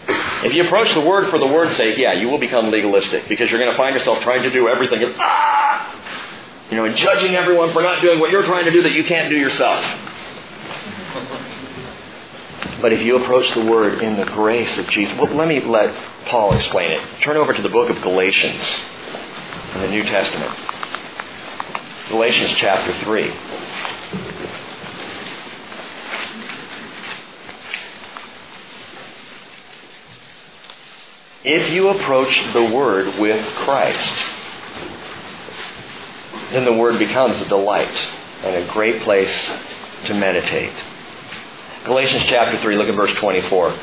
If 0.09 0.53
you 0.53 0.65
approach 0.65 0.93
the 0.93 1.01
Word 1.01 1.31
for 1.31 1.39
the 1.39 1.47
Word's 1.47 1.77
sake, 1.77 1.97
yeah, 1.97 2.13
you 2.13 2.29
will 2.29 2.39
become 2.39 2.71
legalistic 2.71 3.29
because 3.29 3.51
you're 3.51 3.59
going 3.59 3.73
to 3.73 3.77
find 3.79 3.95
yourself 3.97 4.21
trying 4.23 4.43
to 4.43 4.51
do 4.51 4.69
everything. 4.69 5.03
And, 5.03 5.15
ah! 5.19 6.67
You 6.71 6.77
know, 6.77 6.85
and 6.85 6.97
judging 6.97 7.35
everyone 7.35 7.73
for 7.73 7.81
not 7.81 8.03
doing 8.03 8.21
what 8.21 8.31
you're 8.31 8.43
trying 8.43 8.67
to 8.67 8.71
do 8.71 8.83
that 8.83 8.93
you 8.93 9.05
can't 9.05 9.31
do 9.31 9.37
yourself. 9.37 9.83
But 12.87 12.93
if 12.93 13.03
you 13.03 13.17
approach 13.17 13.53
the 13.53 13.65
Word 13.65 14.01
in 14.01 14.15
the 14.15 14.25
grace 14.25 14.79
of 14.79 14.89
Jesus, 14.91 15.19
well, 15.19 15.35
let 15.35 15.49
me 15.49 15.59
let 15.59 15.93
Paul 16.27 16.55
explain 16.55 16.93
it. 16.93 17.01
Turn 17.21 17.37
over 17.37 17.53
to 17.53 17.61
the 17.61 17.69
book 17.69 17.91
of 17.91 18.01
Galatians 18.01 18.63
in 19.75 19.81
the 19.81 19.89
New 19.89 20.05
Testament. 20.05 20.57
Galatians 22.09 22.53
chapter 22.53 22.97
3. 23.03 23.33
If 31.43 31.73
you 31.73 31.89
approach 31.89 32.53
the 32.53 32.67
Word 32.73 33.19
with 33.19 33.45
Christ, 33.57 34.27
then 36.53 36.65
the 36.65 36.73
Word 36.73 37.01
becomes 37.01 37.41
a 37.41 37.49
delight 37.49 37.99
and 38.45 38.55
a 38.55 38.73
great 38.73 39.03
place 39.03 39.51
to 40.05 40.15
meditate. 40.15 40.73
Galatians 41.87 42.25
chapter 42.25 42.59
3, 42.59 42.77
look 42.77 42.89
at 42.89 42.97
verse 42.97 43.15
24. 43.15 43.79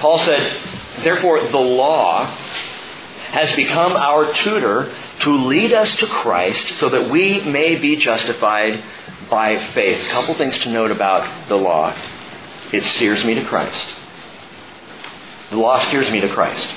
Paul 0.00 0.18
said, 0.18 0.60
Therefore, 1.04 1.40
the 1.40 1.56
law 1.56 2.26
has 2.26 3.54
become 3.54 3.92
our 3.92 4.32
tutor 4.34 4.92
to 5.20 5.46
lead 5.46 5.72
us 5.72 5.94
to 5.98 6.06
Christ 6.08 6.78
so 6.78 6.88
that 6.88 7.10
we 7.10 7.40
may 7.44 7.76
be 7.76 7.94
justified 7.94 8.82
by 9.30 9.72
faith. 9.72 10.04
A 10.04 10.10
couple 10.10 10.34
things 10.34 10.58
to 10.58 10.70
note 10.70 10.90
about 10.90 11.48
the 11.48 11.54
law. 11.54 11.96
It 12.72 12.82
steers 12.84 13.24
me 13.24 13.34
to 13.34 13.44
Christ. 13.44 13.86
The 15.50 15.58
law 15.58 15.78
steers 15.78 16.10
me 16.10 16.20
to 16.20 16.28
Christ. 16.28 16.68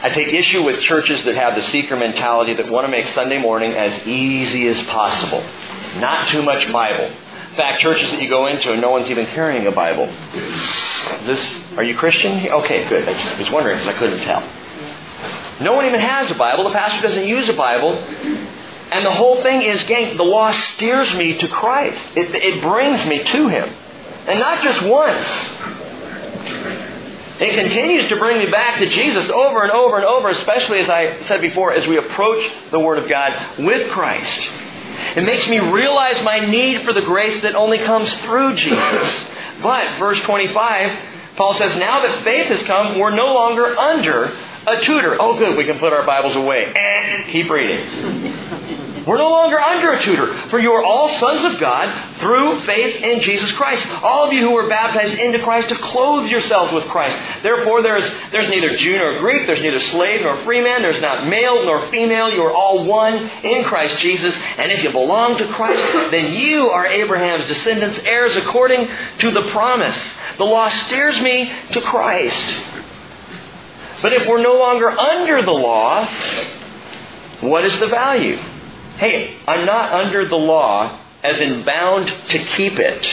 I 0.00 0.08
take 0.08 0.28
issue 0.28 0.62
with 0.62 0.80
churches 0.80 1.22
that 1.24 1.34
have 1.36 1.56
the 1.56 1.62
seeker 1.62 1.96
mentality 1.96 2.54
that 2.54 2.68
want 2.68 2.86
to 2.86 2.90
make 2.90 3.06
Sunday 3.08 3.38
morning 3.38 3.74
as 3.74 4.06
easy 4.06 4.66
as 4.68 4.82
possible. 4.84 5.44
Not 5.96 6.30
too 6.30 6.42
much 6.42 6.72
Bible. 6.72 7.14
Fact, 7.56 7.80
churches 7.80 8.10
that 8.12 8.22
you 8.22 8.28
go 8.30 8.46
into 8.46 8.72
and 8.72 8.80
no 8.80 8.90
one's 8.90 9.10
even 9.10 9.26
carrying 9.26 9.66
a 9.66 9.72
Bible. 9.72 10.06
This, 11.26 11.54
are 11.76 11.84
you 11.84 11.94
Christian? 11.96 12.48
Okay, 12.48 12.88
good. 12.88 13.06
I 13.06 13.38
was 13.38 13.50
wondering 13.50 13.76
because 13.76 13.94
I 13.94 13.98
couldn't 13.98 14.20
tell. 14.20 14.40
No 15.60 15.74
one 15.74 15.86
even 15.86 16.00
has 16.00 16.30
a 16.30 16.34
Bible. 16.34 16.64
The 16.64 16.74
pastor 16.74 17.02
doesn't 17.02 17.26
use 17.26 17.48
a 17.50 17.52
Bible. 17.52 17.98
And 17.98 19.04
the 19.04 19.10
whole 19.10 19.42
thing 19.42 19.62
is, 19.62 19.82
gang, 19.84 20.16
the 20.16 20.22
law 20.22 20.50
steers 20.52 21.14
me 21.14 21.38
to 21.38 21.48
Christ. 21.48 22.02
It, 22.16 22.34
it 22.34 22.62
brings 22.62 23.04
me 23.06 23.22
to 23.22 23.48
Him. 23.48 23.68
And 24.26 24.40
not 24.40 24.62
just 24.62 24.82
once. 24.82 25.26
It 27.40 27.54
continues 27.54 28.08
to 28.08 28.16
bring 28.16 28.38
me 28.38 28.50
back 28.50 28.78
to 28.78 28.88
Jesus 28.88 29.28
over 29.28 29.62
and 29.62 29.72
over 29.72 29.96
and 29.96 30.04
over, 30.04 30.28
especially 30.28 30.78
as 30.78 30.88
I 30.88 31.20
said 31.22 31.40
before, 31.40 31.72
as 31.72 31.86
we 31.86 31.98
approach 31.98 32.50
the 32.70 32.78
Word 32.78 32.98
of 32.98 33.08
God 33.08 33.58
with 33.58 33.90
Christ. 33.90 34.50
It 35.16 35.24
makes 35.24 35.48
me 35.48 35.58
realize 35.58 36.22
my 36.22 36.40
need 36.40 36.82
for 36.82 36.92
the 36.92 37.02
grace 37.02 37.42
that 37.42 37.54
only 37.54 37.78
comes 37.78 38.12
through 38.22 38.56
Jesus. 38.56 39.24
But, 39.62 40.00
verse 40.00 40.20
25, 40.22 41.36
Paul 41.36 41.54
says, 41.54 41.76
now 41.76 42.00
that 42.02 42.24
faith 42.24 42.46
has 42.48 42.64
come, 42.64 42.98
we're 42.98 43.14
no 43.14 43.32
longer 43.32 43.78
under 43.78 44.24
a 44.66 44.80
tutor. 44.82 45.16
Oh, 45.20 45.38
good, 45.38 45.56
we 45.56 45.64
can 45.64 45.78
put 45.78 45.92
our 45.92 46.04
Bibles 46.04 46.34
away. 46.34 46.72
And 46.74 47.28
keep 47.28 47.48
reading. 47.48 48.38
We're 49.06 49.18
no 49.18 49.30
longer 49.30 49.58
under 49.58 49.92
a 49.94 50.02
tutor, 50.02 50.48
for 50.48 50.60
you 50.60 50.70
are 50.72 50.84
all 50.84 51.08
sons 51.18 51.44
of 51.52 51.58
God 51.58 52.18
through 52.20 52.60
faith 52.60 53.02
in 53.02 53.20
Jesus 53.20 53.50
Christ. 53.52 53.84
All 54.02 54.26
of 54.26 54.32
you 54.32 54.42
who 54.42 54.52
were 54.52 54.68
baptized 54.68 55.18
into 55.18 55.40
Christ 55.40 55.70
have 55.70 55.80
clothed 55.80 56.30
yourselves 56.30 56.72
with 56.72 56.84
Christ. 56.84 57.16
Therefore, 57.42 57.82
there's, 57.82 58.08
there's 58.30 58.48
neither 58.48 58.76
Jew 58.76 58.98
nor 58.98 59.18
Greek, 59.18 59.46
there's 59.46 59.60
neither 59.60 59.80
slave 59.80 60.22
nor 60.22 60.44
free 60.44 60.60
man, 60.60 60.82
there's 60.82 61.00
not 61.00 61.26
male 61.26 61.64
nor 61.64 61.90
female. 61.90 62.32
You 62.32 62.42
are 62.42 62.52
all 62.52 62.84
one 62.84 63.14
in 63.42 63.64
Christ 63.64 63.98
Jesus. 63.98 64.36
And 64.56 64.70
if 64.70 64.84
you 64.84 64.92
belong 64.92 65.36
to 65.38 65.48
Christ, 65.48 65.82
then 66.12 66.32
you 66.32 66.70
are 66.70 66.86
Abraham's 66.86 67.46
descendants, 67.46 67.98
heirs 68.04 68.36
according 68.36 68.88
to 69.18 69.30
the 69.32 69.48
promise. 69.50 69.98
The 70.38 70.44
law 70.44 70.68
steers 70.68 71.20
me 71.20 71.52
to 71.72 71.80
Christ. 71.80 72.62
But 74.00 74.12
if 74.12 74.28
we're 74.28 74.42
no 74.42 74.54
longer 74.54 74.90
under 74.90 75.42
the 75.42 75.52
law, 75.52 76.06
what 77.40 77.64
is 77.64 77.76
the 77.80 77.88
value? 77.88 78.51
Hey, 78.98 79.36
I'm 79.46 79.66
not 79.66 79.92
under 79.92 80.26
the 80.26 80.36
law 80.36 81.00
as 81.22 81.40
in 81.40 81.64
bound 81.64 82.08
to 82.28 82.38
keep 82.38 82.78
it 82.78 83.06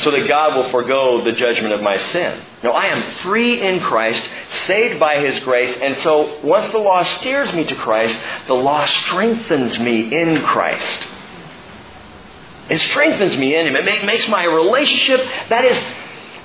so 0.00 0.10
that 0.10 0.26
God 0.26 0.56
will 0.56 0.68
forego 0.70 1.22
the 1.22 1.32
judgment 1.32 1.72
of 1.72 1.80
my 1.80 1.96
sin. 1.96 2.42
No, 2.62 2.72
I 2.72 2.86
am 2.86 3.02
free 3.22 3.60
in 3.60 3.80
Christ, 3.80 4.22
saved 4.66 4.98
by 4.98 5.20
His 5.20 5.38
grace, 5.40 5.76
and 5.80 5.96
so 5.98 6.40
once 6.42 6.70
the 6.70 6.78
law 6.78 7.02
steers 7.02 7.52
me 7.52 7.64
to 7.64 7.74
Christ, 7.74 8.16
the 8.46 8.54
law 8.54 8.84
strengthens 8.86 9.78
me 9.78 10.14
in 10.14 10.42
Christ. 10.42 11.06
It 12.70 12.78
strengthens 12.80 13.36
me 13.36 13.54
in 13.54 13.66
Him. 13.66 13.76
It 13.76 14.04
makes 14.04 14.28
my 14.28 14.44
relationship, 14.44 15.20
that 15.48 15.64
is, 15.64 15.76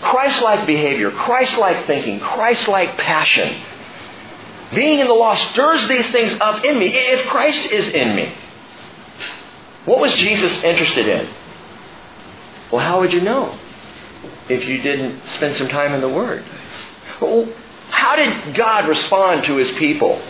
Christ 0.02 0.42
like 0.42 0.68
behavior, 0.68 1.12
Christ 1.12 1.58
like 1.58 1.86
thinking, 1.88 2.20
Christ 2.20 2.68
like 2.68 2.98
passion. 2.98 3.62
Being 4.74 5.00
in 5.00 5.08
the 5.08 5.14
law 5.14 5.36
stirs 5.36 5.88
these 5.88 6.08
things 6.08 6.34
up 6.42 6.64
in 6.66 6.78
me. 6.78 6.88
If 6.88 7.28
Christ 7.28 7.72
is 7.72 7.88
in 7.90 8.16
me, 8.16 8.34
what 9.86 10.00
was 10.00 10.14
Jesus 10.16 10.52
interested 10.64 11.08
in? 11.08 11.30
Well, 12.72 12.86
how 12.86 13.00
would 13.00 13.14
you 13.14 13.22
know 13.22 13.58
if 14.50 14.68
you 14.68 14.82
didn't 14.82 15.22
spend 15.36 15.56
some 15.56 15.70
time 15.70 15.94
in 15.94 16.02
the 16.02 16.10
Word? 16.10 16.44
Well, 17.22 17.48
how 17.90 18.18
did 18.18 18.56
God 18.56 18.88
respond 18.90 19.46
to 19.46 19.56
His 19.56 19.72
people? 19.72 20.22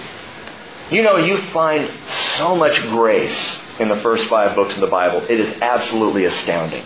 You 0.92 1.02
know, 1.02 1.18
you 1.18 1.42
find 1.52 1.90
so 2.38 2.56
much 2.56 2.80
grace 2.84 3.58
in 3.80 3.90
the 3.90 3.98
first 3.98 4.28
five 4.28 4.56
books 4.56 4.76
of 4.76 4.80
the 4.80 4.88
Bible. 4.88 5.26
It 5.28 5.40
is 5.40 5.62
absolutely 5.62 6.26
astounding. 6.26 6.84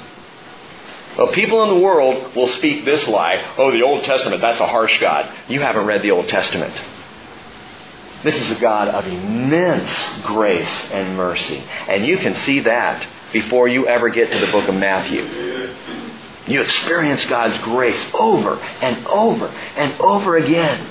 Well, 1.18 1.28
people 1.34 1.62
in 1.64 1.70
the 1.70 1.86
world 1.86 2.36
will 2.36 2.48
speak 2.48 2.86
this 2.86 3.06
lie 3.08 3.54
oh, 3.58 3.72
the 3.72 3.82
Old 3.82 4.06
Testament, 4.06 4.42
that's 4.42 4.62
a 4.62 4.68
harsh 4.68 5.00
God. 5.02 5.32
You 5.50 5.60
haven't 5.60 5.86
read 5.86 6.02
the 6.02 6.12
Old 6.12 6.30
Testament. 6.30 6.74
This 8.24 8.36
is 8.36 8.52
a 8.52 8.60
God 8.60 8.88
of 8.88 9.06
immense 9.08 10.22
grace 10.24 10.92
and 10.92 11.16
mercy. 11.16 11.64
And 11.88 12.06
you 12.06 12.18
can 12.18 12.36
see 12.36 12.60
that 12.62 13.08
before 13.34 13.68
you 13.68 13.88
ever 13.88 14.10
get 14.10 14.32
to 14.32 14.46
the 14.46 14.52
book 14.52 14.68
of 14.68 14.76
Matthew. 14.76 15.24
You 16.48 16.62
experience 16.62 17.26
God's 17.26 17.58
grace 17.60 18.00
over 18.14 18.60
and 18.60 19.06
over 19.08 19.48
and 19.48 20.00
over 20.02 20.38
again. 20.38 20.90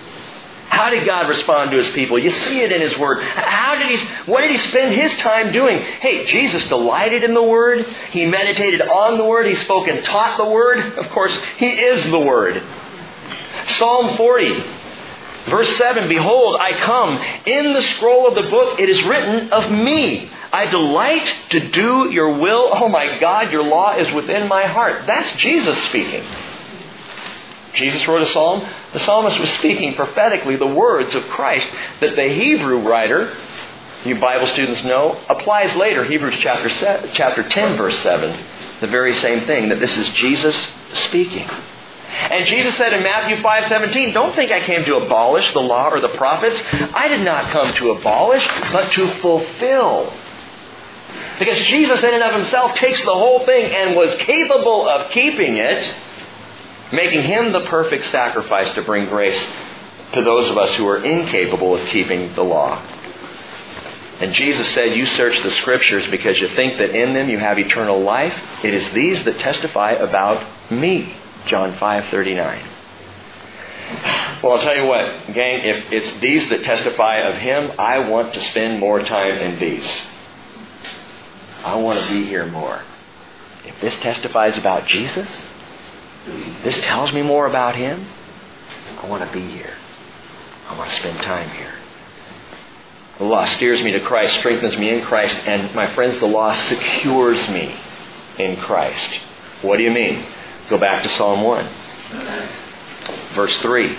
How 0.70 0.88
did 0.88 1.04
God 1.04 1.28
respond 1.28 1.72
to 1.72 1.82
his 1.82 1.92
people? 1.94 2.16
You 2.16 2.30
see 2.30 2.60
it 2.60 2.70
in 2.70 2.80
his 2.80 2.96
word. 2.96 3.22
How 3.22 3.76
did 3.76 3.88
he 3.88 4.30
what 4.30 4.42
did 4.42 4.52
he 4.52 4.58
spend 4.58 4.94
his 4.94 5.12
time 5.14 5.52
doing? 5.52 5.78
Hey, 5.78 6.26
Jesus 6.26 6.64
delighted 6.68 7.24
in 7.24 7.34
the 7.34 7.42
word. 7.42 7.84
He 8.12 8.24
meditated 8.24 8.80
on 8.80 9.18
the 9.18 9.24
word. 9.24 9.46
He 9.46 9.56
spoke 9.56 9.88
and 9.88 10.04
taught 10.04 10.36
the 10.36 10.44
word. 10.44 10.96
Of 10.96 11.10
course, 11.10 11.36
he 11.58 11.70
is 11.70 12.04
the 12.04 12.20
word. 12.20 12.62
Psalm 13.78 14.16
40, 14.16 14.62
verse 15.48 15.76
7 15.76 16.08
Behold, 16.08 16.56
I 16.60 16.72
come. 16.74 17.16
In 17.46 17.72
the 17.72 17.82
scroll 17.82 18.28
of 18.28 18.34
the 18.34 18.50
book 18.50 18.80
it 18.80 18.88
is 18.88 19.02
written 19.04 19.52
of 19.52 19.70
me. 19.70 20.30
I 20.52 20.66
delight 20.66 21.32
to 21.50 21.70
do 21.70 22.10
your 22.10 22.38
will. 22.38 22.70
Oh 22.72 22.88
my 22.88 23.18
God, 23.18 23.52
your 23.52 23.62
law 23.62 23.96
is 23.96 24.10
within 24.12 24.48
my 24.48 24.66
heart. 24.66 25.06
That's 25.06 25.30
Jesus 25.40 25.80
speaking. 25.84 26.24
Jesus 27.74 28.06
wrote 28.08 28.22
a 28.22 28.26
psalm. 28.26 28.68
The 28.92 28.98
psalmist 29.00 29.38
was 29.38 29.50
speaking 29.50 29.94
prophetically 29.94 30.56
the 30.56 30.66
words 30.66 31.14
of 31.14 31.22
Christ 31.28 31.68
that 32.00 32.16
the 32.16 32.28
Hebrew 32.28 32.80
writer, 32.80 33.36
you 34.04 34.18
Bible 34.18 34.46
students 34.48 34.82
know, 34.82 35.20
applies 35.28 35.74
later. 35.76 36.04
Hebrews 36.04 36.36
chapter, 36.40 36.68
chapter 37.12 37.48
10, 37.48 37.76
verse 37.76 37.98
7. 38.00 38.44
The 38.80 38.88
very 38.88 39.14
same 39.14 39.46
thing, 39.46 39.68
that 39.68 39.78
this 39.78 39.96
is 39.96 40.08
Jesus 40.10 40.72
speaking. 40.94 41.48
And 42.30 42.46
Jesus 42.46 42.76
said 42.76 42.92
in 42.92 43.02
Matthew 43.02 43.36
5:17, 43.36 44.12
"Don't 44.12 44.34
think 44.34 44.50
I 44.50 44.60
came 44.60 44.84
to 44.84 44.96
abolish 44.96 45.52
the 45.52 45.60
law 45.60 45.88
or 45.88 46.00
the 46.00 46.08
prophets. 46.08 46.60
I 46.94 47.08
did 47.08 47.20
not 47.20 47.50
come 47.50 47.72
to 47.74 47.92
abolish, 47.92 48.46
but 48.72 48.90
to 48.92 49.08
fulfill." 49.22 50.12
Because 51.38 51.58
Jesus 51.66 52.02
in 52.02 52.12
and 52.12 52.22
of 52.22 52.34
himself 52.34 52.74
takes 52.74 53.02
the 53.04 53.14
whole 53.14 53.40
thing 53.40 53.74
and 53.74 53.96
was 53.96 54.14
capable 54.16 54.88
of 54.88 55.10
keeping 55.10 55.56
it, 55.56 55.94
making 56.92 57.22
him 57.22 57.52
the 57.52 57.62
perfect 57.62 58.04
sacrifice 58.06 58.70
to 58.74 58.82
bring 58.82 59.06
grace 59.06 59.42
to 60.12 60.22
those 60.22 60.50
of 60.50 60.58
us 60.58 60.74
who 60.74 60.86
are 60.88 60.98
incapable 60.98 61.74
of 61.74 61.86
keeping 61.86 62.34
the 62.34 62.42
law. 62.42 62.82
And 64.20 64.34
Jesus 64.34 64.68
said, 64.74 64.94
You 64.94 65.06
search 65.06 65.40
the 65.42 65.50
scriptures 65.52 66.06
because 66.08 66.38
you 66.38 66.48
think 66.48 66.76
that 66.76 66.94
in 66.94 67.14
them 67.14 67.30
you 67.30 67.38
have 67.38 67.58
eternal 67.58 68.00
life. 68.00 68.34
It 68.62 68.74
is 68.74 68.90
these 68.92 69.24
that 69.24 69.38
testify 69.38 69.92
about 69.92 70.44
me. 70.70 71.16
John 71.46 71.74
5:39. 71.74 72.66
Well, 74.42 74.52
I'll 74.52 74.62
tell 74.62 74.76
you 74.76 74.86
what, 74.86 75.34
gang, 75.34 75.62
if 75.62 75.92
it's 75.92 76.20
these 76.20 76.48
that 76.48 76.64
testify 76.64 77.16
of 77.18 77.34
Him, 77.36 77.72
I 77.78 77.98
want 77.98 78.32
to 78.34 78.40
spend 78.40 78.78
more 78.78 79.02
time 79.02 79.36
in 79.38 79.58
these. 79.58 79.88
I 81.64 81.74
want 81.74 82.00
to 82.00 82.08
be 82.08 82.24
here 82.24 82.46
more. 82.46 82.80
If 83.66 83.80
this 83.80 83.96
testifies 83.98 84.56
about 84.56 84.86
Jesus, 84.86 85.28
this 86.64 86.80
tells 86.82 87.12
me 87.12 87.22
more 87.22 87.46
about 87.46 87.76
Him, 87.76 88.06
I 89.02 89.06
want 89.06 89.26
to 89.26 89.32
be 89.32 89.46
here. 89.50 89.74
I 90.68 90.78
want 90.78 90.90
to 90.90 90.96
spend 90.96 91.20
time 91.22 91.50
here. 91.50 91.74
The 93.18 93.24
law 93.24 93.44
steers 93.44 93.82
me 93.82 93.92
to 93.92 94.00
Christ, 94.00 94.38
strengthens 94.38 94.78
me 94.78 94.88
in 94.88 95.04
Christ, 95.04 95.36
and 95.46 95.74
my 95.74 95.92
friends, 95.94 96.18
the 96.20 96.26
law 96.26 96.54
secures 96.54 97.46
me 97.50 97.76
in 98.38 98.56
Christ. 98.56 99.20
What 99.60 99.76
do 99.76 99.82
you 99.82 99.90
mean? 99.90 100.24
Go 100.70 100.78
back 100.78 101.02
to 101.02 101.08
Psalm 101.08 101.42
1. 101.42 101.68
Verse 103.34 103.56
3. 103.58 103.98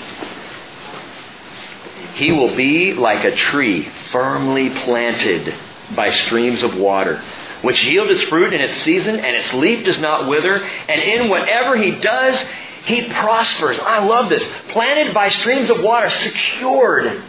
He 2.15 2.31
will 2.31 2.55
be 2.55 2.93
like 2.93 3.25
a 3.25 3.35
tree 3.35 3.89
firmly 4.13 4.69
planted 4.69 5.53
by 5.93 6.11
streams 6.11 6.63
of 6.63 6.77
water, 6.77 7.21
which 7.61 7.83
yield 7.83 8.09
its 8.09 8.21
fruit 8.23 8.53
in 8.53 8.61
its 8.61 8.83
season, 8.83 9.15
and 9.17 9.35
its 9.35 9.53
leaf 9.53 9.83
does 9.83 9.99
not 9.99 10.29
wither, 10.29 10.63
and 10.63 11.01
in 11.01 11.27
whatever 11.27 11.75
he 11.75 11.91
does, 11.91 12.41
he 12.85 13.09
prospers. 13.09 13.77
I 13.79 14.05
love 14.05 14.29
this. 14.29 14.47
Planted 14.69 15.13
by 15.13 15.27
streams 15.27 15.69
of 15.69 15.81
water, 15.81 16.09
secured 16.09 17.21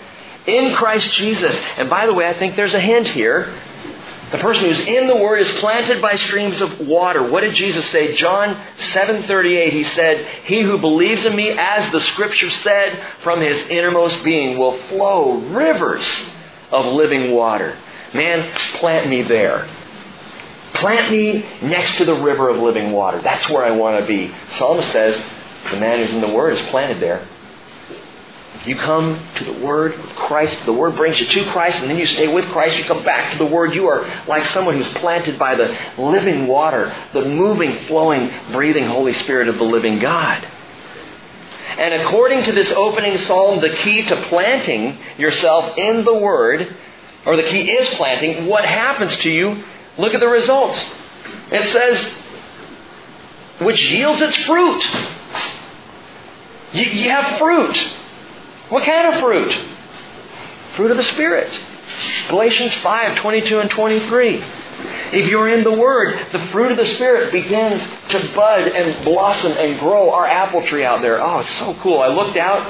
in 0.47 0.74
Christ 0.74 1.12
Jesus. 1.14 1.55
And 1.76 1.90
by 1.90 2.07
the 2.07 2.14
way, 2.14 2.28
I 2.28 2.34
think 2.34 2.55
there's 2.55 2.74
a 2.74 2.80
hint 2.80 3.09
here. 3.09 3.53
The 4.33 4.39
person 4.39 4.64
who's 4.64 4.80
in 4.80 5.09
the 5.09 5.16
Word 5.16 5.41
is 5.41 5.51
planted 5.59 6.01
by 6.01 6.16
streams 6.16 6.61
of 6.62 6.80
water. 6.80 7.22
What 7.22 7.43
did 7.43 7.55
Jesus 7.55 7.87
say? 7.91 8.16
John 8.16 8.57
7:38. 8.78 9.72
He 9.72 9.85
said, 9.85 10.26
"He 10.45 10.61
who 10.61 10.78
believes 10.78 11.24
in 11.26 11.37
me, 11.37 11.51
as 11.51 11.91
the 11.93 12.01
Scripture 12.01 12.49
said, 12.49 12.99
from 13.22 13.43
his 13.43 13.62
innermost 13.68 14.24
being 14.24 14.59
will 14.59 14.72
flow 14.89 15.33
rivers 15.33 16.07
of 16.70 16.87
living 16.87 17.33
water." 17.33 17.76
Man, 18.14 18.51
plant 18.74 19.09
me 19.09 19.22
there. 19.22 19.66
Plant 20.74 21.11
me 21.11 21.45
next 21.61 21.99
to 21.99 22.05
the 22.05 22.14
river 22.14 22.49
of 22.49 22.59
living 22.59 22.93
water. 22.93 23.20
That's 23.20 23.49
where 23.51 23.64
I 23.64 23.70
want 23.72 24.01
to 24.01 24.07
be. 24.07 24.35
Psalmist 24.53 24.91
says, 24.93 25.20
the 25.70 25.76
man 25.76 25.99
who's 25.99 26.11
in 26.11 26.20
the 26.20 26.28
Word 26.28 26.55
is 26.55 26.61
planted 26.68 27.01
there. 27.01 27.26
You 28.67 28.77
come 28.77 29.29
to 29.37 29.45
the 29.45 29.65
Word 29.65 29.95
of 29.95 30.11
Christ. 30.11 30.57
The 30.67 30.73
Word 30.73 30.95
brings 30.95 31.19
you 31.19 31.27
to 31.27 31.51
Christ, 31.51 31.81
and 31.81 31.91
then 31.91 31.99
you 31.99 32.07
stay 32.07 32.33
with 32.33 32.45
Christ. 32.47 32.79
You 32.79 32.85
come 32.85 33.05
back 33.05 33.33
to 33.33 33.39
the 33.39 33.47
Word. 33.47 33.75
You 33.75 33.89
are 33.89 34.09
like 34.29 34.45
someone 34.47 34.77
who's 34.77 34.93
planted 34.95 35.37
by 35.39 35.57
the 35.57 35.77
living 35.99 36.47
water, 36.47 36.95
the 37.13 37.25
moving, 37.25 37.77
flowing, 37.87 38.31
breathing 38.53 38.87
Holy 38.87 39.15
Spirit 39.15 39.49
of 39.49 39.57
the 39.57 39.65
living 39.65 39.99
God. 39.99 40.47
And 41.77 41.95
according 42.03 42.45
to 42.45 42.53
this 42.53 42.71
opening 42.71 43.19
psalm, 43.19 43.61
the 43.61 43.71
key 43.71 44.07
to 44.07 44.17
planting 44.29 44.97
yourself 45.19 45.77
in 45.77 46.05
the 46.05 46.15
Word, 46.15 46.77
or 47.27 47.37
the 47.37 47.43
key 47.45 47.69
is 47.69 47.95
planting, 47.97 48.47
what 48.47 48.65
happens 48.65 49.17
to 49.19 49.31
you? 49.31 49.65
Look 49.99 50.15
at 50.15 50.21
the 50.21 50.29
results. 50.29 50.81
It 51.51 51.65
says, 51.73 52.15
which 53.61 53.81
yields 53.81 54.23
its 54.23 54.37
fruit. 54.45 54.85
You, 56.73 56.85
you 56.85 57.11
have 57.11 57.39
fruit. 57.39 57.93
What 58.73 58.85
kind 58.85 59.12
of 59.12 59.20
fruit? 59.20 59.55
Fruit 60.77 60.91
of 60.91 60.97
the 60.97 61.03
Spirit. 61.03 61.61
Galatians 62.29 62.73
5, 62.77 63.18
22 63.18 63.61
and 63.61 63.70
23. 63.70 64.43
If 65.12 65.29
you're 65.29 65.51
in 65.51 65.62
the 65.62 65.73
Word, 65.73 66.18
the 66.33 66.39
fruit 66.47 66.70
of 66.70 66.79
the 66.79 66.87
Spirit 66.87 67.33
begins 67.33 67.83
to 68.09 68.33
bud 68.35 68.68
and 68.68 69.05
blossom 69.05 69.53
and 69.53 69.79
grow. 69.79 70.11
Our 70.11 70.27
apple 70.27 70.66
tree 70.66 70.87
out 70.87 71.03
there. 71.03 71.20
Oh, 71.23 71.41
it's 71.41 71.55
so 71.59 71.75
cool. 71.83 72.01
I 72.01 72.09
looked 72.09 72.39
out, 72.39 72.66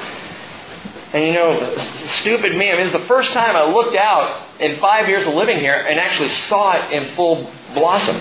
and 1.12 1.24
you 1.24 1.34
know, 1.34 1.78
stupid 2.20 2.56
me. 2.56 2.72
I 2.72 2.74
mean, 2.74 2.86
it's 2.86 2.92
the 2.92 3.06
first 3.06 3.30
time 3.30 3.54
I 3.54 3.72
looked 3.72 3.94
out 3.94 4.60
in 4.60 4.80
five 4.80 5.08
years 5.08 5.24
of 5.24 5.34
living 5.34 5.60
here 5.60 5.76
and 5.76 6.00
actually 6.00 6.30
saw 6.30 6.72
it 6.72 6.92
in 6.92 7.14
full 7.14 7.48
blossom. 7.74 8.16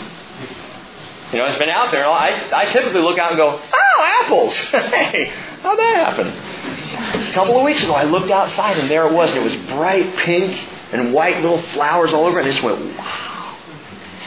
You 1.31 1.37
know, 1.37 1.45
it's 1.45 1.57
been 1.57 1.69
out 1.69 1.91
there. 1.91 2.05
I, 2.05 2.49
I 2.53 2.65
typically 2.71 3.01
look 3.01 3.17
out 3.17 3.31
and 3.31 3.37
go, 3.37 3.61
oh, 3.61 4.21
apples. 4.23 4.53
hey, 4.71 5.31
how'd 5.61 5.79
that 5.79 5.95
happen? 5.95 7.29
A 7.29 7.33
couple 7.33 7.57
of 7.57 7.63
weeks 7.63 7.81
ago, 7.83 7.93
I 7.93 8.03
looked 8.03 8.29
outside 8.29 8.77
and 8.77 8.91
there 8.91 9.07
it 9.07 9.13
was. 9.13 9.29
And 9.29 9.39
it 9.39 9.43
was 9.43 9.55
bright 9.71 10.17
pink 10.17 10.59
and 10.91 11.13
white 11.13 11.41
little 11.41 11.61
flowers 11.73 12.11
all 12.11 12.25
over. 12.25 12.39
And 12.39 12.49
I 12.49 12.51
just 12.51 12.63
went, 12.63 12.97
wow. 12.97 13.57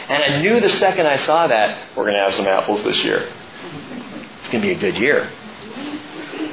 And 0.08 0.22
I 0.22 0.40
knew 0.40 0.60
the 0.60 0.70
second 0.70 1.06
I 1.06 1.18
saw 1.18 1.46
that, 1.46 1.94
we're 1.96 2.04
going 2.04 2.14
to 2.14 2.24
have 2.24 2.34
some 2.34 2.46
apples 2.46 2.82
this 2.84 2.96
year. 3.04 3.30
It's 4.38 4.48
going 4.48 4.62
to 4.62 4.68
be 4.68 4.72
a 4.72 4.78
good 4.78 4.96
year. 4.96 5.30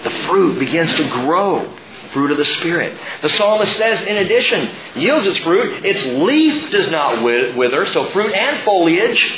The 0.03 0.09
fruit 0.27 0.59
begins 0.59 0.93
to 0.95 1.07
grow. 1.09 1.77
Fruit 2.13 2.31
of 2.31 2.37
the 2.37 2.45
Spirit. 2.45 2.99
The 3.21 3.29
psalmist 3.29 3.77
says, 3.77 4.01
in 4.05 4.17
addition, 4.17 4.69
yields 4.95 5.25
its 5.25 5.37
fruit. 5.39 5.85
Its 5.85 6.03
leaf 6.03 6.69
does 6.69 6.91
not 6.91 7.23
wither. 7.23 7.85
So 7.85 8.09
fruit 8.09 8.33
and 8.33 8.65
foliage. 8.65 9.31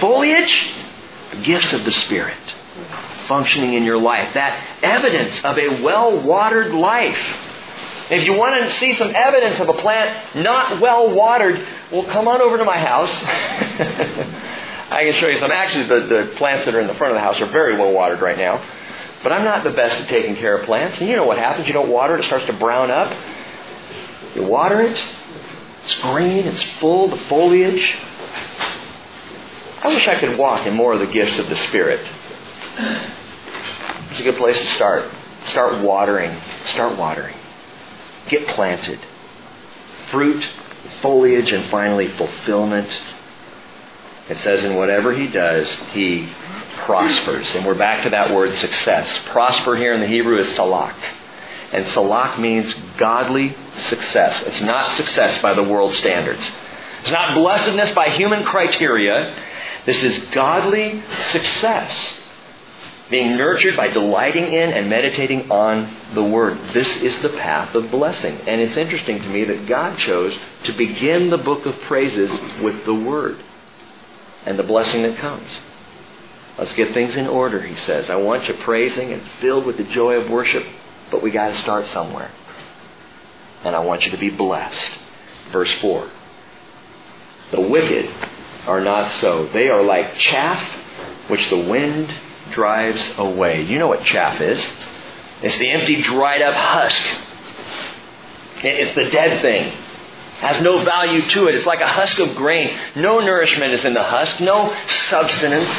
Foliage, 0.00 0.70
gifts 1.42 1.72
of 1.72 1.84
the 1.84 1.92
Spirit 1.92 2.36
functioning 3.26 3.74
in 3.74 3.84
your 3.84 3.98
life. 3.98 4.34
That 4.34 4.78
evidence 4.82 5.38
of 5.44 5.58
a 5.58 5.82
well 5.82 6.20
watered 6.22 6.72
life. 6.72 7.18
If 8.10 8.24
you 8.26 8.34
want 8.34 8.62
to 8.62 8.70
see 8.72 8.94
some 8.94 9.14
evidence 9.14 9.60
of 9.60 9.68
a 9.68 9.74
plant 9.74 10.36
not 10.36 10.80
well 10.80 11.10
watered, 11.14 11.66
well, 11.90 12.04
come 12.04 12.28
on 12.28 12.42
over 12.42 12.58
to 12.58 12.64
my 12.64 12.78
house. 12.78 13.10
I 14.90 15.04
can 15.04 15.12
show 15.14 15.28
you 15.28 15.38
some. 15.38 15.50
Actually, 15.50 15.86
the, 15.86 16.06
the 16.06 16.36
plants 16.36 16.66
that 16.66 16.74
are 16.74 16.80
in 16.80 16.86
the 16.86 16.94
front 16.94 17.12
of 17.12 17.16
the 17.16 17.24
house 17.24 17.40
are 17.40 17.46
very 17.46 17.78
well 17.78 17.92
watered 17.92 18.20
right 18.20 18.36
now. 18.36 18.62
But 19.22 19.32
I'm 19.32 19.44
not 19.44 19.64
the 19.64 19.70
best 19.70 19.96
at 19.96 20.08
taking 20.08 20.36
care 20.36 20.58
of 20.58 20.66
plants. 20.66 20.98
And 20.98 21.08
you 21.08 21.16
know 21.16 21.24
what 21.24 21.38
happens? 21.38 21.66
You 21.66 21.72
don't 21.72 21.88
water 21.88 22.14
it, 22.16 22.20
it 22.20 22.24
starts 22.24 22.44
to 22.46 22.52
brown 22.52 22.90
up. 22.90 23.10
You 24.34 24.42
water 24.42 24.82
it, 24.82 25.02
it's 25.84 25.94
green, 26.02 26.46
it's 26.46 26.62
full, 26.78 27.08
the 27.08 27.16
foliage. 27.24 27.96
I 29.84 29.88
wish 29.88 30.08
I 30.08 30.18
could 30.18 30.38
walk 30.38 30.66
in 30.66 30.72
more 30.72 30.94
of 30.94 31.00
the 31.00 31.06
gifts 31.06 31.38
of 31.38 31.50
the 31.50 31.56
Spirit. 31.56 32.00
It's 34.10 34.20
a 34.20 34.22
good 34.22 34.36
place 34.36 34.58
to 34.58 34.66
start. 34.68 35.10
Start 35.48 35.84
watering. 35.84 36.40
Start 36.68 36.96
watering. 36.96 37.36
Get 38.28 38.48
planted. 38.48 38.98
Fruit, 40.10 40.42
foliage, 41.02 41.50
and 41.52 41.70
finally 41.70 42.08
fulfillment. 42.08 42.88
It 44.30 44.38
says, 44.38 44.64
in 44.64 44.74
whatever 44.74 45.14
he 45.14 45.26
does, 45.26 45.68
he 45.92 46.32
prospers. 46.86 47.54
And 47.54 47.66
we're 47.66 47.74
back 47.74 48.04
to 48.04 48.10
that 48.10 48.34
word 48.34 48.54
success. 48.54 49.06
Prosper 49.26 49.76
here 49.76 49.92
in 49.92 50.00
the 50.00 50.06
Hebrew 50.06 50.38
is 50.38 50.48
salak. 50.56 50.96
And 51.72 51.86
salak 51.88 52.40
means 52.40 52.74
godly 52.96 53.54
success. 53.76 54.42
It's 54.46 54.62
not 54.62 54.92
success 54.92 55.42
by 55.42 55.52
the 55.52 55.62
world 55.62 55.92
standards. 55.92 56.42
It's 57.02 57.10
not 57.10 57.34
blessedness 57.34 57.90
by 57.90 58.08
human 58.08 58.44
criteria. 58.44 59.36
This 59.86 60.02
is 60.02 60.18
godly 60.30 61.02
success 61.30 62.18
being 63.10 63.36
nurtured 63.36 63.76
by 63.76 63.88
delighting 63.88 64.44
in 64.44 64.72
and 64.72 64.88
meditating 64.88 65.50
on 65.50 65.94
the 66.14 66.22
Word. 66.22 66.58
This 66.72 66.88
is 66.96 67.20
the 67.20 67.28
path 67.28 67.74
of 67.74 67.90
blessing. 67.90 68.38
And 68.46 68.60
it's 68.60 68.76
interesting 68.76 69.20
to 69.20 69.28
me 69.28 69.44
that 69.44 69.66
God 69.66 69.98
chose 69.98 70.36
to 70.64 70.72
begin 70.72 71.30
the 71.30 71.38
book 71.38 71.66
of 71.66 71.78
praises 71.82 72.30
with 72.62 72.84
the 72.86 72.94
Word 72.94 73.38
and 74.46 74.58
the 74.58 74.62
blessing 74.62 75.02
that 75.02 75.18
comes. 75.18 75.48
Let's 76.58 76.72
get 76.74 76.94
things 76.94 77.16
in 77.16 77.26
order, 77.26 77.60
he 77.60 77.76
says. 77.76 78.08
I 78.08 78.16
want 78.16 78.48
you 78.48 78.54
praising 78.54 79.12
and 79.12 79.22
filled 79.40 79.66
with 79.66 79.76
the 79.76 79.84
joy 79.84 80.14
of 80.14 80.30
worship, 80.30 80.64
but 81.10 81.22
we 81.22 81.30
got 81.30 81.48
to 81.48 81.56
start 81.56 81.86
somewhere. 81.88 82.30
And 83.64 83.74
I 83.76 83.80
want 83.80 84.04
you 84.04 84.10
to 84.12 84.18
be 84.18 84.30
blessed. 84.30 84.98
Verse 85.52 85.72
4. 85.80 86.10
The 87.50 87.60
wicked 87.60 88.10
are 88.66 88.80
not 88.80 89.20
so. 89.20 89.46
They 89.48 89.68
are 89.68 89.82
like 89.82 90.16
chaff 90.16 90.62
which 91.28 91.48
the 91.50 91.58
wind 91.58 92.12
drives 92.52 93.02
away. 93.16 93.62
You 93.62 93.78
know 93.78 93.88
what 93.88 94.02
chaff 94.04 94.40
is? 94.40 94.62
It's 95.42 95.58
the 95.58 95.70
empty, 95.70 96.02
dried 96.02 96.42
up 96.42 96.54
husk. 96.54 97.02
It's 98.62 98.94
the 98.94 99.10
dead 99.10 99.42
thing. 99.42 99.72
Has 100.38 100.60
no 100.60 100.82
value 100.84 101.22
to 101.22 101.48
it. 101.48 101.54
It's 101.54 101.66
like 101.66 101.80
a 101.80 101.86
husk 101.86 102.18
of 102.18 102.34
grain. 102.34 102.76
No 102.96 103.20
nourishment 103.20 103.72
is 103.72 103.84
in 103.84 103.94
the 103.94 104.02
husk, 104.02 104.40
no 104.40 104.74
substance, 105.08 105.70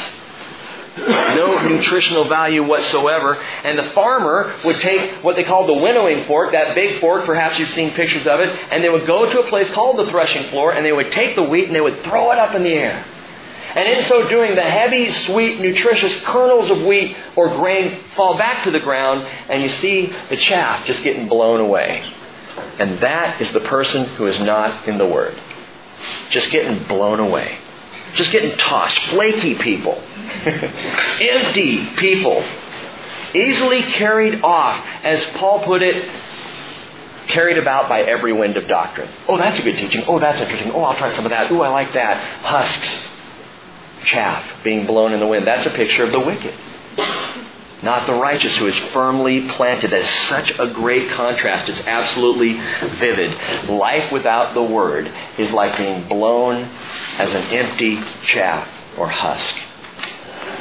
no 0.97 1.67
nutritional 1.67 2.25
value 2.25 2.63
whatsoever. 2.63 3.35
And 3.35 3.77
the 3.77 3.91
farmer 3.91 4.55
would 4.63 4.77
take 4.77 5.23
what 5.23 5.35
they 5.35 5.43
call 5.43 5.67
the 5.67 5.73
winnowing 5.73 6.25
fork, 6.25 6.51
that 6.53 6.75
big 6.75 6.99
fork, 7.01 7.25
perhaps 7.25 7.59
you've 7.59 7.69
seen 7.69 7.91
pictures 7.91 8.25
of 8.27 8.39
it, 8.39 8.49
and 8.71 8.83
they 8.83 8.89
would 8.89 9.05
go 9.05 9.29
to 9.29 9.39
a 9.41 9.49
place 9.49 9.69
called 9.71 9.99
the 9.99 10.09
threshing 10.09 10.49
floor, 10.49 10.73
and 10.73 10.85
they 10.85 10.93
would 10.93 11.11
take 11.11 11.35
the 11.35 11.43
wheat 11.43 11.65
and 11.65 11.75
they 11.75 11.81
would 11.81 12.01
throw 12.03 12.31
it 12.31 12.39
up 12.39 12.55
in 12.55 12.63
the 12.63 12.73
air. 12.73 13.05
And 13.75 13.89
in 13.89 14.05
so 14.05 14.29
doing, 14.29 14.55
the 14.55 14.61
heavy, 14.61 15.11
sweet, 15.11 15.59
nutritious 15.59 16.17
kernels 16.21 16.69
of 16.69 16.81
wheat 16.83 17.17
or 17.35 17.49
grain 17.49 17.99
fall 18.15 18.37
back 18.37 18.63
to 18.63 18.71
the 18.71 18.79
ground, 18.79 19.27
and 19.49 19.61
you 19.61 19.67
see 19.67 20.13
the 20.29 20.37
chaff 20.37 20.85
just 20.85 21.03
getting 21.03 21.27
blown 21.27 21.59
away. 21.59 22.09
And 22.79 22.99
that 22.99 23.41
is 23.41 23.51
the 23.51 23.59
person 23.59 24.05
who 24.15 24.27
is 24.27 24.39
not 24.39 24.87
in 24.87 24.97
the 24.97 25.05
Word. 25.05 25.37
Just 26.29 26.51
getting 26.51 26.87
blown 26.87 27.19
away. 27.19 27.57
Just 28.15 28.31
getting 28.31 28.57
tossed. 28.57 28.97
Flaky 29.09 29.55
people. 29.55 30.01
Empty 31.21 31.95
people. 31.95 32.43
Easily 33.33 33.81
carried 33.81 34.43
off, 34.43 34.85
as 35.03 35.23
Paul 35.37 35.63
put 35.63 35.81
it, 35.81 36.09
carried 37.27 37.57
about 37.57 37.89
by 37.89 38.01
every 38.01 38.31
wind 38.31 38.55
of 38.55 38.67
doctrine. 38.67 39.09
Oh, 39.27 39.37
that's 39.37 39.59
a 39.59 39.61
good 39.61 39.77
teaching. 39.77 40.03
Oh, 40.07 40.19
that's 40.19 40.39
interesting. 40.39 40.71
Oh, 40.71 40.83
I'll 40.83 40.95
try 40.95 41.13
some 41.15 41.25
of 41.25 41.31
that. 41.31 41.51
Oh, 41.51 41.61
I 41.61 41.69
like 41.69 41.93
that. 41.93 42.43
Husks, 42.43 43.09
chaff 44.05 44.63
being 44.63 44.85
blown 44.85 45.11
in 45.11 45.19
the 45.19 45.27
wind. 45.27 45.45
That's 45.45 45.65
a 45.65 45.71
picture 45.71 46.03
of 46.03 46.11
the 46.11 46.19
wicked. 46.19 46.53
Not 47.83 48.07
the 48.07 48.13
righteous 48.13 48.55
who 48.57 48.67
is 48.67 48.77
firmly 48.93 49.49
planted. 49.49 49.91
That 49.91 50.01
is 50.01 50.09
such 50.29 50.57
a 50.57 50.67
great 50.67 51.09
contrast. 51.09 51.69
It's 51.69 51.81
absolutely 51.81 52.53
vivid. 52.99 53.69
Life 53.69 54.11
without 54.11 54.53
the 54.53 54.63
Word 54.63 55.11
is 55.37 55.51
like 55.51 55.77
being 55.77 56.07
blown 56.07 56.63
as 57.17 57.33
an 57.33 57.43
empty 57.43 58.01
chaff 58.25 58.67
or 58.97 59.09
husk. 59.09 59.55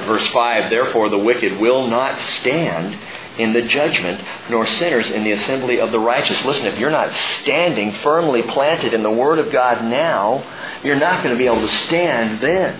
Verse 0.07 0.26
5 0.28 0.70
Therefore, 0.70 1.09
the 1.09 1.18
wicked 1.18 1.59
will 1.59 1.86
not 1.86 2.18
stand 2.40 2.99
in 3.38 3.53
the 3.53 3.62
judgment, 3.62 4.24
nor 4.49 4.66
sinners 4.66 5.11
in 5.11 5.24
the 5.24 5.32
assembly 5.32 5.80
of 5.80 5.90
the 5.90 5.99
righteous. 5.99 6.45
Listen, 6.45 6.66
if 6.66 6.78
you're 6.78 6.90
not 6.90 7.12
standing 7.42 7.92
firmly 7.95 8.42
planted 8.42 8.95
in 8.95 9.03
the 9.03 9.11
Word 9.11 9.38
of 9.38 9.51
God 9.51 9.84
now, 9.84 10.45
you're 10.84 10.99
not 10.99 11.22
going 11.22 11.34
to 11.34 11.38
be 11.38 11.47
able 11.47 11.66
to 11.66 11.74
stand 11.86 12.40
then. 12.40 12.78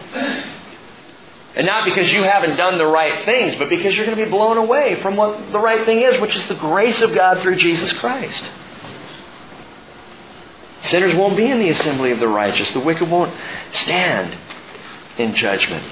And 1.57 1.67
not 1.67 1.85
because 1.85 2.13
you 2.13 2.23
haven't 2.23 2.57
done 2.57 2.79
the 2.79 2.87
right 2.87 3.25
things, 3.25 3.55
but 3.57 3.69
because 3.69 3.95
you're 3.95 4.07
going 4.07 4.19
to 4.19 4.25
be 4.25 4.31
blown 4.31 4.57
away 4.57 5.01
from 5.03 5.17
what 5.17 5.53
the 5.53 5.59
right 5.59 5.85
thing 5.85 6.01
is, 6.01 6.21
which 6.21 6.37
is 6.37 6.47
the 6.49 6.55
grace 6.55 7.01
of 7.01 7.15
God 7.15 7.41
through 7.43 7.57
Jesus 7.57 7.93
Christ. 7.95 8.43
Sinners 10.85 11.15
won't 11.15 11.37
be 11.37 11.47
in 11.47 11.61
the 11.61 11.71
assembly 11.71 12.11
of 12.11 12.19
the 12.19 12.29
righteous. 12.29 12.71
The 12.73 12.81
wicked 12.81 13.09
won't 13.09 13.35
stand 13.73 14.37
in 15.17 15.35
judgment. 15.35 15.85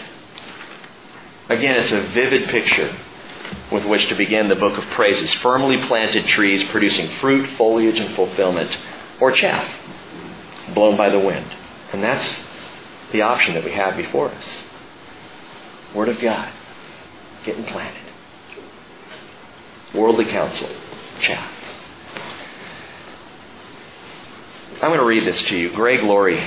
Again, 1.48 1.76
it's 1.76 1.92
a 1.92 2.02
vivid 2.12 2.48
picture 2.48 2.96
with 3.70 3.84
which 3.84 4.08
to 4.08 4.14
begin 4.14 4.48
the 4.48 4.56
book 4.56 4.78
of 4.78 4.84
praises. 4.90 5.32
Firmly 5.34 5.78
planted 5.86 6.26
trees 6.26 6.62
producing 6.64 7.08
fruit, 7.16 7.50
foliage, 7.56 7.98
and 7.98 8.14
fulfillment, 8.14 8.76
or 9.20 9.32
chaff 9.32 9.70
blown 10.74 10.96
by 10.96 11.10
the 11.10 11.18
wind. 11.18 11.46
And 11.92 12.02
that's 12.02 12.38
the 13.12 13.22
option 13.22 13.54
that 13.54 13.64
we 13.64 13.72
have 13.72 13.96
before 13.96 14.28
us. 14.28 14.46
Word 15.94 16.08
of 16.08 16.20
God, 16.20 16.50
getting 17.44 17.64
planted. 17.64 18.00
Worldly 19.94 20.26
counsel, 20.26 20.70
chaff. 21.20 21.52
I'm 24.74 24.88
going 24.88 24.98
to 24.98 25.04
read 25.04 25.26
this 25.26 25.40
to 25.42 25.56
you. 25.56 25.70
Greg 25.70 26.02
Laurie 26.02 26.42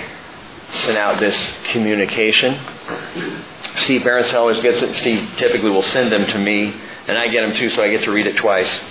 sent 0.69 0.97
out 0.97 1.19
this 1.19 1.53
communication. 1.71 2.59
Steve 3.77 4.03
Barron 4.03 4.33
always 4.35 4.61
gets 4.61 4.81
it. 4.81 4.95
Steve 4.95 5.29
typically 5.37 5.69
will 5.69 5.83
send 5.83 6.11
them 6.11 6.25
to 6.27 6.37
me 6.37 6.73
and 7.07 7.17
I 7.17 7.27
get 7.27 7.41
them 7.41 7.55
too, 7.55 7.69
so 7.69 7.83
I 7.83 7.89
get 7.89 8.03
to 8.03 8.11
read 8.11 8.25
it 8.25 8.37
twice. 8.37 8.81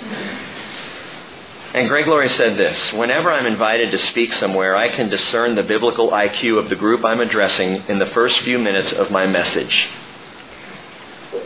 And 1.74 1.88
Greg 1.88 2.06
Laurie 2.06 2.28
said 2.28 2.56
this 2.56 2.92
Whenever 2.92 3.30
I'm 3.30 3.46
invited 3.46 3.90
to 3.90 3.98
speak 3.98 4.32
somewhere, 4.34 4.76
I 4.76 4.88
can 4.88 5.08
discern 5.08 5.56
the 5.56 5.64
biblical 5.64 6.10
IQ 6.10 6.58
of 6.58 6.68
the 6.68 6.76
group 6.76 7.04
I'm 7.04 7.20
addressing 7.20 7.84
in 7.88 7.98
the 7.98 8.06
first 8.06 8.38
few 8.40 8.58
minutes 8.58 8.92
of 8.92 9.10
my 9.10 9.26
message. 9.26 9.88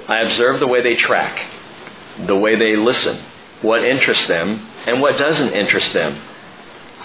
I 0.07 0.21
observe 0.21 0.61
the 0.61 0.67
way 0.67 0.83
they 0.83 0.97
track, 0.97 1.47
the 2.27 2.37
way 2.37 2.57
they 2.57 2.77
listen, 2.77 3.19
what 3.63 3.83
interests 3.83 4.27
them, 4.27 4.69
and 4.87 5.01
what 5.01 5.17
doesn't 5.17 5.55
interest 5.55 5.95
them. 5.95 6.21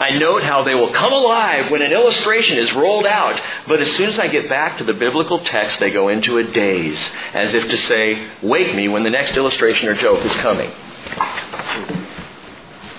I 0.04 0.18
note 0.18 0.43
how 0.43 0.64
they 0.64 0.76
will 0.76 0.91
come 0.91 1.14
alive 1.14 1.72
when 1.72 1.82
an 1.82 1.93
illustration 1.93 2.58
is 2.58 2.74
rolled 2.74 3.06
out, 3.06 3.41
but 3.70 3.80
as 3.80 3.89
soon 3.95 4.10
as 4.10 4.20
I 4.20 4.28
get 4.28 4.49
back 4.49 4.80
to 4.80 4.84
the 4.84 4.91
biblical 4.91 5.39
text, 5.39 5.80
they 5.80 5.91
go 5.91 6.10
into 6.10 6.39
a 6.39 6.43
daze, 6.43 6.99
as 7.34 7.54
if 7.54 7.70
to 7.70 7.78
say, 7.78 8.30
Wake 8.41 8.76
me 8.76 8.89
when 8.89 9.04
the 9.04 9.10
next 9.10 9.38
illustration 9.38 9.88
or 9.88 9.95
joke 9.95 10.26
is 10.26 10.34
coming. 10.41 10.70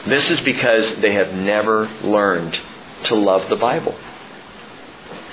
This 0.07 0.31
is 0.31 0.41
because 0.41 0.97
they 1.03 1.13
have 1.13 1.35
never 1.35 1.91
learned 2.03 2.59
to 3.05 3.17
love 3.17 3.51
the 3.51 3.57
Bible. 3.57 3.95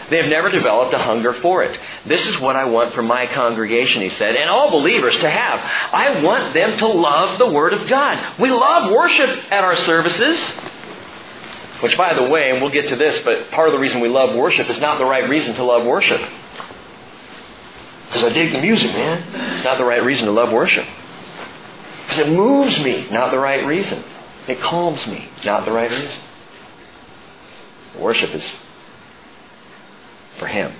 They 0.09 0.17
have 0.17 0.29
never 0.29 0.49
developed 0.49 0.93
a 0.93 0.99
hunger 0.99 1.31
for 1.35 1.63
it. 1.63 1.79
This 2.05 2.27
is 2.27 2.37
what 2.41 2.57
I 2.57 2.65
want 2.65 2.93
for 2.93 3.01
my 3.01 3.27
congregation, 3.27 4.01
he 4.01 4.09
said, 4.09 4.35
and 4.35 4.49
all 4.49 4.69
believers 4.69 5.17
to 5.19 5.29
have. 5.29 5.59
I 5.93 6.21
want 6.21 6.53
them 6.53 6.77
to 6.79 6.87
love 6.89 7.39
the 7.39 7.49
Word 7.49 7.71
of 7.71 7.87
God. 7.87 8.41
We 8.41 8.51
love 8.51 8.91
worship 8.91 9.53
at 9.53 9.63
our 9.63 9.77
services. 9.77 10.37
Which, 11.81 11.97
by 11.97 12.13
the 12.13 12.23
way, 12.23 12.51
and 12.51 12.61
we'll 12.61 12.71
get 12.71 12.89
to 12.89 12.95
this, 12.95 13.19
but 13.25 13.51
part 13.51 13.67
of 13.67 13.73
the 13.73 13.79
reason 13.79 14.01
we 14.01 14.07
love 14.07 14.35
worship 14.35 14.69
is 14.69 14.79
not 14.79 14.99
the 14.99 15.05
right 15.05 15.27
reason 15.27 15.55
to 15.55 15.63
love 15.63 15.85
worship. 15.85 16.21
Because 18.07 18.23
I 18.23 18.29
dig 18.29 18.51
the 18.51 18.61
music, 18.61 18.91
man. 18.91 19.55
It's 19.55 19.63
not 19.63 19.77
the 19.77 19.85
right 19.85 20.03
reason 20.03 20.25
to 20.25 20.31
love 20.31 20.51
worship. 20.51 20.85
Because 22.03 22.27
it 22.27 22.29
moves 22.29 22.79
me, 22.79 23.07
not 23.09 23.31
the 23.31 23.39
right 23.39 23.65
reason. 23.65 24.03
It 24.47 24.59
calms 24.59 25.07
me, 25.07 25.29
not 25.45 25.65
the 25.65 25.71
right 25.71 25.89
reason. 25.89 26.11
Worship 27.97 28.35
is 28.35 28.49
for 30.37 30.47
Him. 30.47 30.73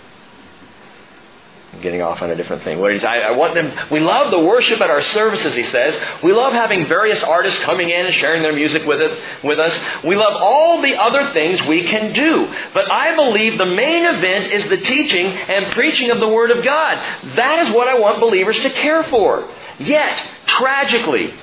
Getting 1.80 2.02
off 2.02 2.22
on 2.22 2.30
a 2.30 2.36
different 2.36 2.64
thing. 2.64 2.84
I, 2.84 3.20
I 3.20 3.32
want 3.32 3.54
them. 3.54 3.72
We 3.90 4.02
love 4.02 4.30
the 4.30 4.40
worship 4.40 4.82
at 4.82 4.90
our 4.90 5.02
services. 5.02 5.56
He 5.56 5.64
says 5.64 5.98
we 6.22 6.34
love 6.34 6.52
having 6.52 6.90
various 6.90 7.24
artists 7.24 7.64
coming 7.64 7.90
in 7.90 8.08
and 8.08 8.14
sharing 8.14 8.42
their 8.42 8.52
music 8.52 8.86
with 8.86 9.00
it 9.00 9.18
with 9.42 9.58
us. 9.58 10.04
We 10.04 10.18
love 10.18 10.34
all 10.42 10.82
the 10.82 10.98
other 10.98 11.32
things 11.32 11.62
we 11.64 11.84
can 11.88 12.12
do. 12.12 12.54
But 12.74 12.92
I 12.92 13.16
believe 13.16 13.58
the 13.58 13.66
main 13.66 14.06
event 14.06 14.52
is 14.52 14.68
the 14.68 14.78
teaching 14.78 15.28
and 15.28 15.72
preaching 15.72 16.12
of 16.12 16.20
the 16.20 16.28
Word 16.28 16.52
of 16.52 16.62
God. 16.62 16.98
That 17.38 17.66
is 17.66 17.74
what 17.74 17.88
I 17.88 17.98
want 17.98 18.20
believers 18.20 18.60
to 18.60 18.70
care 18.70 19.04
for. 19.06 19.50
Yet, 19.80 20.22
tragically, 20.48 21.34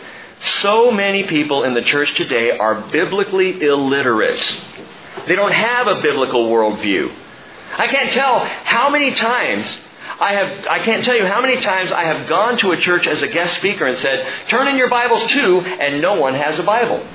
so 0.60 0.90
many 0.90 1.22
people 1.22 1.64
in 1.64 1.72
the 1.72 1.82
church 1.82 2.14
today 2.16 2.50
are 2.50 2.82
biblically 2.90 3.62
illiterate. 3.62 4.60
They 5.26 5.34
don't 5.34 5.52
have 5.52 5.86
a 5.86 6.02
biblical 6.02 6.50
worldview. 6.50 7.14
I 7.78 7.86
can't 7.86 8.12
tell 8.12 8.40
how 8.40 8.90
many 8.90 9.14
times 9.14 9.78
I 10.20 10.32
have 10.34 10.66
I 10.66 10.78
can't 10.80 11.04
tell 11.04 11.16
you 11.16 11.26
how 11.26 11.40
many 11.40 11.60
times 11.60 11.92
I 11.92 12.04
have 12.04 12.28
gone 12.28 12.56
to 12.58 12.72
a 12.72 12.76
church 12.76 13.06
as 13.06 13.22
a 13.22 13.28
guest 13.28 13.56
speaker 13.58 13.86
and 13.86 13.98
said, 13.98 14.26
"Turn 14.48 14.68
in 14.68 14.76
your 14.76 14.88
Bibles 14.88 15.30
too," 15.30 15.60
and 15.60 16.00
no 16.00 16.14
one 16.14 16.34
has 16.34 16.58
a 16.58 16.62
Bible. 16.62 17.06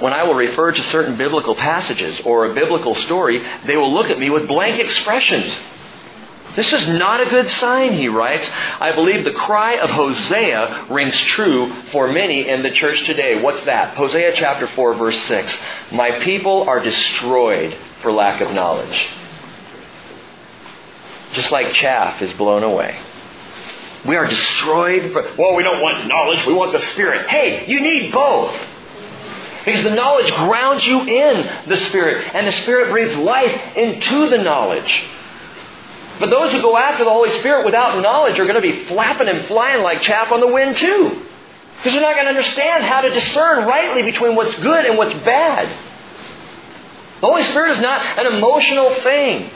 When 0.00 0.12
I 0.12 0.24
will 0.24 0.34
refer 0.34 0.72
to 0.72 0.82
certain 0.84 1.16
biblical 1.16 1.54
passages 1.54 2.20
or 2.24 2.46
a 2.46 2.54
biblical 2.54 2.94
story, 2.94 3.42
they 3.64 3.76
will 3.76 3.92
look 3.92 4.10
at 4.10 4.18
me 4.18 4.28
with 4.28 4.48
blank 4.48 4.78
expressions. 4.78 5.58
This 6.56 6.72
is 6.72 6.86
not 6.86 7.20
a 7.20 7.28
good 7.28 7.48
sign, 7.48 7.94
he 7.94 8.08
writes. 8.08 8.48
I 8.80 8.94
believe 8.94 9.24
the 9.24 9.32
cry 9.32 9.74
of 9.74 9.90
Hosea 9.90 10.86
rings 10.90 11.16
true 11.16 11.72
for 11.90 12.12
many 12.12 12.48
in 12.48 12.62
the 12.62 12.70
church 12.70 13.04
today. 13.04 13.40
What's 13.40 13.62
that? 13.62 13.96
Hosea 13.96 14.34
chapter 14.36 14.68
4, 14.68 14.94
verse 14.94 15.20
6. 15.22 15.58
My 15.92 16.20
people 16.20 16.68
are 16.68 16.80
destroyed 16.80 17.76
for 18.02 18.12
lack 18.12 18.40
of 18.40 18.52
knowledge. 18.52 19.06
Just 21.32 21.50
like 21.50 21.72
chaff 21.72 22.22
is 22.22 22.32
blown 22.34 22.62
away. 22.62 23.00
We 24.06 24.16
are 24.16 24.26
destroyed 24.26 25.12
for, 25.12 25.34
well, 25.36 25.56
we 25.56 25.64
don't 25.64 25.80
want 25.80 26.06
knowledge, 26.06 26.46
we 26.46 26.52
want 26.52 26.72
the 26.72 26.80
Spirit. 26.92 27.28
Hey, 27.28 27.66
you 27.66 27.80
need 27.80 28.12
both. 28.12 28.54
Because 29.64 29.82
the 29.82 29.94
knowledge 29.94 30.30
grounds 30.34 30.86
you 30.86 31.00
in 31.00 31.68
the 31.68 31.78
Spirit, 31.78 32.32
and 32.34 32.46
the 32.46 32.52
Spirit 32.52 32.90
breathes 32.90 33.16
life 33.16 33.76
into 33.76 34.28
the 34.28 34.38
knowledge. 34.38 35.04
But 36.20 36.30
those 36.30 36.52
who 36.52 36.62
go 36.62 36.76
after 36.76 37.04
the 37.04 37.10
Holy 37.10 37.30
Spirit 37.40 37.64
without 37.64 38.00
knowledge 38.00 38.38
are 38.38 38.46
going 38.46 38.60
to 38.60 38.60
be 38.60 38.84
flapping 38.86 39.28
and 39.28 39.46
flying 39.46 39.82
like 39.82 40.00
chaff 40.02 40.30
on 40.30 40.40
the 40.40 40.46
wind, 40.46 40.76
too. 40.76 41.22
Because 41.76 41.92
they're 41.92 42.02
not 42.02 42.14
going 42.14 42.26
to 42.26 42.30
understand 42.30 42.84
how 42.84 43.00
to 43.00 43.10
discern 43.10 43.66
rightly 43.66 44.02
between 44.02 44.36
what's 44.36 44.54
good 44.60 44.86
and 44.86 44.96
what's 44.96 45.14
bad. 45.24 45.68
The 47.20 47.26
Holy 47.26 47.42
Spirit 47.44 47.72
is 47.72 47.80
not 47.80 48.00
an 48.18 48.32
emotional 48.32 48.94
thing. 48.96 49.50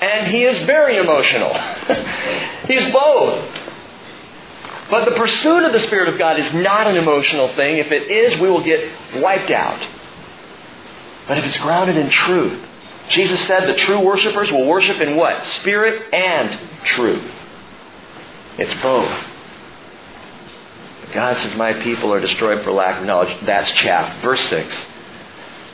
And 0.00 0.26
He 0.26 0.44
is 0.44 0.58
very 0.64 0.96
emotional. 0.96 1.54
He's 2.66 2.92
both. 2.92 3.58
But 4.90 5.06
the 5.06 5.16
pursuit 5.16 5.64
of 5.64 5.72
the 5.72 5.80
Spirit 5.80 6.08
of 6.08 6.18
God 6.18 6.38
is 6.38 6.52
not 6.52 6.86
an 6.86 6.96
emotional 6.96 7.48
thing. 7.48 7.78
If 7.78 7.92
it 7.92 8.10
is, 8.10 8.38
we 8.40 8.50
will 8.50 8.64
get 8.64 8.90
wiped 9.16 9.50
out. 9.50 9.80
But 11.28 11.38
if 11.38 11.44
it's 11.44 11.56
grounded 11.58 11.96
in 11.96 12.10
truth, 12.10 12.60
Jesus 13.10 13.46
said 13.46 13.66
the 13.66 13.74
true 13.74 14.00
worshipers 14.00 14.50
will 14.50 14.66
worship 14.66 15.00
in 15.00 15.16
what? 15.16 15.44
Spirit 15.46 16.12
and 16.14 16.58
truth. 16.84 17.30
It's 18.58 18.74
both. 18.82 19.26
God 21.12 21.36
says, 21.38 21.54
My 21.56 21.74
people 21.74 22.12
are 22.12 22.20
destroyed 22.20 22.62
for 22.62 22.72
lack 22.72 23.00
of 23.00 23.06
knowledge. 23.06 23.36
That's 23.44 23.70
chaff. 23.72 24.22
Verse 24.22 24.40
6. 24.48 24.86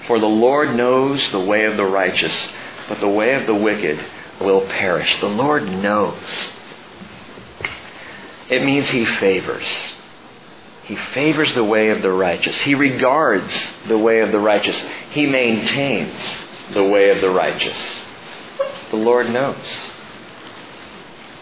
For 0.07 0.19
the 0.19 0.27
Lord 0.27 0.75
knows 0.75 1.31
the 1.31 1.41
way 1.41 1.65
of 1.65 1.77
the 1.77 1.85
righteous, 1.85 2.35
but 2.89 3.01
the 3.01 3.09
way 3.09 3.35
of 3.35 3.47
the 3.47 3.55
wicked 3.55 4.05
will 4.41 4.63
perish. 4.63 5.21
The 5.21 5.29
Lord 5.29 5.65
knows. 5.65 6.19
It 8.49 8.65
means 8.65 8.89
He 8.89 9.05
favors. 9.05 9.67
He 10.85 10.97
favors 10.97 11.55
the 11.55 11.65
way 11.65 11.91
of 11.91 12.01
the 12.01 12.11
righteous. 12.11 12.59
He 12.63 12.75
regards 12.75 13.53
the 13.87 13.99
way 13.99 14.21
of 14.21 14.33
the 14.33 14.39
righteous. 14.39 14.81
He 15.11 15.27
maintains 15.27 16.17
the 16.73 16.85
way 16.85 17.11
of 17.11 17.21
the 17.21 17.31
righteous. 17.31 17.79
The 18.91 18.97
Lord 18.97 19.31
knows. 19.31 19.57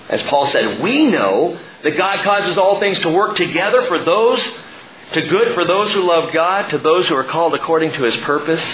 As 0.08 0.22
Paul 0.22 0.46
said, 0.46 0.80
we 0.80 1.06
know 1.06 1.58
that 1.82 1.96
God 1.96 2.22
causes 2.22 2.58
all 2.58 2.78
things 2.78 2.98
to 3.00 3.08
work 3.08 3.36
together 3.36 3.86
for 3.88 4.02
those, 4.04 4.40
to 5.12 5.22
good 5.22 5.54
for 5.54 5.64
those 5.64 5.92
who 5.92 6.06
love 6.06 6.32
God, 6.32 6.70
to 6.70 6.78
those 6.78 7.08
who 7.08 7.16
are 7.16 7.24
called 7.24 7.54
according 7.54 7.92
to 7.92 8.02
his 8.02 8.16
purpose. 8.18 8.64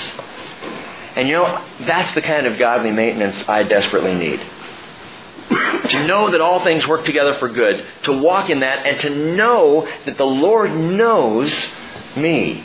And 1.16 1.28
you 1.28 1.34
know, 1.34 1.64
that's 1.80 2.12
the 2.14 2.22
kind 2.22 2.46
of 2.46 2.58
godly 2.58 2.90
maintenance 2.90 3.42
I 3.48 3.62
desperately 3.62 4.14
need. 4.14 4.40
to 5.90 6.06
know 6.06 6.30
that 6.30 6.40
all 6.40 6.62
things 6.64 6.86
work 6.86 7.04
together 7.04 7.34
for 7.34 7.48
good, 7.48 7.84
to 8.04 8.12
walk 8.12 8.48
in 8.50 8.60
that, 8.60 8.86
and 8.86 9.00
to 9.00 9.10
know 9.10 9.86
that 10.06 10.16
the 10.16 10.26
Lord 10.26 10.74
knows 10.74 11.52
me. 12.16 12.64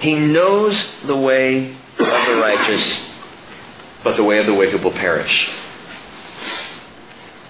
He 0.00 0.16
knows 0.16 0.86
the 1.06 1.16
way 1.16 1.76
of 1.98 2.26
the 2.26 2.40
righteous, 2.40 3.00
but 4.04 4.16
the 4.16 4.24
way 4.24 4.38
of 4.38 4.46
the 4.46 4.54
wicked 4.54 4.82
will 4.82 4.92
perish. 4.92 5.48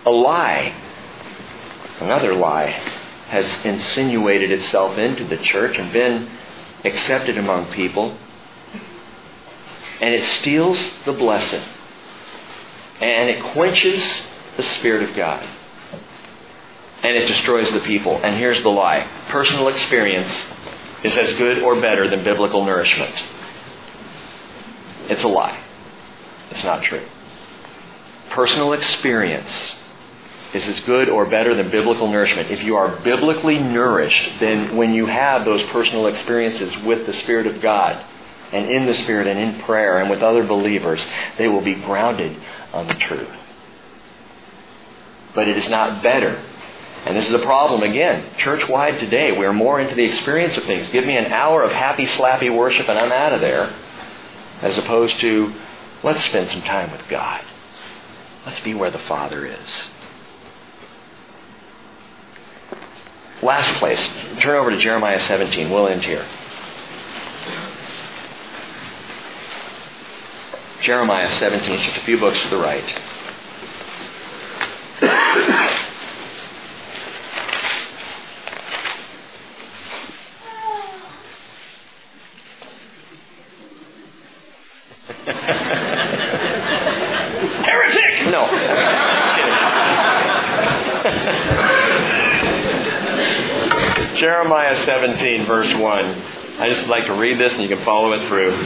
A 0.04 0.10
lie, 0.10 0.74
another 2.00 2.34
lie, 2.34 2.70
has 3.28 3.64
insinuated 3.64 4.52
itself 4.52 4.96
into 4.98 5.24
the 5.24 5.36
church 5.38 5.76
and 5.76 5.92
been 5.92 6.30
accepted 6.84 7.36
among 7.36 7.72
people. 7.72 8.16
And 10.00 10.14
it 10.14 10.22
steals 10.22 10.78
the 11.04 11.12
blessing. 11.12 11.62
And 13.00 13.28
it 13.28 13.42
quenches 13.52 14.02
the 14.56 14.62
Spirit 14.62 15.08
of 15.08 15.16
God. 15.16 15.46
And 17.02 17.16
it 17.16 17.26
destroys 17.26 17.70
the 17.72 17.80
people. 17.80 18.16
And 18.22 18.36
here's 18.36 18.62
the 18.62 18.68
lie 18.68 19.08
personal 19.28 19.68
experience 19.68 20.30
is 21.02 21.16
as 21.16 21.36
good 21.36 21.58
or 21.58 21.80
better 21.80 22.08
than 22.08 22.24
biblical 22.24 22.64
nourishment. 22.64 23.14
It's 25.08 25.24
a 25.24 25.28
lie. 25.28 25.62
It's 26.50 26.64
not 26.64 26.82
true. 26.82 27.06
Personal 28.30 28.72
experience 28.72 29.50
is 30.54 30.66
as 30.66 30.80
good 30.80 31.08
or 31.08 31.26
better 31.26 31.54
than 31.54 31.70
biblical 31.70 32.08
nourishment. 32.08 32.50
If 32.50 32.62
you 32.62 32.76
are 32.76 33.00
biblically 33.00 33.58
nourished, 33.58 34.40
then 34.40 34.76
when 34.76 34.94
you 34.94 35.06
have 35.06 35.44
those 35.44 35.62
personal 35.64 36.06
experiences 36.06 36.72
with 36.84 37.06
the 37.06 37.14
Spirit 37.14 37.46
of 37.46 37.60
God, 37.60 38.04
and 38.52 38.70
in 38.70 38.86
the 38.86 38.94
Spirit 38.94 39.26
and 39.26 39.38
in 39.38 39.62
prayer 39.62 39.98
and 39.98 40.08
with 40.08 40.22
other 40.22 40.44
believers, 40.44 41.04
they 41.36 41.48
will 41.48 41.62
be 41.62 41.74
grounded 41.74 42.36
on 42.72 42.86
the 42.86 42.94
truth. 42.94 43.28
But 45.34 45.48
it 45.48 45.56
is 45.56 45.68
not 45.68 46.02
better. 46.02 46.42
And 47.04 47.16
this 47.16 47.26
is 47.26 47.34
a 47.34 47.40
problem 47.40 47.82
again. 47.82 48.36
Church 48.38 48.68
wide 48.68 48.98
today, 48.98 49.32
we're 49.36 49.52
more 49.52 49.80
into 49.80 49.94
the 49.94 50.04
experience 50.04 50.56
of 50.56 50.64
things. 50.64 50.88
Give 50.88 51.04
me 51.04 51.16
an 51.16 51.26
hour 51.26 51.62
of 51.62 51.70
happy, 51.70 52.06
slappy 52.06 52.54
worship 52.54 52.88
and 52.88 52.98
I'm 52.98 53.12
out 53.12 53.32
of 53.32 53.40
there. 53.40 53.74
As 54.62 54.78
opposed 54.78 55.20
to, 55.20 55.54
let's 56.02 56.22
spend 56.24 56.48
some 56.48 56.62
time 56.62 56.90
with 56.92 57.06
God. 57.08 57.44
Let's 58.44 58.60
be 58.60 58.74
where 58.74 58.90
the 58.90 58.98
Father 58.98 59.46
is. 59.46 59.88
Last 63.42 63.78
place. 63.78 64.08
Turn 64.40 64.56
over 64.56 64.70
to 64.70 64.80
Jeremiah 64.80 65.20
17. 65.20 65.70
We'll 65.70 65.88
end 65.88 66.04
here. 66.04 66.26
Jeremiah 70.80 71.30
17, 71.32 71.82
just 71.82 71.96
a 71.96 72.00
few 72.02 72.18
books 72.18 72.40
to 72.42 72.48
the 72.48 72.58
right. 72.58 73.02
No. 88.30 88.46
Jeremiah 94.16 94.82
17, 94.84 95.46
verse 95.46 95.72
1. 95.74 96.04
I 96.58 96.70
just 96.70 96.88
like 96.88 97.06
to 97.06 97.12
read 97.12 97.38
this 97.38 97.52
and 97.52 97.62
you 97.62 97.68
can 97.68 97.84
follow 97.84 98.12
it 98.12 98.26
through. 98.28 98.56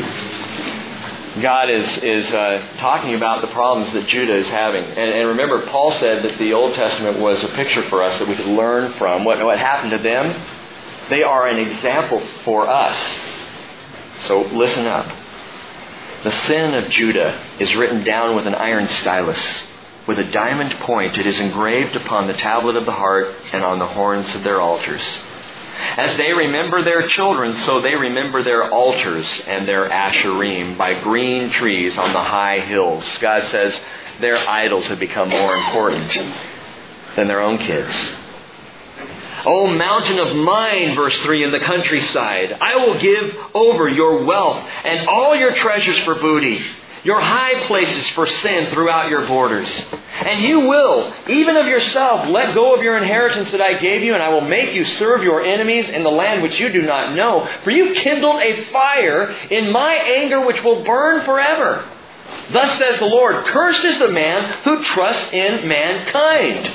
God 1.43 1.71
is, 1.71 1.99
is 1.99 2.33
uh, 2.33 2.77
talking 2.79 3.15
about 3.15 3.41
the 3.41 3.49
problems 3.49 3.93
that 3.93 4.07
Judah 4.07 4.37
is 4.37 4.49
having. 4.49 4.85
And, 4.85 4.99
and, 4.99 5.29
remember, 5.29 5.67
Paul 5.67 5.93
said 5.95 6.25
that 6.25 6.39
the 6.39 6.53
Old 6.53 6.75
Testament 6.75 7.19
was 7.19 7.43
a 7.43 7.49
picture 7.49 7.83
for 7.89 8.03
us 8.03 8.19
that 8.19 8.29
we 8.29 8.37
could 8.37 8.47
learn 8.47 8.93
from. 8.95 9.25
What, 9.25 9.43
what 9.45 9.59
happened 9.59 9.93
to 9.93 9.99
them? 9.99 10.35
They 11.09 11.23
are 11.23 11.49
an 11.49 11.59
example 11.59 12.21
for 12.45 12.69
us. 12.69 13.21
So 14.27 14.43
listen 14.43 14.87
up. 14.87 15.07
The 16.23 16.33
sin 16.33 16.75
of 16.75 16.91
Judah 16.91 17.43
is 17.59 17.75
written 17.75 18.05
down 18.05 18.37
with 18.37 18.47
an 18.47 18.55
iron 18.55 18.89
stylus. 18.89 19.41
With 20.07 20.19
a 20.19 20.31
diamond 20.31 20.73
point, 20.81 21.17
it 21.17 21.27
is 21.27 21.41
engraved 21.41 21.97
upon 21.97 22.27
the 22.27 22.35
tablet 22.35 22.77
of 22.77 22.85
the 22.85 22.93
heart 22.93 23.35
and 23.53 23.65
on 23.65 23.79
the 23.79 23.87
horns 23.87 24.35
of 24.35 24.43
their 24.43 24.61
altars. 24.61 25.03
As 25.97 26.17
they 26.19 26.33
remember 26.33 26.83
their 26.83 27.07
children, 27.09 27.57
so 27.65 27.81
they 27.81 27.95
remember 27.95 28.43
their 28.43 28.71
altars 28.71 29.27
and 29.47 29.67
their 29.67 29.89
asherim 29.89 30.77
by 30.77 31.01
green 31.01 31.51
trees 31.51 31.97
on 31.97 32.13
the 32.13 32.23
high 32.23 32.61
hills. 32.61 33.07
God 33.19 33.45
says 33.45 33.81
their 34.21 34.37
idols 34.37 34.89
have 34.89 34.99
become 34.99 35.31
more 35.31 35.57
important 35.57 36.13
than 37.17 37.29
their 37.29 37.41
own 37.41 37.57
kids. 37.57 37.95
O 39.47 39.67
mountain 39.67 40.19
of 40.19 40.37
mine, 40.37 40.95
verse 40.95 41.19
3 41.21 41.45
in 41.45 41.53
the 41.53 41.61
countryside, 41.61 42.57
I 42.61 42.77
will 42.77 42.99
give 42.99 43.37
over 43.55 43.89
your 43.89 44.25
wealth 44.25 44.65
and 44.85 45.09
all 45.09 45.35
your 45.35 45.55
treasures 45.55 45.99
for 46.01 46.15
booty 46.15 46.63
your 47.03 47.21
high 47.21 47.55
places 47.67 48.09
for 48.11 48.27
sin 48.27 48.71
throughout 48.71 49.09
your 49.09 49.27
borders. 49.27 49.69
And 50.21 50.43
you 50.43 50.61
will, 50.61 51.15
even 51.29 51.57
of 51.57 51.67
yourself, 51.67 52.29
let 52.29 52.55
go 52.55 52.75
of 52.75 52.83
your 52.83 52.99
inheritance 52.99 53.51
that 53.53 53.61
I 53.61 53.79
gave 53.79 54.03
you, 54.03 54.15
and 54.15 54.23
I 54.23 54.29
will 54.29 54.43
make 54.43 54.75
you 54.75 54.85
serve 54.85 55.23
your 55.23 55.43
enemies 55.43 55.89
in 55.89 56.03
the 56.03 56.11
land 56.11 56.43
which 56.43 56.61
you 56.61 56.69
do 56.71 56.83
not 56.83 57.15
know. 57.15 57.49
For 57.65 57.71
you 57.71 57.95
kindled 57.95 58.41
a 58.43 58.65
fire 58.65 59.31
in 59.51 59.73
my 59.73 59.95
anger 59.95 60.45
which 60.47 60.63
will 60.63 60.85
burn 60.85 61.25
forever. 61.25 61.85
Thus 62.53 62.79
says 62.79 62.99
the 62.99 63.07
Lord, 63.07 63.47
Cursed 63.47 63.85
is 63.85 63.99
the 63.99 64.13
man 64.13 64.63
who 64.65 64.83
trusts 64.85 65.33
in 65.33 65.67
mankind, 65.67 66.71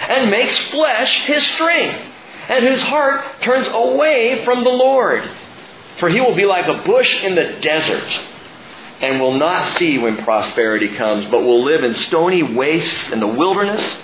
and 0.00 0.30
makes 0.30 0.56
flesh 0.68 1.20
his 1.22 1.46
strength, 1.48 2.00
and 2.48 2.64
whose 2.64 2.82
heart 2.82 3.24
turns 3.40 3.68
away 3.68 4.44
from 4.44 4.64
the 4.64 4.70
Lord. 4.70 5.28
For 5.98 6.08
he 6.08 6.20
will 6.20 6.34
be 6.34 6.44
like 6.44 6.66
a 6.66 6.82
bush 6.82 7.22
in 7.22 7.34
the 7.34 7.58
desert 7.60 8.20
and 9.00 9.20
will 9.20 9.38
not 9.38 9.76
see 9.78 9.98
when 9.98 10.24
prosperity 10.24 10.96
comes, 10.96 11.26
but 11.26 11.42
will 11.42 11.64
live 11.64 11.84
in 11.84 11.94
stony 11.94 12.42
wastes 12.42 13.10
in 13.10 13.20
the 13.20 13.26
wilderness, 13.26 13.96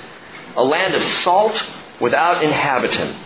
a 0.57 0.62
land 0.62 0.95
of 0.95 1.03
salt 1.22 1.62
without 2.01 2.43
inhabitant. 2.43 3.16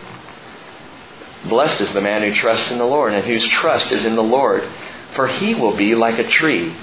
Blessed 1.49 1.81
is 1.81 1.93
the 1.93 2.01
man 2.01 2.23
who 2.23 2.33
trusts 2.33 2.71
in 2.71 2.77
the 2.77 2.85
Lord 2.85 3.13
and 3.13 3.25
whose 3.25 3.45
trust 3.47 3.91
is 3.91 4.05
in 4.05 4.15
the 4.15 4.23
Lord, 4.23 4.67
for 5.15 5.27
he 5.27 5.53
will 5.53 5.75
be 5.75 5.95
like 5.95 6.17
a 6.17 6.27
tree 6.27 6.75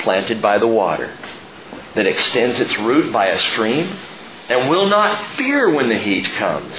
planted 0.00 0.40
by 0.40 0.58
the 0.58 0.66
water 0.66 1.16
that 1.94 2.06
extends 2.06 2.60
its 2.60 2.76
root 2.78 3.12
by 3.12 3.26
a 3.26 3.38
stream 3.38 3.96
and 4.48 4.68
will 4.68 4.86
not 4.86 5.36
fear 5.36 5.70
when 5.70 5.88
the 5.88 5.98
heat 5.98 6.26
comes. 6.32 6.76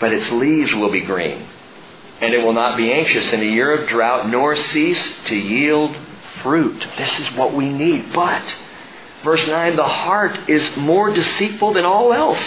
But 0.00 0.12
its 0.12 0.30
leaves 0.30 0.74
will 0.74 0.90
be 0.90 1.00
green 1.00 1.46
and 2.20 2.34
it 2.34 2.44
will 2.44 2.52
not 2.52 2.76
be 2.76 2.92
anxious 2.92 3.32
in 3.32 3.40
a 3.40 3.44
year 3.44 3.72
of 3.72 3.88
drought, 3.88 4.28
nor 4.28 4.56
cease 4.56 5.14
to 5.26 5.36
yield 5.36 5.96
fruit. 6.42 6.86
This 6.96 7.20
is 7.20 7.32
what 7.36 7.54
we 7.54 7.70
need. 7.70 8.12
But, 8.12 8.42
verse 9.22 9.46
9, 9.46 9.76
the 9.76 9.86
heart 9.86 10.48
is 10.48 10.76
more 10.76 11.10
deceitful 11.10 11.74
than 11.74 11.84
all 11.84 12.12
else 12.12 12.42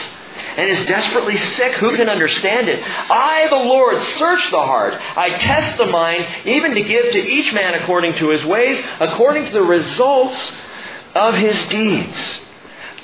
and 0.57 0.69
is 0.69 0.85
desperately 0.87 1.37
sick. 1.37 1.73
Who 1.75 1.95
can 1.95 2.09
understand 2.09 2.67
it? 2.67 2.83
I, 2.83 3.47
the 3.49 3.55
Lord, 3.55 4.01
search 4.17 4.51
the 4.51 4.61
heart. 4.61 4.93
I 4.93 5.37
test 5.37 5.77
the 5.77 5.85
mind, 5.85 6.27
even 6.45 6.75
to 6.75 6.81
give 6.81 7.11
to 7.11 7.19
each 7.19 7.53
man 7.53 7.73
according 7.75 8.15
to 8.15 8.29
his 8.29 8.43
ways, 8.43 8.83
according 8.99 9.45
to 9.45 9.51
the 9.51 9.63
results 9.63 10.51
of 11.15 11.35
his 11.35 11.61
deeds. 11.67 12.41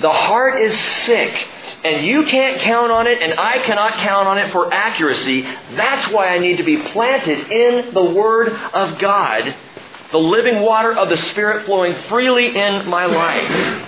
The 0.00 0.12
heart 0.12 0.60
is 0.60 0.78
sick 1.04 1.48
and 1.84 2.04
you 2.04 2.24
can't 2.24 2.60
count 2.60 2.90
on 2.90 3.06
it, 3.06 3.22
and 3.22 3.38
I 3.38 3.58
cannot 3.58 3.92
count 3.94 4.26
on 4.26 4.38
it 4.38 4.50
for 4.50 4.72
accuracy. 4.72 5.42
That's 5.42 6.10
why 6.12 6.28
I 6.28 6.38
need 6.38 6.56
to 6.56 6.64
be 6.64 6.76
planted 6.76 7.50
in 7.52 7.94
the 7.94 8.02
Word 8.02 8.48
of 8.48 8.98
God, 8.98 9.54
the 10.10 10.18
living 10.18 10.60
water 10.60 10.92
of 10.92 11.08
the 11.08 11.16
Spirit 11.16 11.66
flowing 11.66 11.94
freely 12.08 12.56
in 12.56 12.88
my 12.88 13.06
life. 13.06 13.84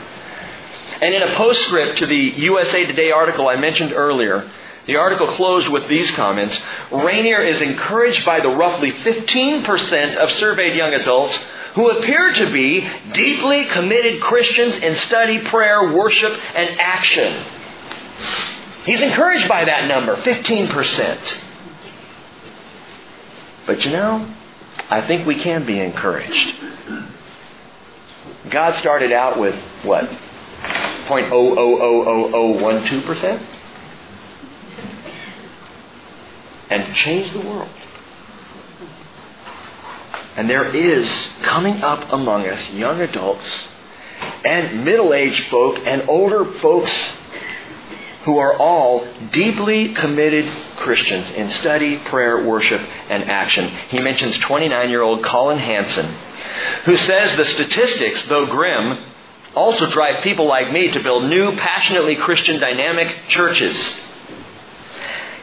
And 1.02 1.14
in 1.14 1.22
a 1.22 1.34
postscript 1.34 1.98
to 1.98 2.06
the 2.06 2.16
USA 2.16 2.86
Today 2.86 3.11
article 3.11 3.48
I 3.48 3.56
mentioned 3.56 3.92
earlier, 3.92 4.48
the 4.86 4.96
article 4.96 5.28
closed 5.28 5.68
with 5.68 5.88
these 5.88 6.11
comments 6.12 6.58
Rainer 6.90 7.40
is 7.40 7.61
encouraged 7.61 8.24
by 8.24 8.40
the 8.40 8.48
roughly 8.48 8.92
15% 8.92 10.16
of 10.16 10.30
surveyed 10.32 10.76
young 10.76 10.94
adults 10.94 11.38
who 11.74 11.90
appear 11.90 12.32
to 12.32 12.52
be 12.52 12.88
deeply 13.12 13.64
committed 13.66 14.20
Christians 14.20 14.76
in 14.76 14.96
study, 14.96 15.40
prayer, 15.40 15.92
worship, 15.92 16.32
and 16.54 16.80
action. 16.80 17.44
He's 18.84 19.02
encouraged 19.02 19.48
by 19.48 19.64
that 19.64 19.86
number, 19.86 20.16
15%. 20.16 21.18
But 23.66 23.84
you 23.84 23.92
know, 23.92 24.34
I 24.88 25.06
think 25.06 25.26
we 25.26 25.36
can 25.36 25.64
be 25.64 25.78
encouraged. 25.78 26.56
God 28.50 28.74
started 28.76 29.12
out 29.12 29.38
with 29.38 29.54
what? 29.84 30.10
0.000012%? 31.06 33.46
And 36.70 36.96
changed 36.96 37.34
the 37.34 37.40
world. 37.40 37.68
And 40.37 40.49
there 40.49 40.74
is 40.74 41.11
coming 41.43 41.83
up 41.83 42.12
among 42.12 42.47
us 42.47 42.70
young 42.70 43.01
adults 43.01 43.68
and 44.45 44.85
middle 44.85 45.12
aged 45.12 45.47
folk 45.49 45.78
and 45.85 46.09
older 46.09 46.45
folks 46.61 46.93
who 48.24 48.39
are 48.39 48.55
all 48.55 49.07
deeply 49.33 49.95
committed 49.95 50.47
Christians 50.76 51.31
in 51.31 51.51
study, 51.51 51.97
prayer, 51.97 52.45
worship, 52.45 52.81
and 52.81 53.24
action. 53.24 53.66
He 53.89 53.99
mentions 54.01 54.37
29 54.39 54.91
year 54.91 55.03
old 55.03 55.24
Collin 55.24 55.59
Hansen, 55.59 56.14
who 56.85 56.97
says 56.97 57.37
the 57.37 57.47
statistics, 57.47 58.22
though 58.28 58.47
grim, 58.47 58.99
also 59.55 59.91
drive 59.91 60.22
people 60.22 60.47
like 60.47 60.70
me 60.70 60.91
to 60.93 61.03
build 61.03 61.28
new, 61.31 61.57
passionately 61.57 62.16
Christian, 62.16 62.61
dynamic 62.61 63.14
churches. 63.28 63.76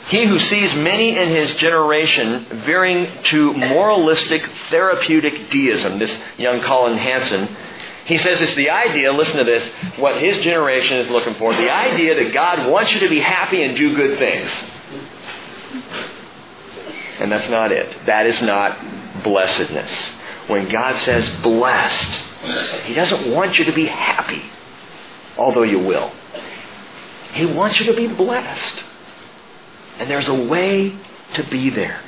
He 0.08 0.26
who 0.26 0.40
sees 0.40 0.74
many 0.74 1.18
in 1.18 1.30
his 1.30 1.56
generation 1.56 2.46
veering 2.66 3.24
to 3.26 3.54
moralistic, 3.54 4.50
therapeutic 4.70 5.50
deism, 5.50 6.00
this 6.00 6.18
young 6.38 6.62
Collin 6.62 6.98
Hansen, 6.98 7.56
he 8.06 8.18
says 8.18 8.40
it's 8.40 8.56
the 8.56 8.70
idea, 8.70 9.12
listen 9.12 9.38
to 9.38 9.44
this, 9.44 9.70
what 9.98 10.22
his 10.22 10.38
generation 10.38 10.98
is 10.98 11.10
looking 11.10 11.36
for, 11.36 11.54
the 11.54 11.70
idea 11.70 12.16
that 12.16 12.34
God 12.34 12.72
wants 12.72 12.94
you 12.94 13.02
to 13.02 13.10
be 13.10 13.20
happy 13.20 13.64
and 13.64 13.76
do 13.76 13.96
good 13.96 14.18
things. 14.18 14.50
And 17.20 17.30
that's 17.30 17.50
not 17.50 17.74
it. 17.74 18.06
That 18.06 18.28
is 18.28 18.42
not 18.42 19.24
blessedness. 19.24 19.92
When 20.48 20.70
God 20.70 20.98
says 21.00 21.28
blessed, 21.42 22.12
He 22.86 22.94
doesn't 22.94 23.32
want 23.32 23.60
you 23.60 23.66
to 23.66 23.74
be 23.74 23.86
happy, 23.86 24.42
although 25.38 25.64
you 25.64 25.80
will. 25.80 26.14
He 27.34 27.46
wants 27.46 27.80
you 27.80 27.88
to 27.88 27.94
be 27.94 28.08
blessed. 28.08 28.84
And 30.00 30.10
there's 30.10 30.28
a 30.28 30.34
way 30.34 30.96
to 31.34 31.44
be 31.44 31.70
there. 31.70 32.02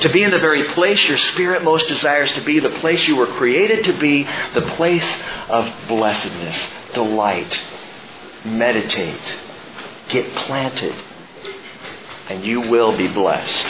To 0.00 0.08
be 0.12 0.22
in 0.22 0.30
the 0.30 0.38
very 0.38 0.64
place 0.72 1.06
your 1.08 1.18
spirit 1.18 1.62
most 1.62 1.86
desires 1.86 2.30
to 2.32 2.40
be, 2.40 2.58
the 2.58 2.78
place 2.80 3.06
you 3.06 3.16
were 3.16 3.26
created 3.26 3.84
to 3.84 3.98
be, 3.98 4.24
the 4.54 4.62
place 4.76 5.08
of 5.48 5.72
blessedness, 5.88 6.68
delight. 6.94 7.60
Meditate. 8.44 9.38
Get 10.08 10.34
planted. 10.34 10.94
And 12.28 12.44
you 12.44 12.62
will 12.62 12.96
be 12.96 13.08
blessed. 13.08 13.66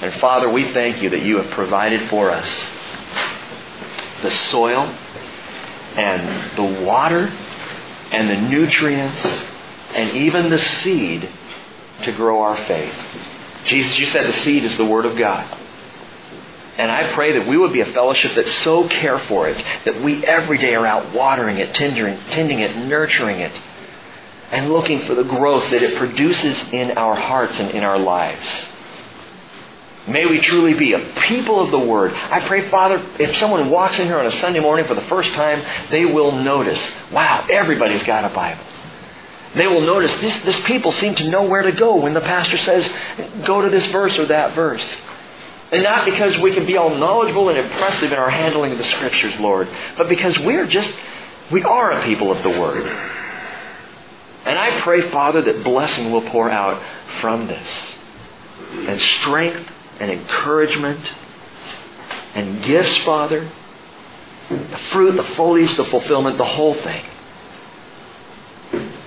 And 0.00 0.12
Father, 0.14 0.50
we 0.50 0.72
thank 0.72 1.02
you 1.02 1.10
that 1.10 1.22
you 1.22 1.36
have 1.36 1.50
provided 1.50 2.08
for 2.08 2.30
us 2.30 2.48
the 4.22 4.30
soil 4.30 4.82
and 5.96 6.56
the 6.56 6.84
water 6.84 7.26
and 8.10 8.30
the 8.30 8.48
nutrients 8.48 9.24
and 9.94 10.16
even 10.16 10.48
the 10.50 10.58
seed 10.58 11.28
to 12.04 12.12
grow 12.12 12.42
our 12.42 12.56
faith. 12.66 12.94
Jesus, 13.64 13.98
you 13.98 14.06
said 14.06 14.26
the 14.26 14.32
seed 14.32 14.64
is 14.64 14.76
the 14.76 14.84
Word 14.84 15.06
of 15.06 15.16
God. 15.16 15.58
And 16.78 16.90
I 16.90 17.12
pray 17.12 17.32
that 17.38 17.46
we 17.46 17.56
would 17.56 17.72
be 17.72 17.80
a 17.80 17.92
fellowship 17.92 18.34
that 18.34 18.46
so 18.64 18.88
care 18.88 19.18
for 19.20 19.48
it 19.48 19.62
that 19.84 20.02
we 20.02 20.24
every 20.24 20.58
day 20.58 20.74
are 20.74 20.86
out 20.86 21.14
watering 21.14 21.58
it, 21.58 21.74
tending, 21.74 22.18
tending 22.30 22.60
it, 22.60 22.76
nurturing 22.76 23.40
it, 23.40 23.52
and 24.50 24.72
looking 24.72 25.04
for 25.04 25.14
the 25.14 25.22
growth 25.22 25.70
that 25.70 25.82
it 25.82 25.96
produces 25.96 26.56
in 26.72 26.92
our 26.92 27.14
hearts 27.14 27.58
and 27.58 27.70
in 27.72 27.84
our 27.84 27.98
lives. 27.98 28.48
May 30.08 30.26
we 30.26 30.40
truly 30.40 30.74
be 30.74 30.94
a 30.94 31.12
people 31.28 31.60
of 31.60 31.70
the 31.70 31.78
Word. 31.78 32.12
I 32.12 32.46
pray, 32.46 32.68
Father, 32.68 33.06
if 33.20 33.36
someone 33.36 33.70
walks 33.70 33.98
in 33.98 34.06
here 34.06 34.18
on 34.18 34.26
a 34.26 34.32
Sunday 34.32 34.58
morning 34.58 34.86
for 34.86 34.94
the 34.94 35.02
first 35.02 35.32
time, 35.34 35.62
they 35.90 36.04
will 36.04 36.32
notice, 36.32 36.80
wow, 37.12 37.46
everybody's 37.48 38.02
got 38.02 38.24
a 38.24 38.34
Bible. 38.34 38.64
They 39.54 39.66
will 39.66 39.86
notice 39.86 40.14
this, 40.20 40.42
this 40.44 40.60
people 40.64 40.92
seem 40.92 41.14
to 41.16 41.28
know 41.28 41.42
where 41.42 41.62
to 41.62 41.72
go 41.72 41.96
when 41.96 42.14
the 42.14 42.20
pastor 42.20 42.56
says, 42.58 42.88
go 43.44 43.60
to 43.60 43.68
this 43.68 43.84
verse 43.86 44.18
or 44.18 44.26
that 44.26 44.54
verse. 44.54 44.84
And 45.70 45.82
not 45.82 46.04
because 46.04 46.36
we 46.38 46.54
can 46.54 46.66
be 46.66 46.76
all 46.76 46.94
knowledgeable 46.94 47.48
and 47.48 47.58
impressive 47.58 48.12
in 48.12 48.18
our 48.18 48.30
handling 48.30 48.72
of 48.72 48.78
the 48.78 48.84
Scriptures, 48.84 49.38
Lord, 49.40 49.68
but 49.96 50.08
because 50.08 50.38
we're 50.38 50.66
just, 50.66 50.90
we 51.50 51.62
are 51.62 51.92
a 51.92 52.04
people 52.04 52.30
of 52.30 52.42
the 52.42 52.48
Word. 52.48 52.86
And 54.44 54.58
I 54.58 54.80
pray, 54.80 55.02
Father, 55.10 55.42
that 55.42 55.62
blessing 55.62 56.10
will 56.12 56.28
pour 56.28 56.50
out 56.50 56.82
from 57.20 57.46
this. 57.46 57.94
And 58.72 59.00
strength 59.00 59.70
and 60.00 60.10
encouragement 60.10 61.00
and 62.34 62.62
gifts, 62.64 62.96
Father. 62.98 63.50
The 64.48 64.80
fruit, 64.90 65.16
the 65.16 65.22
foliage, 65.22 65.76
the 65.76 65.84
fulfillment, 65.84 66.38
the 66.38 66.44
whole 66.44 66.74
thing. 66.74 67.04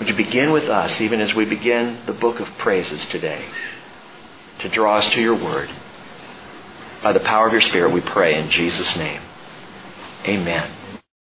Would 0.06 0.20
you 0.20 0.24
begin 0.24 0.52
with 0.52 0.70
us, 0.70 1.02
even 1.02 1.20
as 1.20 1.34
we 1.34 1.46
begin 1.46 2.02
the 2.06 2.14
book 2.14 2.40
of 2.40 2.48
praises 2.60 3.04
today, 3.06 3.44
to 4.60 4.70
draw 4.70 4.98
us 4.98 5.10
to 5.14 5.20
your 5.20 5.34
word? 5.34 5.68
By 7.02 7.12
the 7.12 7.22
power 7.22 7.48
of 7.48 7.54
your 7.54 7.64
Spirit, 7.64 7.92
we 7.92 8.02
pray 8.02 8.40
in 8.40 8.52
Jesus' 8.52 8.96
name. 8.96 9.20
Amen. 10.26 10.85